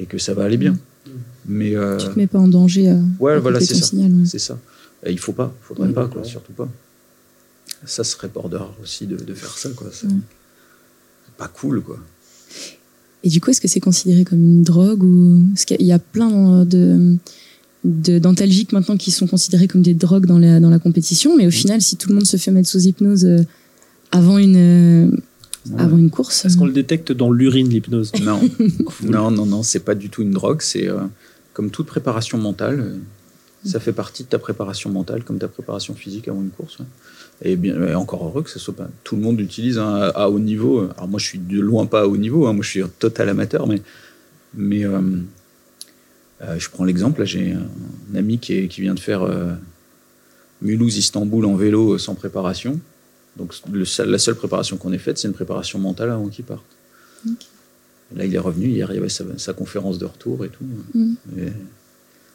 et 0.00 0.06
que 0.06 0.18
ça 0.18 0.32
va 0.34 0.44
aller 0.44 0.56
bien. 0.56 0.72
Mm. 0.72 1.10
Mais 1.48 1.76
euh, 1.76 1.96
Tu 1.98 2.06
te 2.08 2.18
mets 2.18 2.26
pas 2.26 2.38
en 2.38 2.48
danger. 2.48 2.88
euh, 2.90 3.00
ouais, 3.20 3.38
voilà, 3.38 3.60
c'est 3.60 3.74
ton 3.74 3.80
ça. 3.80 3.86
signal, 3.86 4.12
ouais. 4.12 4.26
C'est 4.26 4.38
ça. 4.38 4.58
Et 5.04 5.12
il 5.12 5.18
faut 5.18 5.32
pas, 5.32 5.54
faudrait 5.62 5.88
Ouais. 5.88 5.92
pas, 5.94 6.08
quoi, 6.08 6.22
Ouais. 6.22 6.28
surtout 6.28 6.52
pas. 6.52 6.68
Ça 7.84 8.02
serait 8.04 8.28
border 8.28 8.58
aussi 8.82 9.06
de, 9.06 9.16
de 9.16 9.34
faire 9.34 9.56
ça, 9.56 9.68
quoi. 9.70 9.88
C'est 9.92 10.08
pas 11.36 11.48
cool, 11.48 11.82
quoi. 11.82 11.98
Et 13.22 13.28
du 13.28 13.40
coup, 13.40 13.50
est-ce 13.50 13.60
que 13.60 13.68
c'est 13.68 13.80
considéré 13.80 14.24
comme 14.24 14.38
une 14.40 14.62
drogue 14.62 15.02
ou 15.02 15.44
parce 15.52 15.64
qu'il 15.64 15.82
y 15.82 15.92
a 15.92 15.98
plein 15.98 16.64
de 16.64 16.64
de- 16.64 17.16
d'antalgiques 17.88 18.72
maintenant 18.72 18.96
qui 18.96 19.10
sont 19.10 19.26
considérés 19.26 19.66
comme 19.68 19.82
des 19.82 19.94
drogues 19.94 20.26
dans 20.26 20.38
la, 20.38 20.60
dans 20.60 20.70
la 20.70 20.78
compétition, 20.78 21.36
mais 21.36 21.46
au 21.46 21.50
final, 21.50 21.80
si 21.80 21.96
tout 21.96 22.08
le 22.10 22.14
monde 22.16 22.26
se 22.26 22.36
fait 22.36 22.50
mettre 22.50 22.68
sous 22.68 22.80
hypnose 22.86 23.24
euh, 23.24 23.42
avant 24.12 24.38
une, 24.38 24.56
euh, 24.56 25.10
Ouais. 25.70 25.82
avant 25.82 25.98
une 25.98 26.08
course, 26.08 26.44
Est-ce 26.46 26.56
qu'on 26.56 26.64
le 26.66 26.72
détecte 26.72 27.12
dans 27.12 27.30
l'urine, 27.30 27.68
l'hypnose? 27.68 28.12
Non, 28.22 28.40
non, 29.02 29.30
non, 29.30 29.44
non, 29.44 29.62
c'est 29.62 29.80
pas 29.80 29.94
du 29.94 30.08
tout 30.08 30.22
une 30.22 30.30
drogue. 30.30 30.62
C'est 30.62 30.88
euh, 30.88 31.00
comme 31.52 31.70
toute 31.70 31.86
préparation 31.86 32.38
mentale. 32.38 32.80
euh, 32.80 32.96
Ça 33.68 33.78
fait 33.78 33.92
partie 33.92 34.22
de 34.22 34.28
ta 34.28 34.38
préparation 34.38 34.88
mentale, 34.88 35.24
comme 35.24 35.38
ta 35.38 35.48
préparation 35.48 35.94
physique 35.94 36.26
avant 36.28 36.40
une 36.40 36.48
course. 36.50 36.78
ouais. 36.78 36.86
Et 37.42 37.56
bien, 37.56 37.74
et 37.86 37.94
encore 37.94 38.24
heureux 38.24 38.42
que 38.42 38.50
ça 38.50 38.58
soit 38.58 38.74
pas. 38.74 38.88
Tout 39.04 39.16
le 39.16 39.22
monde 39.22 39.38
l'utilise 39.38 39.78
hein, 39.78 40.10
à, 40.14 40.22
à 40.24 40.28
haut 40.28 40.38
niveau. 40.38 40.88
Alors 40.96 41.08
moi, 41.08 41.18
je 41.20 41.26
suis 41.26 41.38
de 41.38 41.60
loin 41.60 41.84
pas 41.84 42.02
à 42.02 42.06
haut 42.06 42.16
niveau. 42.16 42.46
hein, 42.46 42.52
moi, 42.54 42.62
je 42.64 42.70
suis 42.70 42.82
un 42.82 42.90
total 42.98 43.28
amateur, 43.28 43.66
mais 43.66 43.82
mais 44.54 44.84
euh, 44.86 44.92
euh, 44.98 45.00
je 46.40 46.68
prends 46.70 46.84
l'exemple. 46.84 47.24
J'ai 47.24 47.52
un 47.52 48.14
ami 48.16 48.38
qui, 48.38 48.54
est- 48.54 48.68
qui 48.68 48.80
vient 48.80 48.94
de 48.94 49.00
faire 49.00 49.22
euh, 49.22 49.52
Mulhouse-Istanbul 50.62 51.44
en 51.44 51.54
vélo 51.56 51.94
euh, 51.94 51.98
sans 51.98 52.14
préparation. 52.14 52.78
Donc 53.36 53.52
le 53.72 53.84
seul- 53.84 54.08
la 54.10 54.18
seule 54.18 54.34
préparation 54.36 54.76
qu'on 54.76 54.92
ait 54.92 54.98
faite, 54.98 55.18
c'est 55.18 55.28
une 55.28 55.34
préparation 55.34 55.78
mentale 55.78 56.10
avant 56.10 56.28
qu'il 56.28 56.44
parte. 56.44 56.64
Là, 58.16 58.24
il 58.24 58.34
est 58.34 58.38
revenu. 58.38 58.68
Hier, 58.68 58.90
il 58.90 58.94
y 58.94 58.98
avait 58.98 59.08
sa, 59.08 59.24
sa 59.36 59.52
conférence 59.52 59.98
de 59.98 60.06
retour 60.06 60.44
et 60.44 60.48
tout. 60.48 60.64
Mm. 60.94 61.12
Et 61.38 61.52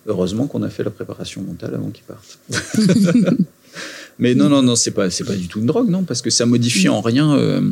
Heureusement 0.06 0.48
qu'on 0.48 0.62
a 0.64 0.70
fait 0.70 0.84
la 0.84 0.92
préparation 0.92 1.42
mentale 1.42 1.74
avant 1.76 1.90
qu'ils 1.90 2.04
partent. 2.04 2.38
Mais 4.20 4.36
non, 4.36 4.50
non, 4.50 4.62
non, 4.62 4.76
c'est 4.76 4.92
pas, 4.92 5.10
c'est 5.10 5.24
pas 5.24 5.36
du 5.36 5.48
tout 5.48 5.60
une 5.60 5.66
drogue, 5.66 5.90
non, 5.90 6.04
parce 6.04 6.22
que 6.22 6.30
ça 6.30 6.46
modifie 6.46 6.90
en 6.90 7.00
rien. 7.02 7.34
euh, 7.36 7.72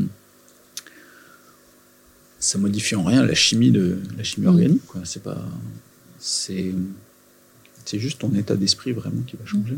ça 2.40 2.58
modifie 2.58 2.96
en 2.96 3.04
rien 3.04 3.24
la 3.24 3.36
chimie 3.36 3.72
de 3.72 3.98
la 4.18 4.24
chimie 4.24 4.48
Mm. 4.48 4.50
organique, 4.50 4.86
quoi. 4.88 5.02
C'est 5.04 5.22
pas, 5.22 5.46
c'est, 6.22 6.72
c'est 7.84 8.00
juste 8.00 8.20
ton 8.20 8.34
état 8.36 8.56
d'esprit 8.56 8.94
vraiment 8.94 9.22
qui 9.28 9.36
va 9.36 9.46
changer. 9.46 9.76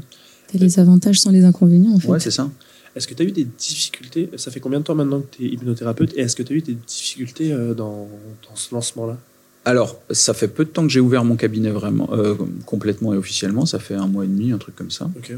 T'as 0.51 0.59
les 0.59 0.79
avantages 0.79 1.19
sans 1.19 1.31
les 1.31 1.43
inconvénients, 1.45 1.93
en 1.93 1.99
fait. 1.99 2.07
Ouais, 2.09 2.19
c'est 2.19 2.31
ça. 2.31 2.51
Est-ce 2.95 3.07
que 3.07 3.15
tu 3.15 3.23
as 3.23 3.25
eu 3.25 3.31
des 3.31 3.45
difficultés 3.45 4.29
Ça 4.37 4.51
fait 4.51 4.59
combien 4.59 4.79
de 4.79 4.83
temps 4.83 4.93
maintenant 4.93 5.21
que 5.21 5.37
tu 5.37 5.45
es 5.45 5.49
hypnothérapeute 5.49 6.13
Et 6.15 6.19
est-ce 6.19 6.35
que 6.35 6.43
tu 6.43 6.53
as 6.53 6.55
eu 6.57 6.61
des 6.61 6.75
difficultés 6.75 7.51
euh, 7.51 7.73
dans, 7.73 8.07
dans 8.47 8.55
ce 8.55 8.75
lancement-là? 8.75 9.17
Alors, 9.65 9.99
ça 10.11 10.33
fait 10.33 10.49
peu 10.49 10.65
de 10.65 10.69
temps 10.69 10.83
que 10.83 10.91
j'ai 10.91 10.99
ouvert 10.99 11.23
mon 11.23 11.37
cabinet 11.37 11.71
vraiment 11.71 12.09
euh, 12.11 12.35
complètement 12.65 13.13
et 13.13 13.17
officiellement. 13.17 13.65
Ça 13.65 13.79
fait 13.79 13.95
un 13.95 14.07
mois 14.07 14.25
et 14.25 14.27
demi, 14.27 14.51
un 14.51 14.57
truc 14.57 14.75
comme 14.75 14.91
ça. 14.91 15.09
Ok, 15.17 15.29
ouais. 15.29 15.37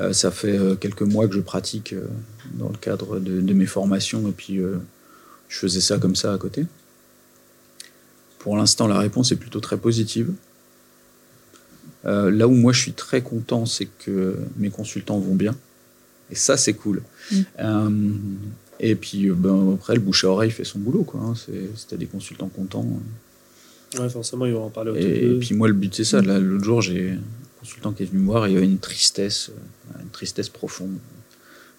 Euh, 0.00 0.12
ça 0.12 0.32
fait 0.32 0.58
euh, 0.58 0.74
quelques 0.74 1.02
mois 1.02 1.28
que 1.28 1.34
je 1.34 1.40
pratique 1.40 1.92
euh, 1.92 2.06
dans 2.54 2.68
le 2.68 2.76
cadre 2.76 3.20
de, 3.20 3.40
de 3.40 3.52
mes 3.52 3.66
formations 3.66 4.26
et 4.28 4.32
puis 4.32 4.58
euh, 4.58 4.78
je 5.48 5.58
faisais 5.58 5.80
ça 5.80 5.98
comme 5.98 6.16
ça 6.16 6.32
à 6.32 6.38
côté. 6.38 6.66
Pour 8.44 8.58
l'instant, 8.58 8.86
la 8.86 8.98
réponse 8.98 9.32
est 9.32 9.36
plutôt 9.36 9.60
très 9.60 9.78
positive. 9.78 10.30
Euh, 12.04 12.30
là 12.30 12.46
où 12.46 12.50
moi 12.52 12.74
je 12.74 12.80
suis 12.82 12.92
très 12.92 13.22
content, 13.22 13.64
c'est 13.64 13.86
que 13.86 14.36
mes 14.58 14.68
consultants 14.68 15.18
vont 15.18 15.34
bien. 15.34 15.56
Et 16.30 16.34
ça, 16.34 16.58
c'est 16.58 16.74
cool. 16.74 17.00
Mm. 17.32 17.36
Euh, 17.60 18.10
et 18.80 18.96
puis 18.96 19.30
euh, 19.30 19.34
ben, 19.34 19.72
après, 19.76 19.94
le 19.94 20.00
bouche 20.00 20.24
à 20.24 20.28
oreille 20.28 20.50
fait 20.50 20.64
son 20.64 20.78
boulot. 20.78 21.04
Quoi, 21.04 21.20
hein. 21.22 21.32
C'est- 21.34 21.70
Si 21.74 21.96
des 21.96 22.04
consultants 22.04 22.48
contents. 22.50 22.86
Ouais, 23.98 24.10
forcément, 24.10 24.44
ils 24.44 24.52
vont 24.52 24.64
en 24.66 24.70
parler 24.70 24.90
autour 24.90 25.02
Et, 25.02 25.24
et 25.24 25.38
puis 25.38 25.54
moi, 25.54 25.66
le 25.66 25.72
but, 25.72 25.94
c'est 25.94 26.04
ça. 26.04 26.20
Là, 26.20 26.38
L'autre 26.38 26.64
jour, 26.64 26.82
j'ai 26.82 27.12
un 27.12 27.18
consultant 27.60 27.92
qui 27.92 28.02
est 28.02 28.06
venu 28.06 28.20
me 28.20 28.26
voir 28.26 28.44
et 28.44 28.50
il 28.50 28.54
y 28.54 28.56
avait 28.58 28.66
une 28.66 28.78
tristesse, 28.78 29.52
une 30.02 30.10
tristesse 30.10 30.50
profonde. 30.50 30.98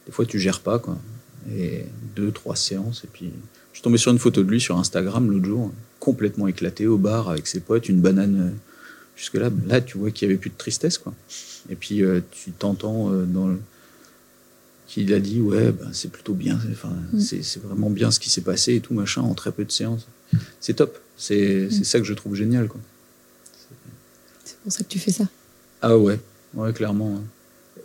Des 0.08 0.12
fois, 0.12 0.26
tu 0.26 0.40
gères 0.40 0.62
pas, 0.62 0.80
quoi. 0.80 0.98
Et 1.56 1.86
deux, 2.16 2.32
trois 2.32 2.56
séances. 2.56 3.04
Et 3.04 3.08
puis, 3.14 3.30
je 3.72 3.78
suis 3.78 3.84
tombé 3.84 4.00
sur 4.00 4.12
une 4.12 4.18
photo 4.18 4.42
de 4.42 4.50
lui 4.50 4.60
sur 4.60 4.80
Instagram 4.80 5.30
l'autre 5.30 5.46
jour, 5.46 5.72
complètement 6.06 6.48
éclaté 6.48 6.86
au 6.88 6.98
bar 6.98 7.30
avec 7.30 7.48
ses 7.48 7.60
potes, 7.60 7.90
une 7.90 8.00
banane. 8.02 8.40
euh, 8.40 8.52
Jusque-là, 9.18 9.50
là, 9.68 9.80
tu 9.82 9.98
vois 9.98 10.12
qu'il 10.12 10.28
y 10.28 10.32
avait 10.32 10.38
plus 10.38 10.50
de 10.50 10.58
tristesse, 10.58 10.98
quoi. 10.98 11.14
Et 11.70 11.76
puis, 11.76 12.04
euh, 12.04 12.20
tu 12.32 12.52
t'entends 12.52 13.12
euh, 13.12 13.24
dans 13.26 13.48
le 13.48 13.58
qu'il 14.88 15.12
a 15.14 15.20
dit 15.20 15.42
ouais 15.42 15.72
ben, 15.72 15.90
c'est 15.94 16.12
plutôt 16.12 16.34
bien 16.36 16.60
enfin, 16.72 16.94
Mm. 17.12 17.20
c'est 17.20 17.60
vraiment 17.64 17.90
bien 17.90 18.12
ce 18.12 18.20
qui 18.20 18.30
s'est 18.30 18.42
passé 18.42 18.76
et 18.76 18.82
tout 18.82 18.94
machin 18.94 19.22
en 19.24 19.34
très 19.34 19.52
peu 19.52 19.66
de 19.66 19.72
séances 19.72 20.06
c'est 20.60 20.76
top 20.76 21.00
c'est 21.18 21.70
c'est 21.72 21.84
ça 21.84 21.98
que 22.00 22.06
je 22.06 22.14
trouve 22.14 22.36
génial 22.36 22.68
quoi 22.68 22.80
C'est 24.44 24.58
pour 24.60 24.72
ça 24.72 24.84
que 24.84 24.90
tu 24.90 25.00
fais 25.00 25.12
ça. 25.12 25.26
ah 25.82 25.98
ouais, 25.98 26.20
ouais, 26.54 26.72
clairement. 26.72 27.14
ouais. 27.16 27.22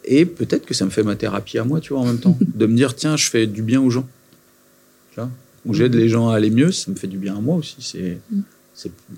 Et 0.04 0.26
peut-être 0.26 0.66
que 0.66 0.74
ça 0.74 0.84
me 0.84 0.90
fait 0.90 1.02
ma 1.02 1.16
thérapie 1.16 1.58
à 1.58 1.64
moi, 1.64 1.80
tu 1.80 1.92
vois, 1.94 2.02
en 2.02 2.06
même 2.06 2.18
temps. 2.20 2.36
de 2.62 2.66
me 2.66 2.76
dire, 2.76 2.94
tiens, 2.94 3.16
je 3.16 3.28
fais 3.30 3.46
du 3.46 3.62
bien 3.62 3.80
aux 3.80 3.90
gens. 3.90 4.06
Tu 5.12 5.16
vois? 5.20 5.30
Ou 5.66 5.74
j'aide 5.74 5.94
les 5.94 6.08
gens 6.08 6.28
à 6.30 6.36
aller 6.36 6.50
mieux, 6.50 6.72
ça 6.72 6.90
me 6.90 6.96
fait 6.96 7.06
du 7.06 7.18
bien 7.18 7.36
à 7.36 7.40
moi 7.40 7.56
aussi. 7.56 7.76
C'est 7.80 8.18
Mm. 8.30 8.40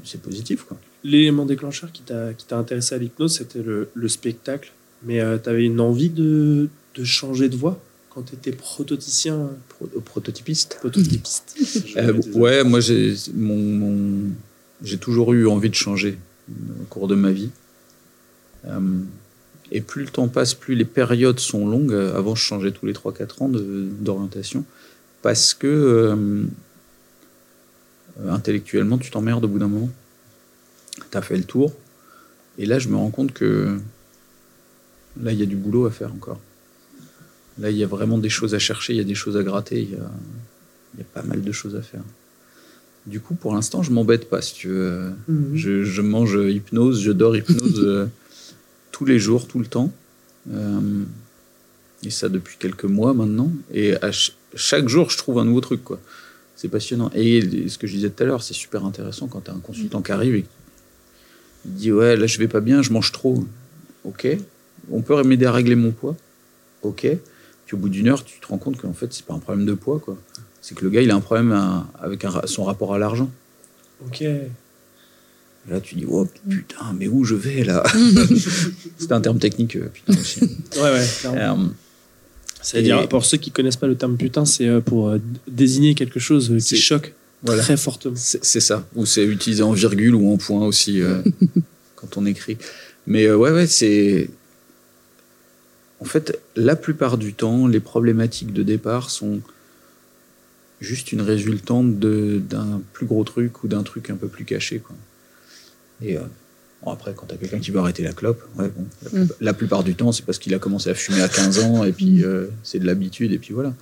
c'est 0.05 0.21
positif. 0.21 0.67
L'élément 1.05 1.47
déclencheur 1.47 1.93
qui 1.93 2.03
t'a 2.03 2.33
qui 2.35 2.47
t'a 2.47 2.59
intéressé 2.59 2.95
à 2.95 2.99
l'hypnose, 2.99 3.37
c'était 3.39 3.63
le, 3.63 3.89
le 3.95 4.09
spectacle. 4.09 4.73
Mais 5.05 5.21
tu 5.43 5.49
avais 5.49 5.65
une 5.65 5.81
envie 5.81 6.09
de, 6.11 6.69
de 6.97 7.05
changer 7.05 7.49
de 7.49 7.57
voix 7.57 7.81
quand 8.11 8.23
tu 8.23 8.35
étais 8.35 8.53
prototicien, 8.53 9.51
Pro- 9.69 9.87
prototypiste. 10.05 10.77
prototypiste. 10.81 11.57
Euh, 11.97 12.21
ouais, 12.35 12.63
moi, 12.65 12.81
j'ai 12.81 13.15
mon, 13.35 13.57
mon- 13.57 14.31
j'ai 14.83 14.99
toujours 14.99 15.33
eu 15.35 15.47
envie 15.47 15.71
de 15.71 15.75
changer 15.75 16.19
au 16.51 16.85
cours 16.89 17.07
de 17.09 17.15
ma 17.15 17.31
vie. 17.33 17.51
Euh, 18.67 18.81
et 19.71 19.81
plus 19.81 20.03
le 20.05 20.09
temps 20.11 20.29
passe, 20.29 20.55
plus 20.55 20.75
les 20.75 20.85
périodes 20.85 21.39
sont 21.41 21.67
longues. 21.67 21.93
Euh, 21.93 22.17
Avant, 22.17 22.35
je 22.35 22.43
changeais 22.43 22.71
tous 22.73 22.87
les 22.87 22.93
3-4 22.93 23.43
ans 23.43 23.51
d'orientation. 23.51 24.65
Parce 25.23 25.55
que 25.55 25.67
euh, 25.67 26.45
intellectuellement, 28.29 28.99
tu 28.99 29.11
t'emmerdes 29.11 29.45
au 29.45 29.49
bout 29.49 29.59
d'un 29.59 29.69
moment. 29.69 29.91
Tu 31.11 31.17
as 31.17 31.23
fait 31.23 31.37
le 31.37 31.45
tour. 31.45 31.73
Et 32.59 32.67
là, 32.67 32.79
je 32.79 32.89
me 32.89 32.97
rends 32.97 33.11
compte 33.11 33.33
que 33.33 33.79
là, 35.23 35.33
il 35.33 35.39
y 35.39 35.43
a 35.43 35.47
du 35.47 35.57
boulot 35.57 35.87
à 35.87 35.91
faire 35.91 36.13
encore. 36.13 36.41
Là, 37.59 37.71
il 37.71 37.77
y 37.77 37.85
a 37.85 37.87
vraiment 37.87 38.19
des 38.19 38.29
choses 38.31 38.55
à 38.55 38.59
chercher, 38.59 38.95
il 38.95 38.97
y 38.97 39.01
a 39.01 39.05
des 39.05 39.15
choses 39.15 39.37
à 39.37 39.43
gratter, 39.43 39.81
il 39.83 39.91
y 39.93 39.95
a, 39.95 40.11
il 40.95 40.99
y 40.99 41.03
a 41.03 41.07
pas 41.13 41.23
mal 41.23 41.43
de 41.43 41.53
choses 41.53 41.77
à 41.77 41.83
faire. 41.83 42.03
Du 43.07 43.21
coup, 43.21 43.35
pour 43.35 43.55
l'instant, 43.55 43.83
je 43.83 43.91
m'embête 43.91 44.29
pas, 44.29 44.41
si 44.43 44.55
tu 44.55 44.69
veux. 44.69 45.13
Mhm. 45.29 45.51
Je, 45.57 45.85
je 45.85 46.03
mange 46.03 46.35
hypnose, 46.49 47.01
je 47.03 47.13
dors 47.13 47.37
hypnose 47.37 47.81
euh, 47.85 48.07
tous 48.91 49.05
les 49.05 49.19
jours, 49.19 49.47
tout 49.49 49.59
le 49.59 49.67
temps. 49.67 49.93
Euh, 50.53 51.03
et 52.05 52.11
ça 52.11 52.29
depuis 52.29 52.57
quelques 52.59 52.85
mois 52.85 53.13
maintenant. 53.15 53.51
Et 53.73 53.95
à 53.97 54.13
ch- 54.13 54.35
chaque 54.55 54.89
jour, 54.89 55.11
je 55.11 55.17
trouve 55.19 55.39
un 55.39 55.45
nouveau 55.45 55.61
truc, 55.61 55.83
quoi. 55.85 56.01
C'est 56.57 56.69
passionnant. 56.69 57.11
Et 57.15 57.69
ce 57.69 57.79
que 57.79 57.87
je 57.87 57.95
disais 57.95 58.11
tout 58.11 58.23
à 58.23 58.27
l'heure, 58.27 58.43
c'est 58.43 58.55
super 58.55 58.85
intéressant 58.85 59.27
quand 59.27 59.41
tu 59.43 59.51
as 59.51 59.55
un 59.55 59.59
consultant 59.61 60.01
qui 60.03 60.13
arrive 60.13 60.35
et 60.37 60.43
qui 60.43 60.49
dit 61.65 61.93
Ouais, 61.93 62.17
là, 62.17 62.27
je 62.27 62.39
vais 62.39 62.49
pas 62.49 62.61
bien, 62.61 62.83
je 62.83 62.93
mange 62.93 63.11
trop. 63.13 63.45
Ok. 64.05 64.27
On 64.91 65.01
peut 65.03 65.21
m'aider 65.23 65.47
à 65.47 65.53
régler 65.53 65.75
mon 65.77 65.91
poids. 65.93 66.17
Ok. 66.83 67.07
Puis 67.67 67.75
au 67.75 67.79
bout 67.79 67.89
d'une 67.89 68.09
heure, 68.09 68.25
tu 68.25 68.39
te 68.41 68.47
rends 68.47 68.59
compte 68.59 68.77
qu'en 68.81 68.93
fait, 68.93 69.13
c'est 69.13 69.25
pas 69.25 69.35
un 69.35 69.39
problème 69.39 69.65
de 69.67 69.75
poids, 69.75 69.99
quoi. 69.99 70.17
C'est 70.61 70.75
que 70.77 70.85
le 70.85 70.91
gars, 70.91 71.01
il 71.03 71.11
a 71.11 71.15
un 71.17 71.21
problème 71.21 71.53
à- 71.53 71.87
avec 72.01 72.25
un 72.25 72.43
son 72.47 72.65
rapport 72.65 72.95
à 72.95 72.99
l'argent. 72.99 73.31
Ok. 74.07 74.23
Là, 75.69 75.81
tu 75.81 75.95
dis, 75.95 76.05
oh 76.09 76.27
putain, 76.49 76.93
mais 76.99 77.07
où 77.07 77.23
je 77.25 77.35
vais 77.37 77.63
là? 77.65 77.85
C'était 78.99 79.13
un 79.13 79.21
terme 79.21 79.39
technique, 79.39 79.77
euh, 79.77 79.89
putain 79.93 80.13
aussi. 80.21 80.41
Ouais, 80.77 80.83
ouais. 80.83 81.07
clairement. 81.21 81.65
Euh, 81.65 81.69
C'est-à-dire, 82.63 83.09
pour 83.09 83.25
ceux 83.25 83.39
qui 83.39 83.51
connaissent 83.51 83.77
pas 83.77 83.87
le 83.87 83.97
terme 83.97 84.17
putain, 84.17 84.45
c'est 84.45 84.69
euh, 84.69 84.81
pour 84.81 85.09
euh, 85.09 85.19
désigner 85.49 85.95
quelque 85.95 86.21
chose 86.21 86.51
euh, 86.51 86.59
qui 86.59 86.77
choque 86.77 87.13
voilà. 87.43 87.63
très 87.63 87.77
fortement. 87.77 88.15
C'est 88.17 88.61
ça. 88.61 88.87
Ou 88.95 89.07
c'est 89.07 89.25
utilisé 89.25 89.63
en 89.63 89.73
virgule 89.73 90.15
ou 90.15 90.33
en 90.33 90.37
point 90.37 90.65
aussi 90.65 91.03
euh, 91.03 91.23
quand 91.97 92.17
on 92.17 92.27
écrit. 92.27 92.57
Mais 93.07 93.27
euh, 93.27 93.37
ouais, 93.37 93.51
ouais, 93.51 93.67
c'est. 93.67 94.31
En 96.01 96.05
fait, 96.05 96.41
la 96.57 96.77
plupart 96.77 97.19
du 97.19 97.33
temps, 97.33 97.67
les 97.67 97.81
problématiques 97.81 98.53
de 98.53 98.63
départ 98.63 99.11
sont 99.11 99.41
juste 100.81 101.13
une 101.13 101.21
résultante 101.21 102.01
d'un 102.01 102.83
plus 102.93 103.07
gros 103.07 103.23
truc 103.23 103.63
ou 103.63 103.69
d'un 103.69 103.85
truc 103.85 104.11
un 104.11 104.17
peu 104.17 104.27
plus 104.27 104.45
caché. 104.45 104.81
Quoi. 104.81 104.97
Et 106.03 106.17
euh, 106.17 106.23
bon, 106.85 106.91
après, 106.93 107.13
quand 107.17 107.27
tu 107.27 107.35
as 107.35 107.39
quelqu'un 107.39 107.59
qui 107.59 107.71
veut 107.71 107.79
arrêter 107.81 108.03
la 108.03 108.13
clope, 108.13 108.43
ouais, 108.59 108.69
bon, 108.69 108.85
la, 109.03 109.09
Mm. 109.11 109.27
plupart- 109.27 109.37
la 109.41 109.53
plupart 109.55 109.85
du 109.85 109.95
temps, 109.95 110.13
c'est 110.13 110.25
parce 110.25 110.39
qu'il 110.39 110.55
a 110.55 110.59
commencé 110.59 110.91
à 110.91 110.95
fumer 110.95 111.23
à 111.23 111.29
15 111.29 111.59
ans 111.61 111.85
et 111.85 111.93
puis 111.93 112.25
euh, 112.25 112.47
c'est 112.63 112.79
de 112.79 112.87
l'habitude 112.87 113.33
et 113.33 113.39
puis 113.39 113.53
voilà. 113.55 113.75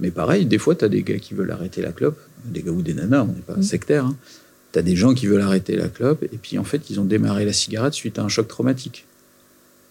Mais 0.00 0.10
pareil, 0.10 0.44
des 0.46 0.58
fois, 0.58 0.74
tu 0.74 0.84
as 0.84 0.88
des 0.88 1.02
gars 1.02 1.18
qui 1.18 1.34
veulent 1.34 1.50
arrêter 1.52 1.80
la 1.82 1.92
clope, 1.92 2.18
des 2.44 2.62
gars 2.62 2.72
ou 2.72 2.82
des 2.82 2.94
nanas, 2.94 3.22
on 3.22 3.26
n'est 3.28 3.40
pas 3.46 3.56
Mm. 3.56 3.62
sectaire. 3.62 4.04
Hein. 4.06 4.16
Tu 4.72 4.78
as 4.78 4.82
des 4.82 4.96
gens 4.96 5.14
qui 5.14 5.26
veulent 5.26 5.40
arrêter 5.40 5.76
la 5.76 5.88
clope 5.88 6.22
et 6.24 6.36
puis 6.36 6.58
en 6.58 6.64
fait, 6.64 6.90
ils 6.90 6.98
ont 7.00 7.04
démarré 7.04 7.44
la 7.44 7.52
cigarette 7.52 7.94
suite 7.94 8.18
à 8.18 8.22
un 8.22 8.28
choc 8.28 8.48
traumatique. 8.48 9.06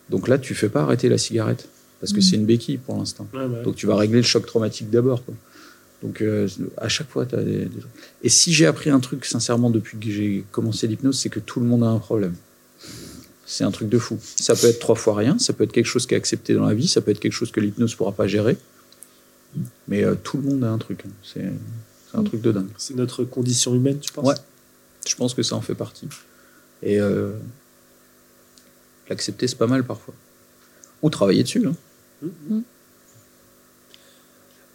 Donc 0.09 0.27
là, 0.27 0.37
tu 0.37 0.53
fais 0.55 0.69
pas 0.69 0.81
arrêter 0.83 1.07
la 1.09 1.17
cigarette 1.17 1.69
parce 2.01 2.11
que 2.11 2.19
Mm. 2.19 2.21
c'est 2.21 2.35
une 2.35 2.45
béquille 2.45 2.77
pour 2.77 2.97
l'instant. 2.97 3.27
Ouais, 3.33 3.47
bah, 3.47 3.61
Donc 3.63 3.75
tu 3.75 3.87
vas 3.87 3.95
régler 3.95 4.17
le 4.17 4.23
choc 4.23 4.45
traumatique 4.45 4.89
d'abord. 4.89 5.23
Donc 6.03 6.21
euh, 6.21 6.47
à 6.77 6.89
chaque 6.89 7.09
fois, 7.09 7.25
tu 7.25 7.35
as 7.35 7.43
des, 7.43 7.65
des- 7.65 7.81
Et 8.23 8.29
si 8.29 8.51
j'ai 8.53 8.65
appris 8.65 8.89
un 8.89 8.99
truc, 8.99 9.25
sincèrement, 9.25 9.69
depuis 9.69 9.97
que 9.97 10.11
j'ai 10.11 10.43
commencé 10.51 10.85
l'hypnose, 10.87 11.17
c'est 11.19 11.29
que 11.29 11.39
tout 11.39 11.59
le 11.59 11.65
monde 11.65 11.83
a 11.83 11.87
un 11.87 11.99
problème. 11.99 12.35
C'est 13.45 13.63
un 13.63 13.71
truc 13.71 13.89
de 13.89 13.97
fou. 13.99 14.17
Ça 14.21 14.55
peut 14.55 14.67
être 14.67 14.79
trois 14.79 14.95
fois 14.95 15.15
rien, 15.15 15.37
ça 15.39 15.53
peut 15.53 15.63
être 15.63 15.71
quelque 15.71 15.85
chose 15.85 16.05
qui 16.05 16.13
est 16.13 16.17
accepté 16.17 16.53
dans 16.55 16.65
la 16.65 16.73
vie, 16.73 16.87
ça 16.87 17.01
peut 17.01 17.11
être 17.11 17.19
quelque 17.19 17.31
chose 17.33 17.51
que 17.51 17.59
l'hypnose 17.61 17.95
pourra 17.95 18.11
pas 18.11 18.27
gérer. 18.27 18.57
Mais 19.87 20.03
euh, 20.03 20.15
tout 20.15 20.37
le 20.37 20.43
monde 20.43 20.63
a 20.63 20.69
un 20.69 20.77
truc. 20.77 21.03
hein. 21.05 21.11
C'est 21.23 21.45
un 22.13 22.23
truc 22.23 22.41
de 22.41 22.51
dingue. 22.51 22.67
c'est 22.77 22.95
notre 22.95 23.23
condition 23.23 23.73
humaine, 23.75 23.99
tu 23.99 24.11
penses? 24.11 24.25
Ouais. 24.27 24.35
Je 25.07 25.15
pense 25.15 25.33
que 25.33 25.43
ça 25.43 25.55
en 25.55 25.61
fait 25.61 25.75
partie. 25.75 26.07
Et 26.81 26.99
euh, 26.99 27.31
l'accepter, 29.09 29.47
c'est 29.47 29.57
pas 29.57 29.67
mal 29.67 29.83
parfois. 29.83 30.13
Ou 31.01 31.09
travailler 31.09 31.43
dessus. 31.43 31.65
hein. 31.67 31.75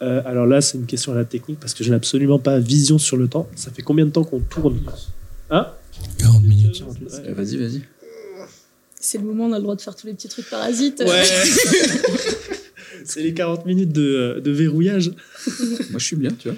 Euh, 0.01 0.21
alors 0.25 0.45
là, 0.45 0.61
c'est 0.61 0.77
une 0.77 0.85
question 0.85 1.11
à 1.11 1.15
la 1.15 1.25
technique 1.25 1.59
parce 1.59 1.73
que 1.73 1.83
je 1.83 1.89
n'ai 1.89 1.95
absolument 1.95 2.39
pas 2.39 2.57
vision 2.59 2.97
sur 2.97 3.17
le 3.17 3.27
temps. 3.27 3.47
Ça 3.55 3.69
fait 3.71 3.81
combien 3.81 4.05
de 4.05 4.11
temps 4.11 4.23
qu'on 4.23 4.39
tourne 4.39 4.79
Ah 5.49 5.77
40 6.19 6.43
minutes. 6.43 6.81
Ouais. 6.87 7.07
Euh, 7.27 7.33
Vas-y, 7.33 7.57
vas-y. 7.57 7.81
C'est 9.01 9.17
le 9.17 9.23
moment, 9.25 9.45
on 9.45 9.53
a 9.53 9.57
le 9.57 9.63
droit 9.63 9.75
de 9.75 9.81
faire 9.81 9.95
tous 9.95 10.07
les 10.07 10.13
petits 10.13 10.27
trucs 10.29 10.49
parasites. 10.49 11.01
Ouais. 11.05 11.23
c'est 13.05 13.21
les 13.21 13.33
40 13.33 13.65
minutes 13.65 13.91
de, 13.91 14.41
de 14.43 14.51
verrouillage. 14.51 15.09
Moi, 15.89 15.97
je 15.99 16.05
suis 16.05 16.15
bien, 16.15 16.31
tu 16.31 16.49
vois. 16.49 16.57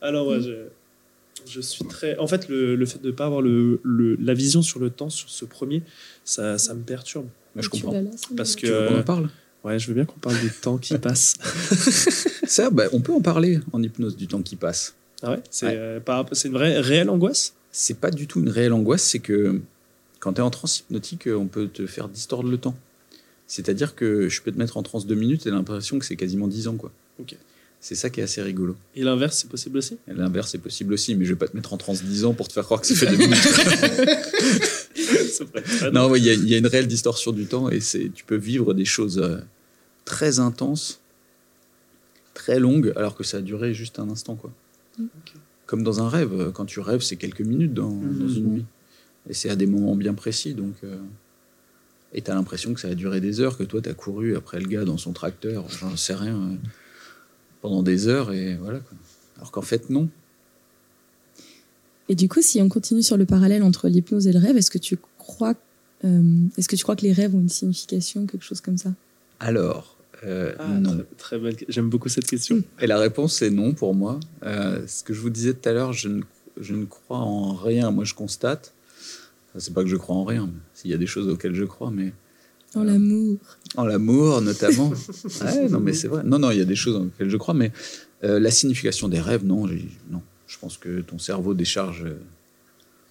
Alors, 0.00 0.26
ouais, 0.28 0.40
je, 0.40 0.66
je 1.46 1.60
suis 1.60 1.84
très. 1.86 2.16
En 2.18 2.26
fait, 2.26 2.48
le, 2.48 2.76
le 2.76 2.86
fait 2.86 3.00
de 3.00 3.06
ne 3.08 3.12
pas 3.12 3.26
avoir 3.26 3.40
le, 3.42 3.80
le- 3.82 4.16
la 4.20 4.34
vision 4.34 4.62
sur 4.62 4.78
le 4.80 4.90
temps, 4.90 5.10
sur 5.10 5.28
ce 5.30 5.44
premier, 5.44 5.82
ça, 6.24 6.58
ça 6.58 6.74
me 6.74 6.82
perturbe. 6.82 7.26
Moi, 7.54 7.62
je 7.62 7.70
Tu 7.70 7.82
comprends. 7.82 7.92
ça, 8.16 8.28
Parce 8.36 8.54
que. 8.56 8.66
Tu 8.66 8.72
veux 8.72 8.88
qu'on 8.88 8.98
en 8.98 9.02
parle? 9.02 9.28
Ouais, 9.66 9.78
je 9.80 9.88
veux 9.88 9.94
bien 9.94 10.04
qu'on 10.04 10.18
parle 10.20 10.38
du 10.40 10.50
temps 10.50 10.78
qui 10.78 10.96
passe. 10.96 11.34
Ça, 12.46 12.70
bah, 12.70 12.84
on 12.92 13.00
peut 13.00 13.12
en 13.12 13.20
parler 13.20 13.58
en 13.72 13.82
hypnose 13.82 14.16
du 14.16 14.28
temps 14.28 14.40
qui 14.42 14.54
passe. 14.56 14.94
Ah 15.22 15.32
ouais 15.32 15.40
C'est 15.50 15.66
Ouais. 15.66 15.74
euh, 15.76 16.00
c'est 16.32 16.48
une 16.48 16.54
vraie, 16.54 16.78
réelle 16.80 17.10
angoisse? 17.10 17.54
C'est 17.72 17.98
pas 17.98 18.10
du 18.10 18.26
tout 18.28 18.38
une 18.40 18.48
réelle 18.48 18.72
angoisse, 18.72 19.02
c'est 19.02 19.18
que 19.18 19.60
quand 20.20 20.34
tu 20.34 20.38
es 20.38 20.42
en 20.42 20.50
transe 20.50 20.78
hypnotique, 20.80 21.26
euh, 21.26 21.34
on 21.36 21.46
peut 21.46 21.66
te 21.66 21.86
faire 21.86 22.08
distordre 22.08 22.48
le 22.48 22.58
temps. 22.58 22.76
C'est-à-dire 23.48 23.94
que 23.94 24.28
je 24.28 24.40
peux 24.42 24.52
te 24.52 24.58
mettre 24.58 24.76
en 24.76 24.82
transe 24.82 25.06
deux 25.06 25.14
minutes 25.14 25.46
et 25.46 25.50
l'impression 25.50 25.98
que 25.98 26.04
c'est 26.04 26.16
quasiment 26.16 26.46
dix 26.48 26.68
ans. 26.68 26.76
quoi. 26.76 26.92
Ok. 27.20 27.34
C'est 27.80 27.94
ça 27.94 28.08
qui 28.10 28.20
est 28.20 28.24
assez 28.24 28.42
rigolo. 28.42 28.74
Et 28.94 29.02
l'inverse, 29.02 29.38
c'est 29.38 29.48
possible 29.48 29.78
aussi? 29.78 29.98
L'inverse 30.08 30.54
est 30.54 30.58
possible 30.58 30.92
aussi, 30.94 31.14
mais 31.14 31.24
je 31.24 31.30
vais 31.32 31.38
pas 31.38 31.46
te 31.48 31.56
mettre 31.56 31.72
en 31.72 31.76
transe 31.76 32.02
10 32.02 32.24
ans 32.24 32.34
pour 32.34 32.48
te 32.48 32.52
faire 32.52 32.64
croire 32.64 32.80
que 32.80 32.86
ça 32.86 32.94
fait 32.94 33.06
des 33.06 33.16
minutes. 33.16 33.36
C'est 34.94 35.92
non, 35.92 36.08
ouais, 36.08 36.18
il 36.18 36.24
y, 36.24 36.30
a- 36.30 36.34
il 36.34 36.48
y 36.48 36.54
a 36.54 36.58
une 36.58 36.66
réelle 36.66 36.86
distorsion 36.86 37.30
du 37.32 37.46
temps 37.46 37.68
et 37.68 37.80
c'est, 37.80 38.10
tu 38.14 38.24
peux 38.24 38.36
vivre 38.36 38.72
des 38.74 38.84
choses 38.86 39.18
euh, 39.18 39.38
très 40.06 40.40
intenses, 40.40 41.00
très 42.32 42.58
longues, 42.58 42.92
alors 42.96 43.14
que 43.14 43.24
ça 43.24 43.36
a 43.38 43.40
duré 43.42 43.74
juste 43.74 43.98
un 43.98 44.08
instant. 44.08 44.36
Quoi. 44.36 44.50
Comme 45.66 45.82
dans 45.82 46.00
un 46.00 46.08
rêve. 46.08 46.52
Quand 46.54 46.64
tu 46.64 46.80
rêves, 46.80 47.02
c'est 47.02 47.16
quelques 47.16 47.42
minutes 47.42 47.74
dans, 47.74 47.90
dans 47.90 48.28
une 48.28 48.44
Mhm. 48.46 48.52
nuit. 48.54 48.64
Et 49.28 49.34
c'est 49.34 49.50
à 49.50 49.56
des 49.56 49.66
moments 49.66 49.96
bien 49.96 50.14
précis. 50.14 50.54
Donc, 50.54 50.74
euh, 50.84 50.96
et 52.14 52.22
tu 52.22 52.30
as 52.30 52.34
l'impression 52.34 52.72
que 52.72 52.80
ça 52.80 52.88
a 52.88 52.94
duré 52.94 53.20
des 53.20 53.40
heures, 53.40 53.58
que 53.58 53.64
toi, 53.64 53.82
tu 53.82 53.88
as 53.88 53.94
couru 53.94 54.36
après 54.36 54.60
le 54.60 54.68
gars 54.68 54.84
dans 54.84 54.96
son 54.96 55.12
tracteur, 55.12 55.68
j'en 55.68 55.96
sais 55.96 56.14
rien, 56.14 56.36
euh, 56.36 56.54
pendant 57.60 57.82
des 57.82 58.06
heures. 58.06 58.32
Et 58.32 58.56
voilà. 58.56 58.78
Quoi. 58.78 58.96
Alors 59.36 59.50
qu'en 59.50 59.62
fait, 59.62 59.90
non. 59.90 60.08
Et 62.08 62.14
du 62.14 62.28
coup, 62.28 62.40
si 62.40 62.62
on 62.62 62.68
continue 62.68 63.02
sur 63.02 63.16
le 63.16 63.26
parallèle 63.26 63.64
entre 63.64 63.88
l'hypnose 63.88 64.28
et 64.28 64.32
le 64.32 64.38
rêve, 64.38 64.56
est-ce 64.56 64.70
que 64.70 64.78
tu 64.78 64.96
crois, 65.18 65.54
euh, 66.04 66.22
est-ce 66.56 66.68
que 66.68 66.76
tu 66.76 66.84
crois 66.84 66.94
que 66.94 67.02
les 67.02 67.12
rêves 67.12 67.34
ont 67.34 67.40
une 67.40 67.48
signification, 67.48 68.26
quelque 68.26 68.44
chose 68.44 68.60
comme 68.60 68.78
ça? 68.78 68.92
Alors, 69.40 69.95
euh, 70.24 70.54
Ah, 70.58 70.66
non. 70.68 70.90
très, 70.96 71.04
très 71.18 71.38
belle. 71.38 71.56
J'aime 71.68 71.88
beaucoup 71.88 72.08
cette 72.08 72.26
question. 72.26 72.62
Et 72.80 72.86
la 72.86 72.98
réponse 72.98 73.42
est 73.42 73.50
non 73.50 73.72
pour 73.74 73.94
moi. 73.94 74.18
Euh, 74.44 74.86
ce 74.86 75.02
que 75.02 75.12
je 75.14 75.20
vous 75.20 75.30
disais 75.30 75.54
tout 75.54 75.68
à 75.68 75.72
l'heure, 75.72 75.92
je 75.92 76.08
ne, 76.08 76.22
je 76.60 76.74
ne 76.74 76.84
crois 76.84 77.18
en 77.18 77.54
rien. 77.54 77.90
Moi, 77.90 78.04
je 78.04 78.14
constate. 78.14 78.74
Enfin, 79.48 79.58
c'est 79.58 79.74
pas 79.74 79.82
que 79.82 79.88
je 79.88 79.96
crois 79.96 80.16
en 80.16 80.24
rien. 80.24 80.46
mais 80.46 80.60
S'il 80.74 80.90
y 80.90 80.94
a 80.94 80.98
des 80.98 81.06
choses 81.06 81.28
auxquelles 81.28 81.54
je 81.54 81.64
crois, 81.64 81.90
mais 81.90 82.12
Dans 82.74 82.84
l'amour. 82.84 83.38
en 83.76 83.84
l'amour 83.84 84.40
notamment. 84.42 84.90
ouais, 85.42 85.68
non, 85.68 85.80
mais 85.80 85.92
c'est 85.92 86.08
vrai. 86.08 86.22
Non, 86.24 86.38
non, 86.38 86.50
il 86.50 86.58
y 86.58 86.62
a 86.62 86.64
des 86.66 86.76
choses 86.76 86.96
auxquelles 86.96 87.30
je 87.30 87.36
crois, 87.36 87.54
mais 87.54 87.72
euh, 88.24 88.38
la 88.40 88.50
signification 88.50 89.08
des 89.08 89.20
rêves, 89.20 89.44
non, 89.44 89.66
non. 90.10 90.22
Je 90.46 90.58
pense 90.58 90.78
que 90.78 91.00
ton 91.00 91.18
cerveau 91.18 91.54
décharge 91.54 92.04
euh, 92.04 92.18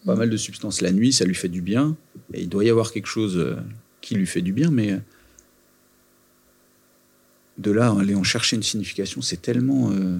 pas 0.06 0.16
mal 0.16 0.30
de 0.30 0.38
substances 0.38 0.82
la 0.82 0.92
nuit, 0.92 1.12
ça 1.14 1.26
lui 1.26 1.36
fait 1.36 1.50
du 1.50 1.62
bien. 1.62 1.96
Et 2.34 2.42
il 2.42 2.50
doit 2.50 2.64
y 2.64 2.70
avoir 2.70 2.92
quelque 2.92 3.08
chose 3.08 3.38
euh, 3.38 3.56
qui 4.02 4.16
lui 4.16 4.26
fait 4.28 4.42
du 4.42 4.54
bien, 4.54 4.72
mais 4.72 4.92
euh, 4.94 4.98
de 7.58 7.72
là 7.72 7.94
aller 8.00 8.16
en 8.16 8.24
chercher 8.24 8.56
une 8.56 8.64
signification, 8.64 9.22
c'est 9.22 9.42
tellement. 9.42 9.92
euh, 9.92 10.18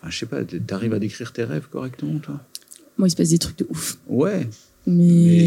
Enfin, 0.00 0.10
je 0.10 0.18
sais 0.18 0.26
pas, 0.26 0.44
t'arrives 0.44 0.92
à 0.94 0.98
décrire 0.98 1.32
tes 1.32 1.42
rêves 1.44 1.68
correctement, 1.70 2.18
toi? 2.18 2.40
Moi, 2.98 3.08
il 3.08 3.10
se 3.10 3.16
passe 3.16 3.30
des 3.30 3.38
trucs 3.38 3.58
de 3.58 3.66
ouf. 3.70 3.98
Ouais, 4.06 4.46
Mais, 4.86 4.94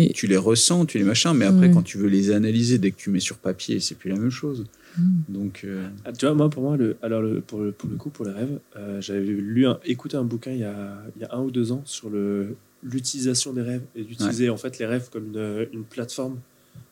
mais 0.08 0.12
tu 0.14 0.28
les 0.28 0.38
ressens, 0.38 0.86
tu 0.86 0.98
les 0.98 1.04
machins, 1.04 1.34
mais 1.34 1.46
après, 1.46 1.68
Ouais. 1.68 1.72
quand 1.72 1.84
tu 1.84 1.98
veux 1.98 2.10
les 2.10 2.32
analyser, 2.32 2.78
dès 2.78 2.92
que 2.92 2.98
tu 2.98 3.10
mets 3.10 3.20
sur 3.22 3.38
papier, 3.38 3.80
c'est 3.80 3.96
plus 3.96 4.10
la 4.10 4.18
même 4.18 4.32
chose. 4.32 4.66
Mm. 4.98 5.04
Donc, 5.30 5.62
euh, 5.64 5.88
Ah, 6.04 6.12
tu 6.12 6.26
vois, 6.26 6.34
moi, 6.36 6.50
pour 6.50 6.64
moi, 6.64 6.76
le, 6.78 6.98
alors 7.02 7.22
le, 7.22 7.42
pour, 7.42 7.62
le, 7.62 7.72
pour 7.72 7.90
le 7.90 7.96
coup, 7.96 8.10
pour 8.10 8.26
les 8.26 8.32
rêves, 8.34 8.60
euh, 8.76 9.00
j'avais 9.02 9.22
lu, 9.22 9.66
un, 9.68 9.80
écouté 9.86 10.18
un 10.18 10.24
bouquin 10.24 10.52
il 10.52 10.60
y 10.60 10.64
a, 10.64 10.98
il 11.16 11.22
y 11.22 11.26
a 11.26 11.34
un 11.36 11.42
ou 11.42 11.52
deux 11.52 11.72
ans 11.72 11.82
sur 11.86 12.10
le- 12.10 12.56
l'utilisation 12.84 13.54
des 13.54 13.62
rêves 13.62 13.84
et 13.96 14.04
d'utiliser 14.04 14.50
en 14.50 14.58
fait 14.58 14.78
les 14.80 14.86
rêves 14.86 15.10
comme 15.12 15.28
une, 15.34 15.68
une 15.74 15.84
plateforme. 15.84 16.38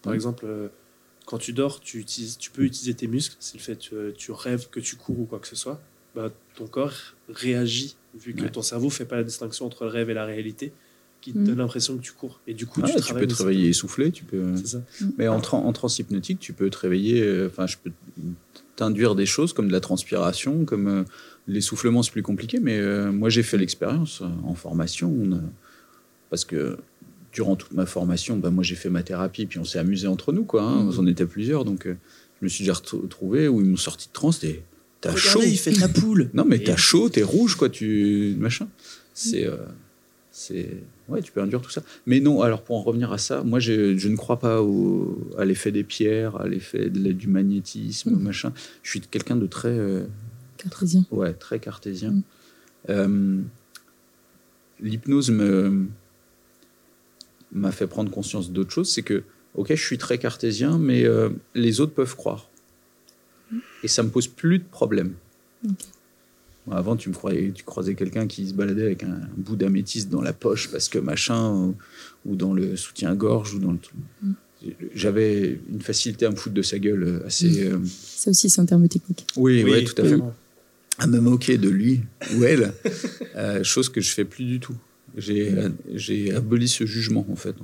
Par 0.03 0.11
Ouais. 0.11 0.15
exemple, 0.15 0.45
euh, 0.47 0.67
quand 1.27 1.37
tu 1.37 1.51
dors, 1.53 1.79
tu, 1.81 1.99
utilises, 1.99 2.37
tu 2.39 2.49
peux 2.51 2.63
utiliser 2.63 2.93
tes 2.95 3.05
muscles. 3.07 3.35
Si 3.39 3.57
le 3.57 3.61
fait 3.61 3.75
tu, 3.75 3.93
tu 4.17 4.31
rêves 4.31 4.69
que 4.71 4.79
tu 4.79 4.95
cours 4.95 5.19
ou 5.19 5.25
quoi 5.25 5.39
que 5.39 5.47
ce 5.47 5.55
soit, 5.57 5.79
bah, 6.15 6.31
ton 6.55 6.65
corps 6.67 6.93
réagit 7.29 7.95
vu 8.17 8.33
que 8.33 8.43
Ouais. 8.43 8.49
ton 8.49 8.61
cerveau 8.63 8.89
fait 8.89 9.05
pas 9.05 9.17
la 9.17 9.23
distinction 9.23 9.65
entre 9.65 9.83
le 9.83 9.91
rêve 9.91 10.09
et 10.09 10.13
la 10.15 10.25
réalité, 10.25 10.71
qui 11.21 11.33
te 11.33 11.37
Mhm. 11.39 11.45
donne 11.45 11.57
l'impression 11.57 11.97
que 11.97 12.01
tu 12.01 12.13
cours. 12.13 12.39
Et 12.47 12.53
du 12.53 12.65
coup, 12.65 12.81
tu, 12.81 12.95
tu 13.01 13.13
peux 13.13 13.27
te 13.27 13.35
réveiller 13.35 13.67
essoufflé, 13.69 14.11
tu 14.11 14.23
peux. 14.23 14.55
C'est 14.55 14.67
ça. 14.67 14.81
Mais 15.17 15.27
en, 15.27 15.39
tran- 15.41 15.63
en 15.65 15.73
transe 15.73 15.99
hypnotique, 15.99 16.39
tu 16.39 16.53
peux 16.53 16.69
te 16.69 16.77
réveiller. 16.77 17.21
euh, 17.21 17.47
Enfin, 17.47 17.67
je 17.67 17.75
peux 17.83 17.91
t'induire 18.77 19.13
des 19.15 19.25
choses 19.25 19.51
comme 19.53 19.67
de 19.67 19.73
la 19.73 19.79
transpiration, 19.81 20.63
comme 20.63 20.87
euh, 20.87 21.03
l'essoufflement, 21.47 22.03
c'est 22.03 22.11
plus 22.11 22.23
compliqué. 22.23 22.59
Mais 22.61 22.77
euh, 22.79 23.11
moi, 23.11 23.29
j'ai 23.29 23.43
fait 23.43 23.57
l'expérience 23.57 24.21
euh, 24.21 24.27
en 24.45 24.53
formation, 24.55 25.09
on 25.11 25.33
a- 25.33 25.41
parce 26.29 26.45
que 26.45 26.77
durant 27.37 27.55
toute 27.55 27.73
ma 27.73 27.85
formation, 27.85 28.35
bah, 28.37 28.49
moi, 28.49 28.63
j'ai 28.63 28.73
fait 28.75 28.89
ma 28.89 29.03
thérapie, 29.03 29.45
puis 29.45 29.59
on 29.59 29.63
s'est 29.63 29.77
amusé 29.77 30.07
entre 30.07 30.33
nous, 30.33 30.43
quoi. 30.43 30.63
hein, 30.63 30.85
Mhm. 30.85 30.95
On 30.97 31.05
était 31.05 31.27
plusieurs, 31.27 31.65
donc 31.65 31.85
euh, 31.85 31.95
je 32.39 32.45
me 32.45 32.49
suis 32.49 32.63
déjà 32.63 32.73
retrouvé 32.73 33.47
où 33.47 33.61
ils 33.61 33.67
m'ont 33.67 33.77
sorti 33.77 34.07
de 34.07 34.13
transe. 34.13 34.39
T'es- 34.39 34.63
T'as 35.01 35.15
chaud. 35.15 35.41
Il 35.45 35.55
fait 35.59 35.71
de 35.71 35.79
la 35.79 35.87
poule. 35.87 36.31
Non, 36.33 36.43
mais 36.47 36.55
Et- 36.57 36.63
t'as 36.63 36.75
chaud, 36.75 37.09
t'es 37.09 37.21
rouge, 37.21 37.53
quoi, 37.55 37.69
tu. 37.69 38.35
machin. 38.39 38.67
C'est. 39.13 39.45
euh, 39.45 39.57
c'est. 40.31 40.81
Ouais, 41.07 41.21
tu 41.21 41.31
peux 41.31 41.41
induire 41.41 41.61
tout 41.61 41.69
ça. 41.69 41.83
Mais 42.07 42.19
non, 42.19 42.41
alors 42.41 42.63
pour 42.63 42.75
en 42.77 42.81
revenir 42.81 43.13
à 43.13 43.19
ça, 43.19 43.43
moi 43.43 43.59
je, 43.59 43.95
je 43.97 44.07
ne 44.09 44.15
crois 44.17 44.39
pas 44.39 44.61
au, 44.63 45.29
à 45.37 45.45
l'effet 45.45 45.71
des 45.71 45.83
pierres, 45.83 46.35
à 46.41 46.47
l'effet 46.47 46.89
de 46.89 47.11
du 47.11 47.27
magnétisme, 47.27 48.11
Mm. 48.15 48.19
machin. 48.23 48.51
Je 48.81 48.89
suis 48.89 48.99
quelqu'un 49.01 49.35
de 49.35 49.45
très. 49.45 49.69
euh, 49.69 50.05
cartésien. 50.57 51.05
ouais, 51.11 51.33
très 51.33 51.59
cartésien. 51.59 52.11
Mm. 52.11 52.23
Euh, 52.89 53.37
L'hypnose 54.79 55.29
me 55.31 55.85
m'a 57.51 57.71
fait 57.71 57.87
prendre 57.87 58.11
conscience 58.11 58.51
d'autre 58.51 58.71
chose, 58.71 58.91
c'est 58.91 59.01
que, 59.03 59.23
ok, 59.55 59.69
je 59.69 59.83
suis 59.83 59.97
très 59.97 60.17
cartésien, 60.17 60.77
mais 60.77 61.03
euh, 61.05 61.29
les 61.55 61.79
autres 61.79 61.93
peuvent 61.93 62.15
croire. 62.15 62.49
Et 63.83 63.87
ça 63.87 64.03
me 64.03 64.09
pose 64.09 64.27
plus 64.27 64.59
de 64.59 64.65
problème. 64.65 65.13
Avant, 66.69 66.97
tu 66.97 67.07
me 67.07 67.13
croyais, 67.13 67.51
tu 67.55 67.63
croisais 67.63 67.95
quelqu'un 67.95 68.27
qui 68.27 68.49
se 68.49 68.53
baladait 68.53 68.83
avec 68.83 69.03
un, 69.03 69.11
un 69.13 69.29
bout 69.37 69.55
d'améthyste 69.55 70.09
dans 70.09 70.21
la 70.21 70.33
poche 70.33 70.69
parce 70.69 70.89
que 70.89 70.99
machin, 70.99 71.49
ou, 71.53 71.75
ou 72.25 72.35
dans 72.35 72.53
le 72.53 72.75
soutien-gorge, 72.75 73.53
ou 73.53 73.59
dans 73.59 73.71
le 73.71 73.77
truc. 73.77 73.95
Mm. 74.21 74.31
J'avais 74.93 75.59
une 75.71 75.81
facilité 75.81 76.25
à 76.25 76.29
me 76.31 76.35
foutre 76.35 76.55
de 76.55 76.61
sa 76.61 76.77
gueule 76.79 77.03
euh, 77.03 77.25
assez. 77.25 77.63
euh, 77.63 77.77
Ça 77.85 78.31
aussi, 78.31 78.49
c'est 78.49 78.59
un 78.59 78.65
terme 78.65 78.87
technique. 78.89 79.25
oui, 79.37 79.63
ouais, 79.63 79.83
tout 79.85 80.01
à 80.01 80.05
fait 80.05 80.17
à 80.99 81.05
me 81.07 81.19
moquer 81.19 81.57
de 81.59 81.69
lui 81.69 82.01
ou 82.35 82.43
elle, 82.43 82.73
euh, 83.35 83.63
chose 83.63 83.87
que 83.87 84.01
je 84.01 84.11
fais 84.13 84.25
plus 84.25 84.45
du 84.45 84.59
tout. 84.59 84.75
J'ai 85.17 85.53
j'ai 85.93 86.33
aboli 86.33 86.67
ce 86.67 86.85
jugement 86.85 87.25
en 87.29 87.35
fait. 87.35 87.55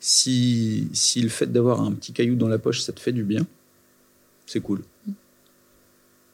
Si, 0.00 0.88
si 0.92 1.20
le 1.22 1.28
fait 1.28 1.46
d'avoir 1.50 1.80
un 1.80 1.92
petit 1.92 2.12
caillou 2.12 2.36
dans 2.36 2.48
la 2.48 2.58
poche, 2.58 2.80
ça 2.82 2.92
te 2.92 3.00
fait 3.00 3.12
du 3.12 3.24
bien, 3.24 3.46
c'est 4.46 4.60
cool. 4.60 4.82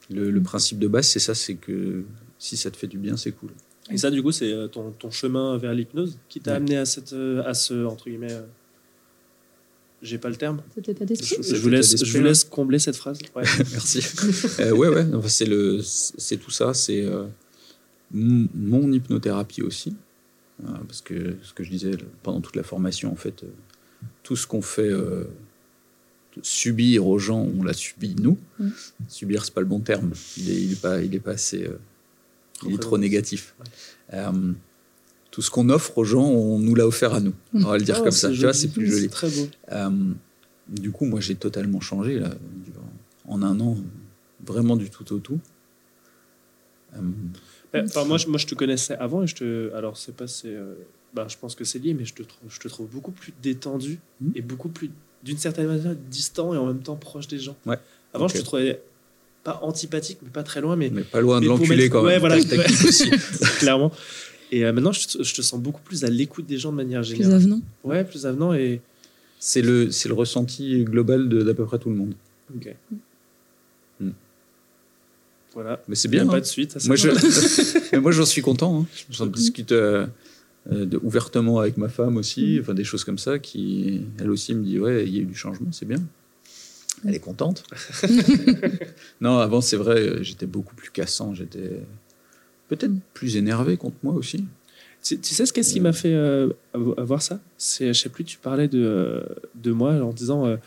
Le, 0.09 0.29
le 0.29 0.41
principe 0.41 0.77
de 0.77 0.87
base, 0.87 1.07
c'est 1.07 1.19
ça, 1.19 1.33
c'est 1.33 1.55
que 1.55 2.03
si 2.37 2.57
ça 2.57 2.69
te 2.69 2.75
fait 2.77 2.87
du 2.87 2.97
bien, 2.97 3.15
c'est 3.17 3.31
cool. 3.31 3.51
Et 3.89 3.97
ça, 3.97 4.11
du 4.11 4.21
coup, 4.21 4.31
c'est 4.33 4.51
euh, 4.51 4.67
ton, 4.67 4.91
ton 4.91 5.09
chemin 5.09 5.57
vers 5.57 5.73
l'hypnose 5.73 6.17
qui 6.27 6.39
t'a 6.41 6.51
Ouais. 6.51 6.57
amené 6.57 6.77
à, 6.77 6.85
cette, 6.85 7.13
euh, 7.13 7.41
à 7.45 7.53
ce, 7.53 7.85
entre 7.85 8.09
guillemets, 8.09 8.33
euh, 8.33 8.41
j'ai 10.01 10.17
pas 10.17 10.29
le 10.29 10.35
terme. 10.35 10.61
D'esprit 10.75 11.37
Je, 11.41 11.55
vous 11.55 11.69
laisse, 11.69 12.03
je 12.03 12.17
vous 12.17 12.23
laisse 12.23 12.43
combler 12.43 12.79
cette 12.79 12.95
phrase. 12.97 13.19
Ouais. 13.35 13.43
Merci. 13.71 14.01
Euh, 14.59 14.71
ouais, 14.71 14.89
ouais, 14.89 15.05
enfin, 15.13 15.29
c'est 15.29 15.45
le, 15.45 15.79
c'est 15.81 16.37
tout 16.37 16.51
ça, 16.51 16.73
c'est 16.73 17.05
euh, 17.05 17.25
mon 18.13 18.91
hypnothérapie 18.91 19.61
aussi, 19.61 19.95
parce 20.87 21.01
que 21.01 21.35
ce 21.43 21.53
que 21.53 21.63
je 21.63 21.69
disais 21.69 21.91
pendant 22.23 22.41
toute 22.41 22.55
la 22.55 22.63
formation, 22.63 23.11
en 23.11 23.15
fait, 23.15 23.43
euh, 23.43 23.47
tout 24.23 24.35
ce 24.35 24.47
qu'on 24.47 24.61
fait 24.61 24.89
euh, 24.89 25.25
subir 26.41 27.07
aux 27.07 27.19
gens, 27.19 27.47
on 27.57 27.63
l'a 27.63 27.73
subi 27.73 28.15
nous. 28.15 28.37
Mm. 28.59 28.69
Subir, 29.07 29.45
c'est 29.45 29.53
pas 29.53 29.61
le 29.61 29.67
bon 29.67 29.79
terme. 29.79 30.11
Il 30.37 30.49
est, 30.49 30.61
il 30.61 30.71
est 30.73 30.81
pas, 30.81 31.01
il 31.01 31.13
est 31.15 31.19
pas 31.19 31.31
assez, 31.31 31.65
euh, 31.65 31.79
il 32.65 32.73
est 32.75 32.79
trop 32.79 32.97
négatif. 32.97 33.55
Euh, 34.13 34.53
tout 35.31 35.41
ce 35.41 35.49
qu'on 35.49 35.69
offre 35.69 35.97
aux 35.97 36.03
gens, 36.03 36.25
on 36.25 36.59
nous 36.59 36.75
l'a 36.75 36.85
offert 36.85 37.13
à 37.13 37.19
nous. 37.21 37.33
On 37.53 37.61
va 37.61 37.77
le 37.77 37.83
dire 37.83 37.95
Ah, 37.99 38.03
comme 38.03 38.11
ça. 38.11 38.29
c'est 38.29 38.33
Tu 38.33 38.41
vois, 38.41 38.51
joli. 38.51 38.61
c'est 38.61 38.67
plus 38.73 38.91
joli. 38.91 39.09
Très 39.09 39.29
beau. 39.29 39.47
Euh, 39.71 39.89
du 40.67 40.91
coup, 40.91 41.05
moi, 41.05 41.19
j'ai 41.19 41.35
totalement 41.35 41.79
changé 41.79 42.19
là, 42.19 42.31
en 43.27 43.41
un 43.41 43.59
an, 43.59 43.77
vraiment 44.45 44.75
du 44.75 44.89
tout 44.89 45.11
au 45.13 45.19
tout. 45.19 45.39
Euh, 46.95 46.99
Enfin, 47.73 48.03
moi, 48.05 48.17
je, 48.17 48.27
moi, 48.27 48.37
je 48.37 48.47
te 48.47 48.55
connaissais 48.55 48.95
avant 48.97 49.23
et 49.23 49.27
je 49.27 49.35
te. 49.35 49.73
Alors, 49.73 49.97
c'est 49.97 50.15
pas. 50.15 50.27
c'est, 50.27 50.49
euh, 50.49 50.73
bah, 51.13 51.27
je 51.29 51.37
pense 51.37 51.55
que 51.55 51.63
c'est 51.63 51.79
lié, 51.79 51.93
mais 51.93 52.05
je 52.05 52.13
te, 52.13 52.23
trouve, 52.23 52.49
je 52.51 52.59
te 52.59 52.67
trouve 52.67 52.87
beaucoup 52.87 53.11
plus 53.11 53.33
détendu 53.41 53.99
Mhm. 54.21 54.31
et 54.35 54.41
beaucoup 54.41 54.69
plus, 54.69 54.89
d'une 55.23 55.37
certaine 55.37 55.67
manière, 55.67 55.95
distant 56.09 56.53
et 56.53 56.57
en 56.57 56.65
même 56.67 56.81
temps 56.81 56.95
proche 56.95 57.27
des 57.27 57.39
gens. 57.39 57.55
Ouais. 57.65 57.77
Avant, 58.13 58.25
Ok. 58.25 58.33
je 58.35 58.39
te 58.39 58.43
trouvais 58.45 58.81
pas 59.43 59.59
antipathique, 59.63 60.19
mais 60.21 60.29
pas 60.29 60.43
très 60.43 60.61
loin, 60.61 60.75
mais 60.75 60.89
mais 60.91 61.01
pas 61.03 61.21
loin 61.21 61.37
de 61.39 61.41
Mais 61.41 61.47
pour 61.47 61.57
l'enculé 61.59 61.83
mettre- 61.83 61.91
quand 61.93 62.03
même. 62.03 62.07
ouais, 62.13 62.19
voilà. 62.19 62.35
Aussi. 62.87 63.09
clairement. 63.59 63.91
Et 64.51 64.65
euh, 64.65 64.73
maintenant, 64.73 64.91
je 64.91 65.07
te, 65.07 65.23
je 65.23 65.33
te 65.33 65.41
sens 65.41 65.59
beaucoup 65.59 65.81
plus 65.81 66.03
à 66.03 66.09
l'écoute 66.09 66.45
des 66.45 66.57
gens 66.57 66.71
de 66.71 66.77
manière 66.77 67.01
Plus 67.01 67.09
générale. 67.15 67.35
avenant. 67.35 67.61
Ouais, 67.83 68.03
plus 68.03 68.25
avenant 68.25 68.53
et. 68.53 68.81
C'est 69.39 69.61
le, 69.63 69.89
c'est 69.89 70.07
le 70.07 70.13
ressenti 70.13 70.83
global 70.83 71.27
de- 71.27 71.41
d'à 71.41 71.53
peu 71.55 71.65
près 71.65 71.79
tout 71.79 71.89
le 71.89 71.95
monde. 71.95 72.13
Ok. 72.55 72.75
Mm. 75.51 75.53
Voilà. 75.53 75.81
Mais 75.87 75.95
c'est 75.95 76.07
Il 76.07 76.15
y 76.15 76.19
a 76.19 76.23
bien. 76.23 76.31
pas 76.31 76.37
hein. 76.37 76.41
de 76.41 76.45
suite. 76.45 76.75
à 76.75 76.79
ça. 76.79 76.87
Moi, 76.87 76.95
je, 76.95 77.09
mais 77.91 77.99
moi, 77.99 78.11
j'en 78.11 78.25
suis 78.25 78.41
content. 78.41 78.81
hein. 78.81 78.85
J'en 79.09 79.25
discute 79.27 79.71
euh, 79.71 80.07
euh, 80.71 80.85
de- 80.85 80.99
ouvertement 81.03 81.59
avec 81.59 81.77
ma 81.77 81.89
femme 81.89 82.17
aussi, 82.17 82.57
Mm. 82.57 82.61
enfin 82.61 82.73
des 82.73 82.83
choses 82.83 83.03
comme 83.03 83.17
ça. 83.17 83.39
Qui, 83.39 84.01
elle 84.19 84.29
aussi 84.31 84.53
me 84.55 84.63
dit 84.63 84.79
ouais, 84.79 85.05
il 85.05 85.15
y 85.15 85.19
a 85.19 85.21
eu 85.21 85.25
du 85.25 85.35
changement, 85.35 85.71
c'est 85.71 85.87
bien. 85.87 85.97
Elle 87.05 87.15
est 87.15 87.19
contente. 87.19 87.63
non, 89.21 89.39
avant 89.39 89.61
c'est 89.61 89.77
vrai, 89.77 89.99
euh, 89.99 90.23
j'étais 90.23 90.45
beaucoup 90.45 90.75
plus 90.75 90.91
cassant. 90.91 91.33
J'étais 91.33 91.81
peut-être 92.69 92.93
plus 93.13 93.37
énervé 93.37 93.77
contre 93.77 93.97
moi 94.03 94.13
aussi. 94.13 94.45
Tu, 95.03 95.19
tu 95.19 95.33
sais 95.33 95.47
ce 95.47 95.51
qu'est-ce 95.53 95.73
qui 95.73 95.79
m'a 95.79 95.93
fait 95.93 96.13
euh, 96.13 96.49
avo- 96.75 96.93
avoir 96.99 97.21
ça? 97.23 97.39
C'est, 97.57 97.91
je 97.93 97.99
sais 97.99 98.09
plus, 98.09 98.23
tu 98.23 98.37
parlais 98.37 98.67
de, 98.67 98.79
euh, 98.83 99.23
de 99.55 99.71
moi 99.71 99.93
en 99.93 100.13
disant 100.13 100.45
euh, 100.45 100.57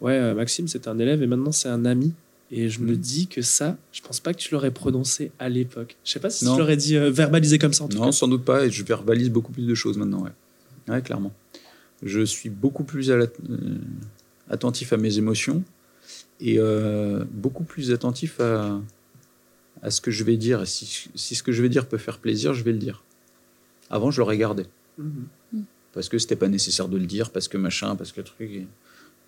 Ouais, 0.00 0.14
euh, 0.14 0.34
Maxime, 0.34 0.66
c'est 0.68 0.88
un 0.88 0.98
élève 0.98 1.22
et 1.22 1.26
maintenant 1.28 1.52
c'est 1.52 1.68
un 1.68 1.84
ami. 1.84 2.12
Et 2.50 2.68
je 2.70 2.80
me 2.80 2.96
dis 2.96 3.26
que 3.26 3.42
ça, 3.42 3.76
je 3.92 4.00
pense 4.00 4.20
pas 4.20 4.32
que 4.32 4.38
tu 4.38 4.52
l'aurais 4.54 4.70
prononcé 4.70 5.32
à 5.38 5.48
l'époque. 5.50 5.96
Je 6.04 6.12
sais 6.12 6.20
pas 6.20 6.30
si 6.30 6.44
Non. 6.46 6.54
tu 6.54 6.60
l'aurais 6.60 6.78
dit 6.78 6.96
euh, 6.96 7.10
verbalisé 7.10 7.58
comme 7.58 7.74
ça 7.74 7.84
en 7.84 7.88
tout 7.88 7.98
Non, 7.98 8.06
cas. 8.06 8.12
sans 8.12 8.26
doute 8.28 8.44
pas, 8.44 8.64
et 8.64 8.70
je 8.70 8.82
verbalise 8.84 9.28
beaucoup 9.30 9.52
plus 9.52 9.66
de 9.66 9.74
choses 9.74 9.98
maintenant, 9.98 10.22
ouais. 10.24 10.30
Ouais, 10.88 11.02
clairement. 11.02 11.32
Je 12.02 12.24
suis 12.24 12.48
beaucoup 12.48 12.84
plus 12.84 13.10
à 13.10 13.16
la- 13.18 13.26
euh, 13.50 13.76
attentif 14.48 14.92
à 14.94 14.96
mes 14.96 15.18
émotions 15.18 15.62
et 16.40 16.54
euh, 16.58 17.22
beaucoup 17.30 17.64
plus 17.64 17.92
attentif 17.92 18.40
à, 18.40 18.80
à 19.82 19.90
ce 19.90 20.00
que 20.00 20.10
je 20.10 20.24
vais 20.24 20.38
dire. 20.38 20.62
Et 20.62 20.66
si, 20.66 21.10
si 21.14 21.34
ce 21.34 21.42
que 21.42 21.52
je 21.52 21.60
vais 21.60 21.68
dire 21.68 21.86
peut 21.86 21.98
faire 21.98 22.16
plaisir, 22.18 22.54
je 22.54 22.64
vais 22.64 22.72
le 22.72 22.78
dire. 22.78 23.02
Avant, 23.90 24.10
je 24.10 24.20
l'aurais 24.20 24.38
gardé. 24.38 24.64
Mhm. 24.96 25.64
Parce 25.92 26.08
que 26.08 26.18
c'était 26.18 26.36
pas 26.36 26.48
nécessaire 26.48 26.88
de 26.88 26.96
le 26.96 27.06
dire, 27.06 27.30
parce 27.30 27.48
que 27.48 27.58
machin, 27.58 27.94
parce 27.96 28.12
que 28.12 28.20
truc. 28.22 28.48
Et, 28.50 28.66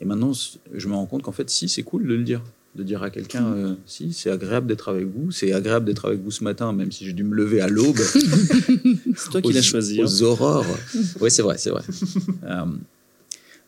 et 0.01 0.05
maintenant, 0.07 0.33
je 0.73 0.89
me 0.89 0.95
rends 0.95 1.07
compte 1.07 1.23
qu'en 1.23 1.33
fait, 1.33 1.51
si, 1.51 1.69
c'est 1.69 1.83
cool 1.83 2.07
de 2.07 2.15
le 2.15 2.23
dire. 2.25 2.43
De 2.77 2.85
dire 2.85 3.03
à 3.03 3.11
quelqu'un, 3.11 3.45
euh, 3.53 3.75
si, 3.85 4.13
c'est 4.13 4.31
agréable 4.31 4.69
d'être 4.69 4.89
avec 4.91 5.05
vous. 5.07 5.33
C'est 5.33 5.53
agréable 5.53 5.87
d'être 5.87 6.05
avec 6.07 6.21
vous 6.21 6.31
ce 6.31 6.45
matin, 6.45 6.73
même 6.73 6.93
si 6.93 7.05
j'ai 7.05 7.13
dû 7.13 7.25
me 7.25 7.35
lever 7.35 7.61
à 7.61 7.67
l'aube. 7.69 7.97
C'est 9.17 9.31
toi 9.31 9.43
qui 9.43 9.53
l'as 9.53 9.61
choisi. 9.61 10.01
hein. 10.01 10.05
Aux 10.05 10.23
aurores. 10.23 10.65
oui, 11.21 11.31
c'est 11.33 11.43
vrai, 11.43 11.59
c'est 11.59 11.71
vrai. 11.71 11.83
Euh, 12.45 12.65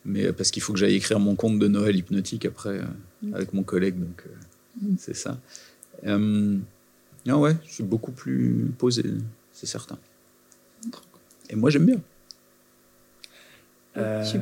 mais 0.05 0.26
euh, 0.26 0.32
parce 0.32 0.50
qu'il 0.53 0.62
faut 0.62 0.72
que 0.72 0.78
j'aille 0.78 0.94
écrire 0.94 1.18
mon 1.20 1.34
conte 1.36 1.59
de 1.59 1.66
Noël 1.68 1.96
hypnotique 1.96 2.44
après 2.46 2.78
euh, 2.78 2.82
Mm. 3.22 3.34
avec 3.34 3.53
mon 3.55 3.62
collègue, 3.64 3.98
donc 3.98 4.22
euh, 4.26 4.30
Mm. 4.82 4.94
c'est 4.98 5.14
ça. 5.16 5.38
Euh, 6.07 6.57
non, 7.26 7.40
ouais, 7.40 7.57
je 7.66 7.72
suis 7.74 7.84
beaucoup 7.84 8.11
plus 8.12 8.70
posé, 8.78 9.03
c'est 9.53 9.66
certain. 9.66 9.98
Et 11.50 11.57
moi, 11.57 11.70
j'aime 11.70 11.86
bien. 11.86 12.00
Euh, 13.96 14.24
Tu- 14.30 14.38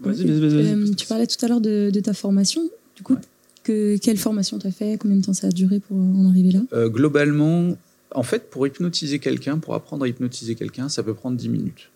Vas-y, 0.00 0.24
vas-y, 0.24 0.40
vas-y. 0.40 0.72
Euh, 0.72 0.76
vas-y. 0.84 0.94
tu 0.96 1.06
parlais 1.06 1.26
tout 1.26 1.44
à 1.44 1.48
l'heure 1.48 1.60
de, 1.60 1.90
de 1.92 2.00
ta 2.00 2.12
formation. 2.14 2.62
Du 2.96 3.02
coup, 3.02 3.14
Ouais. 3.14 3.20
Que, 3.68 3.96
quelle 3.98 4.16
formation 4.18 4.58
tu 4.58 4.66
as 4.66 4.70
fait 4.72 4.98
Combien 4.98 5.16
de 5.18 5.24
temps 5.24 5.32
ça 5.34 5.48
a 5.48 5.50
duré 5.50 5.78
pour 5.80 5.96
en 5.96 6.28
arriver 6.28 6.50
là? 6.52 6.60
Euh, 6.72 6.88
globalement, 6.88 7.76
en 8.14 8.22
fait, 8.22 8.50
pour 8.50 8.66
hypnotiser 8.66 9.18
quelqu'un, 9.18 9.58
pour 9.58 9.74
apprendre 9.74 10.04
à 10.04 10.08
hypnotiser 10.08 10.54
quelqu'un, 10.54 10.88
ça 10.88 11.02
peut 11.02 11.14
prendre 11.14 11.36
10 11.36 11.48
minutes. 11.48 11.90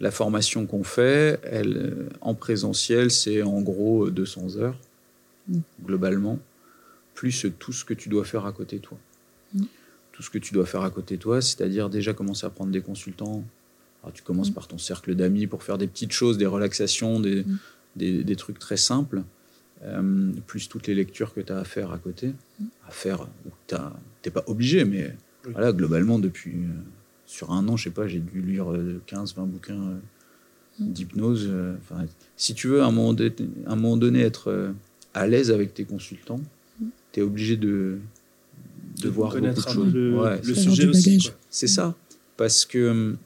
La 0.00 0.10
formation 0.12 0.66
qu'on 0.66 0.84
fait, 0.84 1.40
elle, 1.42 1.76
euh, 1.76 2.08
en 2.20 2.34
présentiel, 2.34 3.10
c'est 3.10 3.42
en 3.42 3.60
gros 3.62 4.06
euh, 4.06 4.10
200 4.10 4.56
heures, 4.56 4.78
Mm. 5.48 5.58
globalement, 5.86 6.38
plus 7.14 7.46
tout 7.58 7.72
ce 7.72 7.84
que 7.84 7.94
tu 7.94 8.08
dois 8.10 8.24
faire 8.24 8.44
à 8.46 8.52
côté 8.52 8.76
de 8.76 8.82
toi. 8.82 8.98
Mm. 9.54 9.62
Tout 10.12 10.22
ce 10.22 10.30
que 10.30 10.38
tu 10.38 10.52
dois 10.54 10.66
faire 10.66 10.82
à 10.82 10.90
côté 10.90 11.16
de 11.16 11.22
toi, 11.22 11.40
c'est-à-dire 11.40 11.88
déjà 11.88 12.12
commencer 12.12 12.44
à 12.46 12.50
prendre 12.50 12.70
des 12.70 12.82
consultants. 12.82 13.42
Alors, 14.02 14.12
tu 14.12 14.22
commences 14.22 14.50
Mm. 14.50 14.54
par 14.54 14.68
ton 14.68 14.78
cercle 14.78 15.14
d'amis 15.14 15.46
pour 15.48 15.62
faire 15.62 15.78
des 15.78 15.86
petites 15.88 16.12
choses, 16.12 16.36
des 16.38 16.46
relaxations, 16.46 17.18
des, 17.18 17.44
des, 17.96 18.22
des 18.22 18.36
trucs 18.36 18.58
très 18.58 18.76
simples, 18.76 19.22
euh, 19.84 20.32
plus 20.46 20.68
toutes 20.68 20.86
les 20.86 20.94
lectures 20.94 21.32
que 21.34 21.40
tu 21.40 21.52
as 21.52 21.58
à 21.58 21.64
faire 21.64 21.92
à 21.92 21.98
côté. 21.98 22.32
À 22.86 22.90
faire, 22.90 23.22
ou 23.22 23.50
que 23.50 23.54
t'as- 23.66 23.92
t'es 24.22 24.30
pas 24.30 24.44
obligé, 24.46 24.84
mais 24.84 25.14
Oui. 25.46 25.52
voilà, 25.52 25.72
globalement, 25.72 26.18
depuis 26.18 26.54
euh, 26.56 26.68
sur 27.26 27.52
un 27.52 27.66
an, 27.68 27.76
je 27.76 27.84
sais 27.84 27.90
pas, 27.90 28.06
j'ai 28.08 28.18
dû 28.20 28.40
lire 28.40 28.66
15-20 29.06 29.46
bouquins 29.46 29.74
euh, 29.80 29.98
Mm. 30.80 30.92
d'hypnose. 30.92 31.46
euh, 31.50 31.74
enfin, 31.82 32.04
si 32.36 32.54
tu 32.54 32.68
veux, 32.68 32.82
à 32.82 32.86
un 32.86 32.92
moment 32.92 33.12
donné, 33.12 33.32
à 33.66 33.72
un 33.72 33.76
moment 33.76 33.96
donné 33.96 34.20
être 34.20 34.48
euh, 34.50 34.72
à 35.14 35.26
l'aise 35.26 35.50
avec 35.50 35.74
tes 35.74 35.84
consultants, 35.84 36.40
Mm. 36.80 36.86
tu 37.12 37.20
es 37.20 37.22
obligé 37.22 37.56
de, 37.56 37.98
de, 38.96 39.02
De 39.02 39.08
voir 39.08 39.32
connaître 39.32 39.56
beaucoup 39.56 39.70
un 39.70 39.84
de 39.84 39.90
choses. 39.90 39.94
le, 39.94 40.18
Ouais, 40.20 40.40
le 40.42 40.54
sujet 40.54 40.84
du 40.84 40.90
aussi. 40.90 41.30
c'est 41.50 41.66
ça. 41.66 41.94
Parce 42.36 42.64
que 42.64 43.16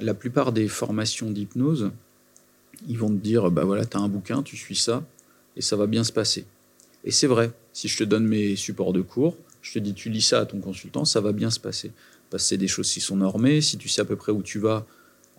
la 0.00 0.14
plupart 0.14 0.52
des 0.52 0.68
formations 0.68 1.30
d'hypnose, 1.30 1.90
ils 2.88 2.98
vont 2.98 3.08
te 3.10 3.14
dire 3.22 3.50
bah 3.50 3.64
voilà, 3.64 3.84
tu 3.86 3.96
as 3.96 4.00
un 4.00 4.08
bouquin, 4.08 4.42
tu 4.42 4.56
suis 4.56 4.76
ça, 4.76 5.04
et 5.56 5.62
ça 5.62 5.76
va 5.76 5.86
bien 5.86 6.04
se 6.04 6.12
passer. 6.12 6.46
Et 7.04 7.10
c'est 7.10 7.26
vrai, 7.26 7.52
si 7.72 7.88
je 7.88 7.98
te 7.98 8.04
donne 8.04 8.26
mes 8.26 8.56
supports 8.56 8.92
de 8.92 9.00
cours, 9.00 9.36
je 9.62 9.74
te 9.74 9.78
dis 9.78 9.94
tu 9.94 10.10
lis 10.10 10.22
ça 10.22 10.40
à 10.40 10.46
ton 10.46 10.60
consultant, 10.60 11.04
ça 11.04 11.20
va 11.20 11.32
bien 11.32 11.50
se 11.50 11.60
passer. 11.60 11.92
Parce 12.30 12.44
que 12.44 12.48
c'est 12.50 12.56
des 12.56 12.68
choses 12.68 12.90
qui 12.90 13.00
sont 13.00 13.16
normées, 13.16 13.60
si 13.60 13.76
tu 13.78 13.88
sais 13.88 14.02
à 14.02 14.04
peu 14.04 14.16
près 14.16 14.32
où 14.32 14.42
tu 14.42 14.58
vas, 14.58 14.86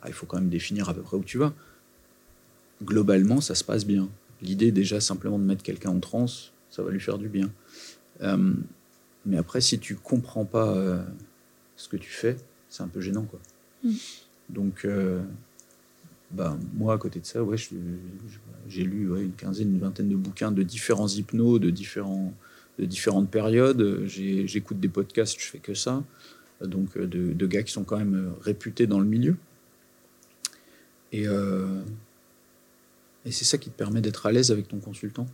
ah, 0.01 0.07
il 0.07 0.13
faut 0.13 0.25
quand 0.25 0.37
même 0.37 0.49
définir 0.49 0.89
à 0.89 0.93
peu 0.93 1.01
près 1.01 1.17
où 1.17 1.23
tu 1.23 1.37
vas. 1.37 1.53
Globalement, 2.83 3.41
ça 3.41 3.55
se 3.55 3.63
passe 3.63 3.85
bien. 3.85 4.09
L'idée 4.41 4.71
déjà 4.71 4.99
simplement 4.99 5.37
de 5.37 5.43
mettre 5.43 5.63
quelqu'un 5.63 5.91
en 5.91 5.99
transe, 5.99 6.51
ça 6.69 6.81
va 6.81 6.89
lui 6.89 6.99
faire 6.99 7.17
du 7.17 7.29
bien. 7.29 7.51
Euh, 8.21 8.53
mais 9.25 9.37
après, 9.37 9.61
si 9.61 9.77
tu 9.79 9.95
comprends 9.95 10.45
pas 10.45 10.69
euh, 10.69 11.03
ce 11.75 11.87
que 11.87 11.97
tu 11.97 12.09
fais, 12.09 12.37
c'est 12.69 12.81
un 12.81 12.87
peu 12.87 13.01
gênant, 13.01 13.23
quoi. 13.23 13.39
Mm. 13.83 13.93
Donc, 14.49 14.85
euh, 14.85 15.21
bah, 16.33 16.57
moi, 16.73 16.93
à 16.93 16.97
côté 16.97 17.19
de 17.19 17.25
ça, 17.25 17.43
ouais, 17.43 17.57
j'ai 18.67 18.83
lu 18.83 19.09
une 19.21 19.33
quinzaine, 19.33 19.73
une 19.73 19.79
vingtaine 19.79 20.09
de 20.09 20.15
bouquins 20.15 20.51
de 20.51 20.63
différents 20.63 21.07
hypnos, 21.07 21.59
de, 21.59 21.69
différents, 21.69 22.33
de 22.79 22.85
différentes 22.85 23.29
périodes. 23.29 24.05
J'écoute 24.05 24.79
des 24.79 24.89
podcasts, 24.89 25.39
je 25.39 25.45
fais 25.45 25.59
que 25.59 25.73
ça. 25.73 26.03
Donc, 26.61 26.95
euh, 26.97 27.07
de, 27.07 27.45
gars 27.47 27.63
qui 27.63 27.71
sont 27.71 27.83
quand 27.83 27.97
même 27.97 28.15
euh, 28.15 28.31
réputés 28.41 28.87
dans 28.87 28.99
le 28.99 29.05
milieu. 29.05 29.35
Et, 31.11 31.27
euh, 31.27 31.81
et 33.25 33.31
c'est 33.31 33.45
ça 33.45 33.57
qui 33.57 33.69
te 33.69 33.77
permet 33.77 34.01
d'être 34.01 34.25
à 34.25 34.31
l'aise 34.31 34.51
avec 34.51 34.67
ton 34.67 34.79
consultant. 34.79 35.27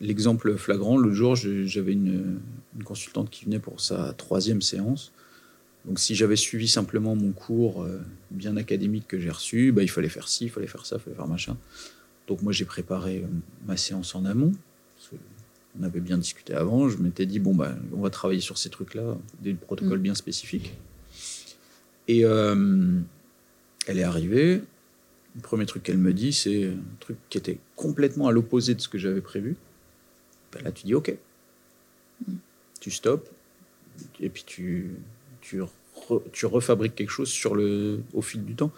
L'exemple 0.00 0.56
flagrant, 0.56 0.96
l'autre 0.96 1.14
jour, 1.14 1.36
j'avais 1.36 1.92
une, 1.92 2.40
une 2.74 2.82
consultante 2.82 3.28
qui 3.28 3.44
venait 3.44 3.58
pour 3.58 3.78
sa 3.78 4.14
troisième 4.14 4.62
séance. 4.62 5.12
Donc 5.84 5.98
si 5.98 6.14
j'avais 6.14 6.36
suivi 6.36 6.66
simplement 6.66 7.14
mon 7.14 7.32
cours 7.32 7.82
euh, 7.82 8.00
bien 8.30 8.56
académique 8.56 9.06
que 9.06 9.18
j'ai 9.18 9.30
reçu, 9.30 9.70
bah, 9.72 9.82
il 9.82 9.90
fallait 9.90 10.08
faire 10.08 10.28
ci, 10.28 10.44
il 10.44 10.50
fallait 10.50 10.66
faire 10.66 10.86
ça, 10.86 10.96
il 10.96 11.02
fallait 11.02 11.16
faire 11.16 11.28
machin. 11.28 11.56
Donc 12.26 12.42
moi 12.42 12.52
j'ai 12.52 12.64
préparé 12.64 13.18
euh, 13.18 13.26
ma 13.66 13.76
séance 13.76 14.14
en 14.14 14.24
amont. 14.24 14.52
on 15.78 15.82
avait 15.82 16.00
bien 16.00 16.16
discuté 16.16 16.54
avant. 16.54 16.88
Je 16.88 16.98
m'étais 16.98 17.26
dit, 17.26 17.38
bon, 17.38 17.54
bah, 17.54 17.74
on 17.92 18.00
va 18.00 18.10
travailler 18.10 18.40
sur 18.40 18.56
ces 18.56 18.70
trucs-là, 18.70 19.16
des 19.42 19.54
protocoles 19.54 19.98
Mm. 19.98 20.02
bien 20.02 20.14
spécifiques. 20.14 20.74
Et 22.08 22.24
euh, 22.24 22.98
elle 23.86 23.98
est 23.98 24.04
arrivée. 24.04 24.62
Le 25.34 25.40
premier 25.42 25.66
truc 25.66 25.82
qu'elle 25.82 25.98
me 25.98 26.12
dit, 26.14 26.32
c'est 26.32 26.68
un 26.68 26.96
truc 27.00 27.16
qui 27.28 27.38
était 27.38 27.58
complètement 27.76 28.28
à 28.28 28.32
l'opposé 28.32 28.74
de 28.74 28.80
ce 28.80 28.88
que 28.88 28.98
j'avais 28.98 29.20
prévu. 29.20 29.56
Ben 30.52 30.62
là, 30.62 30.72
tu 30.72 30.86
dis 30.86 30.94
OK. 30.94 31.14
Tu 32.80 32.90
stops. 32.90 33.28
Et 34.20 34.28
puis 34.28 34.44
tu, 34.46 34.90
tu, 35.44 35.60
re- 35.60 36.22
tu 36.32 36.46
refabriques 36.46 36.94
quelque 36.94 37.10
chose 37.10 37.28
sur 37.28 37.54
le, 37.54 38.00
au 38.14 38.22
fil 38.22 38.44
du 38.44 38.54
temps. 38.54 38.72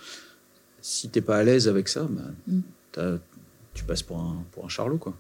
Si 0.81 1.09
t'es 1.09 1.21
pas 1.21 1.37
à 1.39 1.43
l'aise 1.45 1.69
avec 1.69 1.89
ça, 1.89 2.07
ben, 2.09 2.35
Mm. 2.47 3.19
tu 3.75 3.85
passes 3.85 4.03
pour 4.03 4.19
un, 4.19 4.43
pour 4.53 4.65
un 4.65 4.69
charlot. 4.69 4.99
Quoi. 4.99 5.15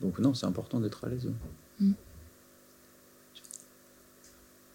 Donc 0.00 0.18
non, 0.18 0.34
c'est 0.34 0.46
important 0.46 0.80
d'être 0.80 1.04
à 1.04 1.08
l'aise. 1.08 1.28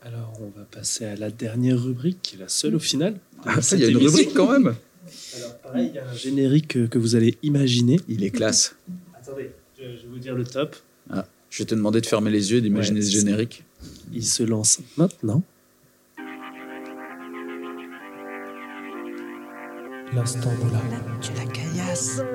Alors, 0.02 0.34
on 0.40 0.48
va 0.58 0.64
passer 0.66 1.04
à 1.06 1.16
la 1.18 1.30
dernière 1.30 1.82
rubrique, 1.82 2.20
qui 2.22 2.36
est 2.36 2.40
la 2.40 2.48
seule 2.48 2.76
au 2.76 2.80
final. 2.80 3.20
Ah, 3.46 3.62
ça, 3.62 3.76
il 3.76 3.82
y 3.82 3.86
a 3.86 3.90
une 3.90 3.98
émission. 3.98 4.18
rubrique 4.18 4.34
quand 4.34 4.50
même. 4.52 4.74
Alors, 5.36 5.58
pareil, 5.60 5.88
il 5.90 5.96
y 5.96 6.00
a 6.00 6.08
un 6.10 6.14
générique 6.14 6.70
que, 6.70 6.86
que 6.88 6.98
vous 6.98 7.16
allez 7.16 7.38
imaginer. 7.44 8.00
Il 8.08 8.24
est 8.24 8.30
classe. 8.30 8.76
Attendez, 9.14 9.52
je, 9.78 9.84
je 9.98 10.02
vais 10.04 10.08
vous 10.08 10.20
dire 10.20 10.36
le 10.36 10.46
top. 10.46 10.76
Je 11.50 11.64
vais 11.64 11.66
te 11.66 11.74
demander 11.76 12.00
de 12.00 12.06
fermer 12.06 12.30
les 12.30 12.52
yeux 12.52 12.60
et 12.60 12.62
d'imaginer 12.62 13.00
Ouais, 13.00 13.06
ce 13.06 13.12
générique. 13.12 13.64
Il 14.12 14.26
se 14.26 14.44
lance 14.44 14.80
maintenant. 14.98 15.44
L'instant 20.14 20.52
boula. 20.60 20.82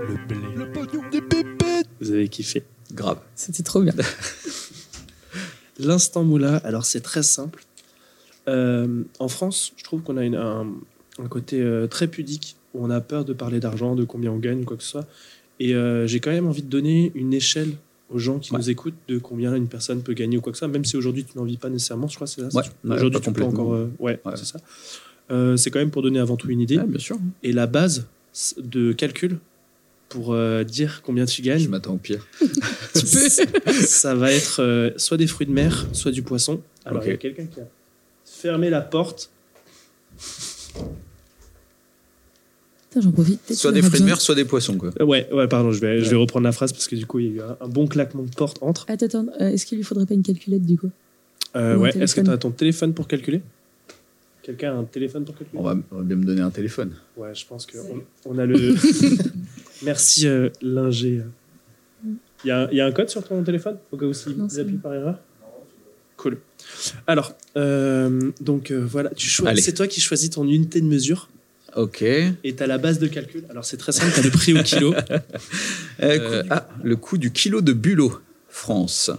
Le 0.08 0.26
blé. 0.28 1.82
Vous 2.00 2.10
avez 2.12 2.28
kiffé. 2.28 2.62
Grave. 2.92 3.18
C'était 3.34 3.62
trop 3.64 3.80
bien. 3.82 3.92
L'instant 5.78 6.22
moula, 6.22 6.58
alors 6.58 6.84
c'est 6.84 7.00
très 7.00 7.22
simple. 7.24 7.64
Euh, 8.46 9.02
en 9.18 9.26
France, 9.28 9.72
je 9.76 9.82
trouve 9.84 10.02
qu'on 10.02 10.16
a 10.16 10.24
une- 10.24 10.36
un, 10.36 10.66
un 11.18 11.26
côté 11.28 11.60
euh, 11.60 11.88
très 11.88 12.06
pudique 12.06 12.56
où 12.74 12.84
on 12.84 12.90
a 12.90 13.00
peur 13.00 13.24
de 13.24 13.32
parler 13.32 13.58
d'argent, 13.58 13.96
de 13.96 14.04
combien 14.04 14.30
on 14.30 14.38
gagne, 14.38 14.64
quoi 14.64 14.76
que 14.76 14.82
ce 14.84 14.90
soit. 14.90 15.06
Et 15.58 15.74
euh, 15.74 16.06
j'ai 16.06 16.20
quand 16.20 16.30
même 16.30 16.46
envie 16.46 16.62
de 16.62 16.68
donner 16.68 17.10
une 17.16 17.32
échelle 17.34 17.72
aux 18.14 18.18
gens 18.18 18.38
qui 18.38 18.52
Ouais. 18.52 18.58
nous 18.58 18.70
écoutent 18.70 18.94
de 19.08 19.18
combien 19.18 19.54
une 19.54 19.66
personne 19.68 20.02
peut 20.02 20.14
gagner 20.14 20.38
ou 20.38 20.40
quoi 20.40 20.52
que 20.52 20.58
soit, 20.58 20.68
même 20.68 20.84
si 20.84 20.96
aujourd'hui 20.96 21.24
tu 21.24 21.36
n'en 21.36 21.44
vis 21.44 21.56
pas 21.58 21.68
nécessairement, 21.68 22.08
je 22.08 22.14
crois 22.14 22.26
que 22.26 22.32
c'est 22.32 22.50
ça. 22.50 22.58
Ouais, 22.58 22.94
aujourd'hui 22.94 23.20
tu 23.20 23.32
peux 23.32 23.42
encore. 23.42 23.74
euh, 23.74 23.90
ouais, 23.98 24.20
Ouais. 24.24 24.32
c'est 24.36 24.44
ça. 24.46 24.60
Euh, 25.30 25.56
c'est 25.56 25.70
quand 25.70 25.78
même 25.80 25.90
pour 25.90 26.02
donner 26.02 26.20
avant 26.20 26.36
tout 26.36 26.48
une 26.48 26.60
idée. 26.60 26.78
Bien 26.78 26.98
sûr. 26.98 27.18
Et 27.42 27.52
la 27.52 27.66
base 27.66 28.06
de 28.58 28.92
calcul 28.92 29.38
pour 30.08 30.32
euh, 30.32 30.62
dire 30.64 31.02
combien 31.02 31.24
tu 31.24 31.42
gagnes, 31.42 31.60
Je 31.60 31.68
m'attends 31.68 31.94
au 31.94 31.98
pire. 31.98 32.26
ça 32.94 34.14
va 34.14 34.32
être 34.32 34.92
soit 34.96 35.16
des 35.16 35.26
fruits 35.26 35.46
de 35.46 35.52
mer, 35.52 35.86
soit 35.92 36.12
du 36.12 36.22
poisson. 36.22 36.60
Alors, 36.84 37.02
il 37.04 37.10
y 37.10 37.12
a 37.12 37.16
quelqu'un 37.16 37.46
qui 37.46 37.60
a 37.60 37.64
fermé 38.24 38.70
la 38.70 38.80
porte. 38.82 39.30
J'en 43.00 43.10
profite. 43.12 43.52
Soit 43.54 43.72
des 43.72 43.82
fruits 43.82 44.00
de 44.00 44.04
mer, 44.04 44.20
soit 44.20 44.34
des 44.34 44.44
poissons. 44.44 44.76
Quoi. 44.78 44.90
Euh, 45.00 45.04
Ouais, 45.04 45.28
ouais, 45.32 45.48
pardon, 45.48 45.72
je 45.72 45.80
vais, 45.80 46.00
je 46.02 46.10
vais 46.10 46.16
reprendre 46.16 46.44
la 46.44 46.52
phrase 46.52 46.72
parce 46.72 46.86
que 46.88 46.94
du 46.96 47.06
coup, 47.06 47.18
il 47.18 47.26
y 47.26 47.28
a 47.30 47.32
eu 47.32 47.40
un, 47.40 47.56
un 47.60 47.68
bon 47.68 47.86
claquement 47.86 48.22
de 48.22 48.30
porte 48.30 48.58
entre. 48.62 48.84
Attends, 48.88 49.06
attends. 49.06 49.26
euh, 49.40 49.48
Est-ce 49.50 49.66
qu'il 49.66 49.78
lui 49.78 49.84
faudrait 49.84 50.06
pas 50.06 50.14
une 50.14 50.22
calculette 50.22 50.64
du 50.64 50.78
coup? 50.78 50.90
Euh, 51.56 51.76
ouais, 51.76 51.96
est-ce 51.98 52.14
que 52.14 52.20
tu 52.20 52.30
as 52.30 52.38
ton 52.38 52.50
téléphone 52.50 52.94
pour 52.94 53.06
calculer? 53.08 53.40
Quelqu'un 54.42 54.72
a 54.74 54.76
un 54.76 54.84
téléphone 54.84 55.24
pour 55.24 55.36
calculer? 55.36 55.58
On 55.60 55.64
va, 55.64 55.76
on 55.92 55.96
va 55.96 56.02
bien 56.02 56.16
me 56.16 56.24
donner 56.24 56.40
un 56.42 56.50
téléphone. 56.50 56.92
Ouais, 57.16 57.34
je 57.34 57.46
pense 57.46 57.66
qu'on 57.66 58.02
on 58.26 58.38
a 58.38 58.44
le. 58.46 58.74
Merci, 59.82 60.26
euh, 60.26 60.50
Linger. 60.62 61.22
Il 62.44 62.48
y, 62.48 62.50
a 62.50 62.68
il 62.70 62.76
y 62.76 62.80
a 62.80 62.86
un 62.86 62.92
code 62.92 63.08
sur 63.08 63.22
ton 63.26 63.42
téléphone 63.42 63.78
Au 63.90 63.96
cas 63.96 64.04
où 64.04 64.12
s'il 64.12 64.36
Non, 64.36 64.48
c'est 64.48 64.60
appuie 64.60 64.74
bon. 64.74 64.80
par 64.80 64.94
erreur? 64.94 65.18
Cool. 66.18 66.38
Alors, 67.06 67.34
euh, 67.56 68.30
donc 68.40 68.70
euh, 68.70 68.84
voilà, 68.84 69.10
tu 69.10 69.28
c'est 69.56 69.72
toi 69.74 69.86
qui 69.86 70.00
choisis 70.00 70.30
ton 70.30 70.44
unité 70.46 70.80
de 70.80 70.86
mesure 70.86 71.28
Ok. 71.76 72.02
et 72.02 72.34
tu 72.56 72.62
as 72.62 72.66
la 72.66 72.78
base 72.78 72.98
de 72.98 73.08
calcul. 73.08 73.44
Alors, 73.50 73.64
c'est 73.64 73.76
très 73.76 73.92
simple, 73.92 74.12
tu 74.14 74.20
as 74.20 74.22
le 74.22 74.30
prix 74.30 74.58
au 74.58 74.62
kilo. 74.62 74.94
Euh, 76.02 76.42
ah, 76.50 76.68
le 76.82 76.96
coût 76.96 77.18
du 77.18 77.30
kilo 77.30 77.60
de 77.60 77.72
bulot, 77.72 78.20
France. 78.48 79.10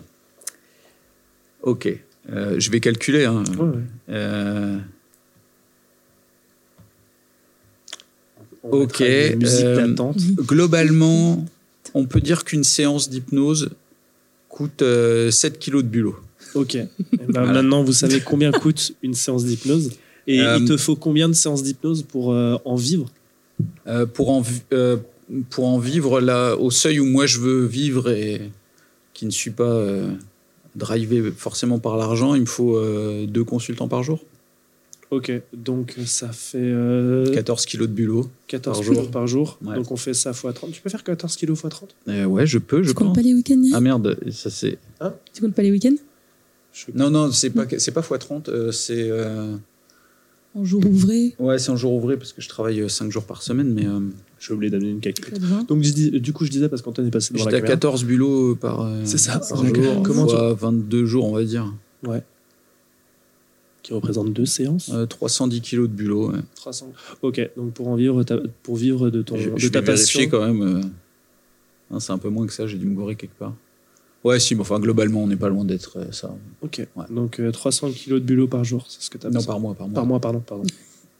Ok. 1.64 1.88
Euh, 2.32 2.56
je 2.60 2.70
vais 2.70 2.80
calculer. 2.82 3.26
hein. 3.26 3.43
Ouais, 3.58 3.66
ouais. 3.66 3.84
Euh, 4.10 4.78
Ok, 8.64 9.01
euh, 9.01 9.36
globalement, 10.39 11.45
on 11.93 12.06
peut 12.06 12.20
dire 12.22 12.43
qu'une 12.43 12.64
séance 12.64 13.10
d'hypnose 13.10 13.70
coûte 14.49 14.82
euh, 14.82 15.30
7 15.32 15.60
kilos 15.60 15.84
de 15.84 15.88
bulot. 15.89 16.16
Ok. 16.56 16.76
Ben, 17.12 17.26
Voilà. 17.30 17.53
Maintenant, 17.53 17.84
vous 17.84 17.93
savez 17.93 18.22
combien 18.22 18.51
coûte 18.51 18.93
une 19.03 19.14
séance 19.14 19.45
d'hypnose? 19.45 19.91
Et 20.28 20.41
Euh, 20.41 20.57
il 20.59 20.65
te 20.67 20.78
faut 20.78 20.95
combien 20.95 21.28
de 21.30 21.34
séances 21.34 21.63
d'hypnose 21.63 22.03
pour 22.03 22.32
euh, 22.34 22.57
en 22.65 22.76
vivre? 22.76 23.07
Euh, 23.88 24.05
pour, 24.05 24.30
en, 24.32 24.41
vi- 24.41 24.61
euh, 24.73 24.97
pour 25.49 25.65
en 25.67 25.80
vivre 25.80 26.19
là, 26.21 26.55
au 26.55 26.71
seuil 26.71 26.99
où 26.99 27.05
moi 27.05 27.26
je 27.26 27.39
veux 27.39 27.65
vivre 27.65 28.09
et 28.11 28.51
qui 29.13 29.26
ne 29.26 29.32
suis 29.32 29.51
pas 29.51 29.63
euh, 29.63 30.11
drivé 30.76 31.32
forcément 31.32 31.80
par 31.80 31.95
l'argent, 31.97 32.36
il 32.36 32.41
me 32.41 32.45
faut 32.47 32.76
euh, 32.78 33.26
deux 33.26 33.43
consultants 33.45 33.88
par 33.88 34.03
jour. 34.03 34.19
Ok, 35.11 35.32
donc 35.53 35.95
ça 36.05 36.30
fait 36.34 36.57
euh, 36.59 37.32
14 37.32 37.65
kilos 37.67 37.88
de 37.88 37.93
bulot. 37.93 38.28
14 38.47 38.78
par 38.78 38.84
jours 38.84 38.95
jour. 39.03 39.11
par 39.11 39.28
jour. 39.28 39.59
Ouais. 39.63 39.76
Donc 39.76 39.91
on 39.91 39.95
fait 39.97 40.15
ça 40.15 40.32
x 40.32 40.41
30. 40.53 40.71
Tu 40.71 40.82
peux 40.82 40.89
faire 40.89 41.03
14 41.03 41.36
kilos 41.38 41.59
x 41.63 41.69
30 41.69 41.95
Euh, 42.09 42.26
ouais, 42.26 42.45
je 42.47 42.57
peux, 42.57 42.82
je 42.84 42.89
Tu 42.89 42.95
comptes 42.95 43.07
pense. 43.09 43.15
pas 43.15 43.21
les 43.21 43.34
week-ends 43.36 43.61
Ah 43.73 43.80
merde, 43.80 44.17
ça 44.32 44.49
c'est. 44.49 44.78
Tu 45.34 45.41
comptes 45.41 45.53
pas 45.53 45.61
les 45.61 45.71
week-ends? 45.71 45.95
Je- 46.73 46.86
Non, 46.95 47.09
non, 47.11 47.32
c'est 47.32 47.51
pas, 47.51 47.65
c'est 47.78 47.91
pas 47.91 48.01
x30, 48.01 48.49
euh, 48.49 48.71
c'est. 48.71 49.09
Euh, 50.56 50.60
En 50.60 50.64
jour 50.66 50.86
ouvré 50.86 51.36
Ouais, 51.39 51.58
c'est 51.60 51.70
en 51.72 51.76
jour 51.78 51.93
ouvré 51.93 52.18
parce 52.18 52.34
que 52.34 52.41
je 52.41 52.49
travaille 52.49 52.89
5 52.89 53.12
jours 53.12 53.26
par 53.26 53.41
semaine, 53.43 53.74
mais 53.74 53.86
euh, 53.86 53.99
J'ai 54.39 54.53
oublié 54.53 54.70
d'amener 54.72 54.89
une 54.91 54.99
calculette. 55.01 55.32
peut-être 55.39 55.45
20. 55.45 55.68
Donc 55.68 55.84
je 55.84 55.91
dis- 55.93 56.12
du 56.20 56.34
coup, 56.34 56.45
je 56.45 56.51
disais 56.51 56.70
parce 56.70 56.82
qu'Antoine 56.82 57.08
est 57.08 57.12
passé 57.12 57.34
devant 57.34 57.45
la 57.45 57.51
j'étais 57.51 57.58
à 57.58 57.62
caméra. 57.62 57.76
14 57.76 58.03
bulots 58.06 58.56
par, 58.56 58.82
euh, 58.82 59.01
C'est 59.06 59.18
ça, 59.18 59.39
par 59.39 59.66
jour, 59.66 60.03
Comment 60.03 60.26
tu- 60.28 60.36
fois 60.36 60.53
22 60.53 61.06
jours, 61.06 61.26
on 61.26 61.34
va 61.36 61.43
dire. 61.43 61.74
Ouais. 62.06 62.24
Qui 63.84 63.93
représente 63.93 64.34
deux 64.34 64.45
séances. 64.47 64.89
Euh, 64.93 65.06
310 65.06 65.62
kilos 65.62 65.88
de 65.88 65.93
bulot. 65.93 66.32
ouais. 66.32 66.39
300. 66.56 66.91
Ok, 67.22 67.39
donc 67.56 67.74
pour 67.74 67.88
en 67.88 67.95
vivre, 67.95 68.24
ta- 68.24 68.39
pour 68.64 68.76
vivre 68.78 69.10
de 69.12 69.22
ton 69.22 69.38
je 69.38 69.49
de 69.51 69.58
je 69.58 69.68
ta 69.70 69.82
vais 69.82 69.86
passion. 69.86 70.22
quand 70.30 70.45
même. 70.45 70.62
euh, 70.62 70.82
hein, 71.91 71.99
c'est 71.99 72.12
un 72.12 72.18
peu 72.18 72.30
moins 72.30 72.47
que 72.47 72.53
ça, 72.53 72.66
j'ai 72.66 72.78
dû 72.78 72.86
me 72.88 72.95
gourer 72.95 73.16
quelque 73.16 73.38
part. 73.38 73.53
Ouais, 74.26 74.39
si, 74.39 74.55
mais 74.55 74.61
enfin, 74.61 74.80
globalement, 74.80 75.23
on 75.23 75.28
n'est 75.28 75.36
pas 75.38 75.49
loin 75.49 75.63
d'être 75.63 75.97
euh, 75.99 76.11
ça. 76.11 76.36
Ok. 76.61 76.86
Ouais. 76.95 77.05
Donc 77.09 77.39
euh, 77.39 77.51
300 77.51 77.91
kilos 77.91 78.19
de 78.19 78.26
bulot 78.26 78.47
par 78.47 78.63
jour, 78.63 78.86
c'est 78.89 79.01
ce 79.01 79.09
que 79.09 79.17
tu 79.17 79.28
as 79.28 79.30
Non, 79.30 79.43
par 79.43 79.59
mois, 79.59 79.73
par 79.76 79.88
mois. 79.88 79.93
Par 79.95 80.05
mois, 80.05 80.19
pardon, 80.19 80.39
pardon. 80.39 80.63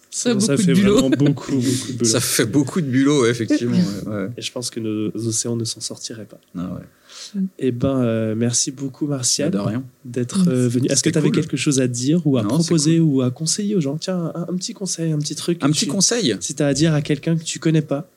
Ça 0.10 0.34
fait 0.34 0.40
ça 0.40 0.56
vraiment 0.56 1.10
beaucoup, 1.10 1.52
beaucoup 1.52 1.58
de 1.58 1.94
bulot. 1.98 2.06
Ça 2.10 2.20
fait 2.22 2.46
beaucoup 2.46 2.80
de 2.80 2.86
bulot, 2.88 3.24
ouais, 3.24 3.30
effectivement. 3.32 3.76
ouais, 3.76 4.14
ouais. 4.14 4.30
Et 4.38 4.42
je 4.42 4.50
pense 4.50 4.70
que 4.70 4.80
nos 4.80 5.10
océans 5.28 5.58
ne 5.58 5.66
s'en 5.66 5.82
sortiraient 5.82 6.24
pas. 6.26 6.40
Ah 6.58 6.74
ouais. 6.74 7.42
Eh 7.60 7.72
ben, 7.74 7.98
euh, 8.02 8.34
merci 8.34 8.72
beaucoup, 8.72 9.08
Martial, 9.08 9.52
De 9.52 9.58
rien. 9.58 9.84
d'être 10.06 10.48
euh, 10.48 10.70
venu. 10.70 10.88
Est-ce 10.90 11.04
que 11.04 11.10
tu 11.10 11.18
avais 11.18 11.28
cool. 11.32 11.42
quelque 11.42 11.58
chose 11.58 11.82
à 11.82 11.88
dire 11.88 12.26
ou 12.26 12.38
à 12.38 12.44
Non, 12.44 12.48
proposer 12.48 13.02
ou 13.02 13.22
à 13.24 13.30
conseiller 13.30 13.76
aux 13.76 13.82
gens? 13.82 13.98
Tiens, 13.98 14.32
un, 14.34 14.44
un 14.50 14.56
petit 14.56 14.74
conseil, 14.74 15.12
un 15.12 15.20
petit 15.20 15.36
truc. 15.36 15.58
Un 15.62 15.70
petit 15.70 15.86
tu- 15.86 15.92
conseil? 15.92 16.38
Si 16.40 16.56
tu 16.56 16.64
as 16.64 16.68
à 16.68 16.74
dire 16.74 16.94
à 16.94 17.02
quelqu'un 17.02 17.36
que 17.36 17.44
tu 17.44 17.60
connais 17.60 17.82
pas. 17.82 18.10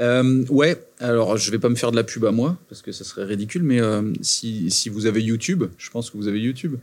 Euh, 0.00 0.44
ouais, 0.48 0.80
alors 1.00 1.36
je 1.36 1.50
vais 1.50 1.58
pas 1.58 1.68
me 1.68 1.74
faire 1.74 1.90
de 1.90 1.96
la 1.96 2.04
pub 2.04 2.24
à 2.24 2.30
moi, 2.30 2.56
parce 2.68 2.82
que 2.82 2.92
ça 2.92 3.04
serait 3.04 3.24
ridicule, 3.24 3.62
mais 3.62 3.80
euh, 3.80 4.12
si, 4.20 4.70
si 4.70 4.88
vous 4.88 5.06
avez 5.06 5.22
YouTube, 5.22 5.64
je 5.76 5.90
pense 5.90 6.10
que 6.10 6.16
vous 6.16 6.28
avez 6.28 6.40
YouTube, 6.40 6.76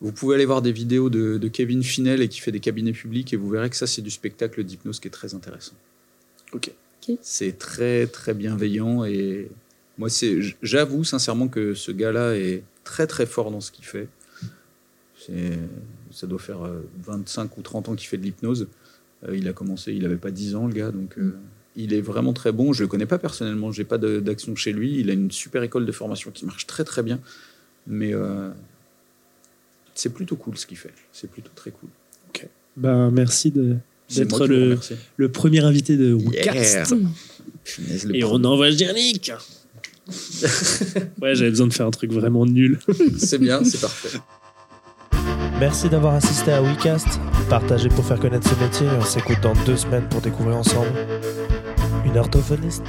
vous 0.00 0.12
pouvez 0.12 0.34
aller 0.34 0.46
voir 0.46 0.62
des 0.62 0.72
vidéos 0.72 1.10
de, 1.10 1.38
de 1.38 1.48
Kevin 1.48 1.82
Finel 1.82 2.22
et 2.22 2.28
qui 2.28 2.40
fait 2.40 2.52
des 2.52 2.60
cabinets 2.60 2.92
publics 2.92 3.32
et 3.32 3.36
vous 3.36 3.50
verrez 3.50 3.68
que 3.70 3.76
ça 3.76 3.86
c'est 3.86 4.02
du 4.02 4.10
spectacle 4.10 4.64
d'hypnose 4.64 4.98
qui 4.98 5.08
est 5.08 5.12
très 5.12 5.34
intéressant. 5.34 5.74
Ok. 6.52 6.72
C'est 7.22 7.58
très 7.58 8.06
très 8.06 8.34
bienveillant 8.34 9.04
et 9.04 9.50
moi 9.98 10.08
c'est, 10.08 10.38
j'avoue 10.62 11.04
sincèrement 11.04 11.48
que 11.48 11.74
ce 11.74 11.92
gars-là 11.92 12.36
est 12.36 12.62
très 12.84 13.06
très 13.06 13.26
fort 13.26 13.50
dans 13.50 13.60
ce 13.60 13.70
qu'il 13.70 13.84
fait. 13.84 14.08
C'est, 15.18 15.58
ça 16.10 16.26
doit 16.26 16.38
faire 16.38 16.64
euh, 16.64 16.80
25 17.04 17.58
ou 17.58 17.62
30 17.62 17.90
ans 17.90 17.94
qu'il 17.94 18.08
fait 18.08 18.16
de 18.16 18.22
l'hypnose. 18.22 18.68
Euh, 19.28 19.36
il 19.36 19.48
a 19.48 19.52
commencé, 19.52 19.92
il 19.92 20.04
avait 20.06 20.16
pas 20.16 20.30
10 20.30 20.56
ans 20.56 20.66
le 20.66 20.72
gars, 20.72 20.90
donc 20.90 21.18
euh, 21.18 21.34
il 21.84 21.94
est 21.94 22.00
vraiment 22.00 22.32
très 22.32 22.52
bon. 22.52 22.72
Je 22.72 22.82
le 22.82 22.88
connais 22.88 23.06
pas 23.06 23.18
personnellement, 23.18 23.72
j'ai 23.72 23.84
pas 23.84 23.98
d'action 23.98 24.54
chez 24.56 24.72
lui. 24.72 24.98
Il 25.00 25.10
a 25.10 25.12
une 25.12 25.30
super 25.30 25.62
école 25.62 25.86
de 25.86 25.92
formation 25.92 26.30
qui 26.30 26.44
marche 26.46 26.66
très 26.66 26.84
très 26.84 27.02
bien, 27.02 27.20
mais 27.86 28.12
euh, 28.14 28.50
c'est 29.94 30.12
plutôt 30.12 30.36
cool 30.36 30.56
ce 30.56 30.66
qu'il 30.66 30.76
fait. 30.78 30.92
C'est 31.12 31.30
plutôt 31.30 31.50
très 31.54 31.70
cool. 31.70 31.90
Ben, 32.76 33.10
merci 33.10 33.50
de- 33.50 33.76
d'être 34.14 34.46
le, 34.46 35.28
premier 35.28 35.60
invité 35.60 35.96
de 35.96 36.16
Yeah. 36.16 36.52
Wecast. 36.52 36.94
Et 38.14 38.24
on 38.24 38.42
envoie 38.44 38.70
Yannick 38.70 39.32
Ouais, 41.20 41.34
j'avais 41.34 41.50
besoin 41.50 41.66
de 41.66 41.72
faire 41.72 41.86
un 41.86 41.90
truc 41.90 42.12
vraiment 42.12 42.46
nul. 42.46 42.78
C'est 43.18 43.38
bien, 43.38 43.62
c'est 43.64 43.80
parfait. 43.80 44.18
Merci 45.60 45.88
d'avoir 45.88 46.14
assisté 46.14 46.52
à 46.52 46.62
WeCast. 46.62 47.06
Partagez 47.50 47.90
pour 47.90 48.04
faire 48.04 48.18
connaître 48.18 48.48
ce 48.48 48.64
métier 48.64 48.86
et 48.86 48.98
on 48.98 49.04
s'écoute 49.04 49.36
dans 49.42 49.52
deux 49.66 49.76
semaines 49.76 50.08
pour 50.08 50.20
découvrir 50.20 50.56
ensemble 50.56 50.88
une 52.04 52.18
orthophoniste. 52.18 52.84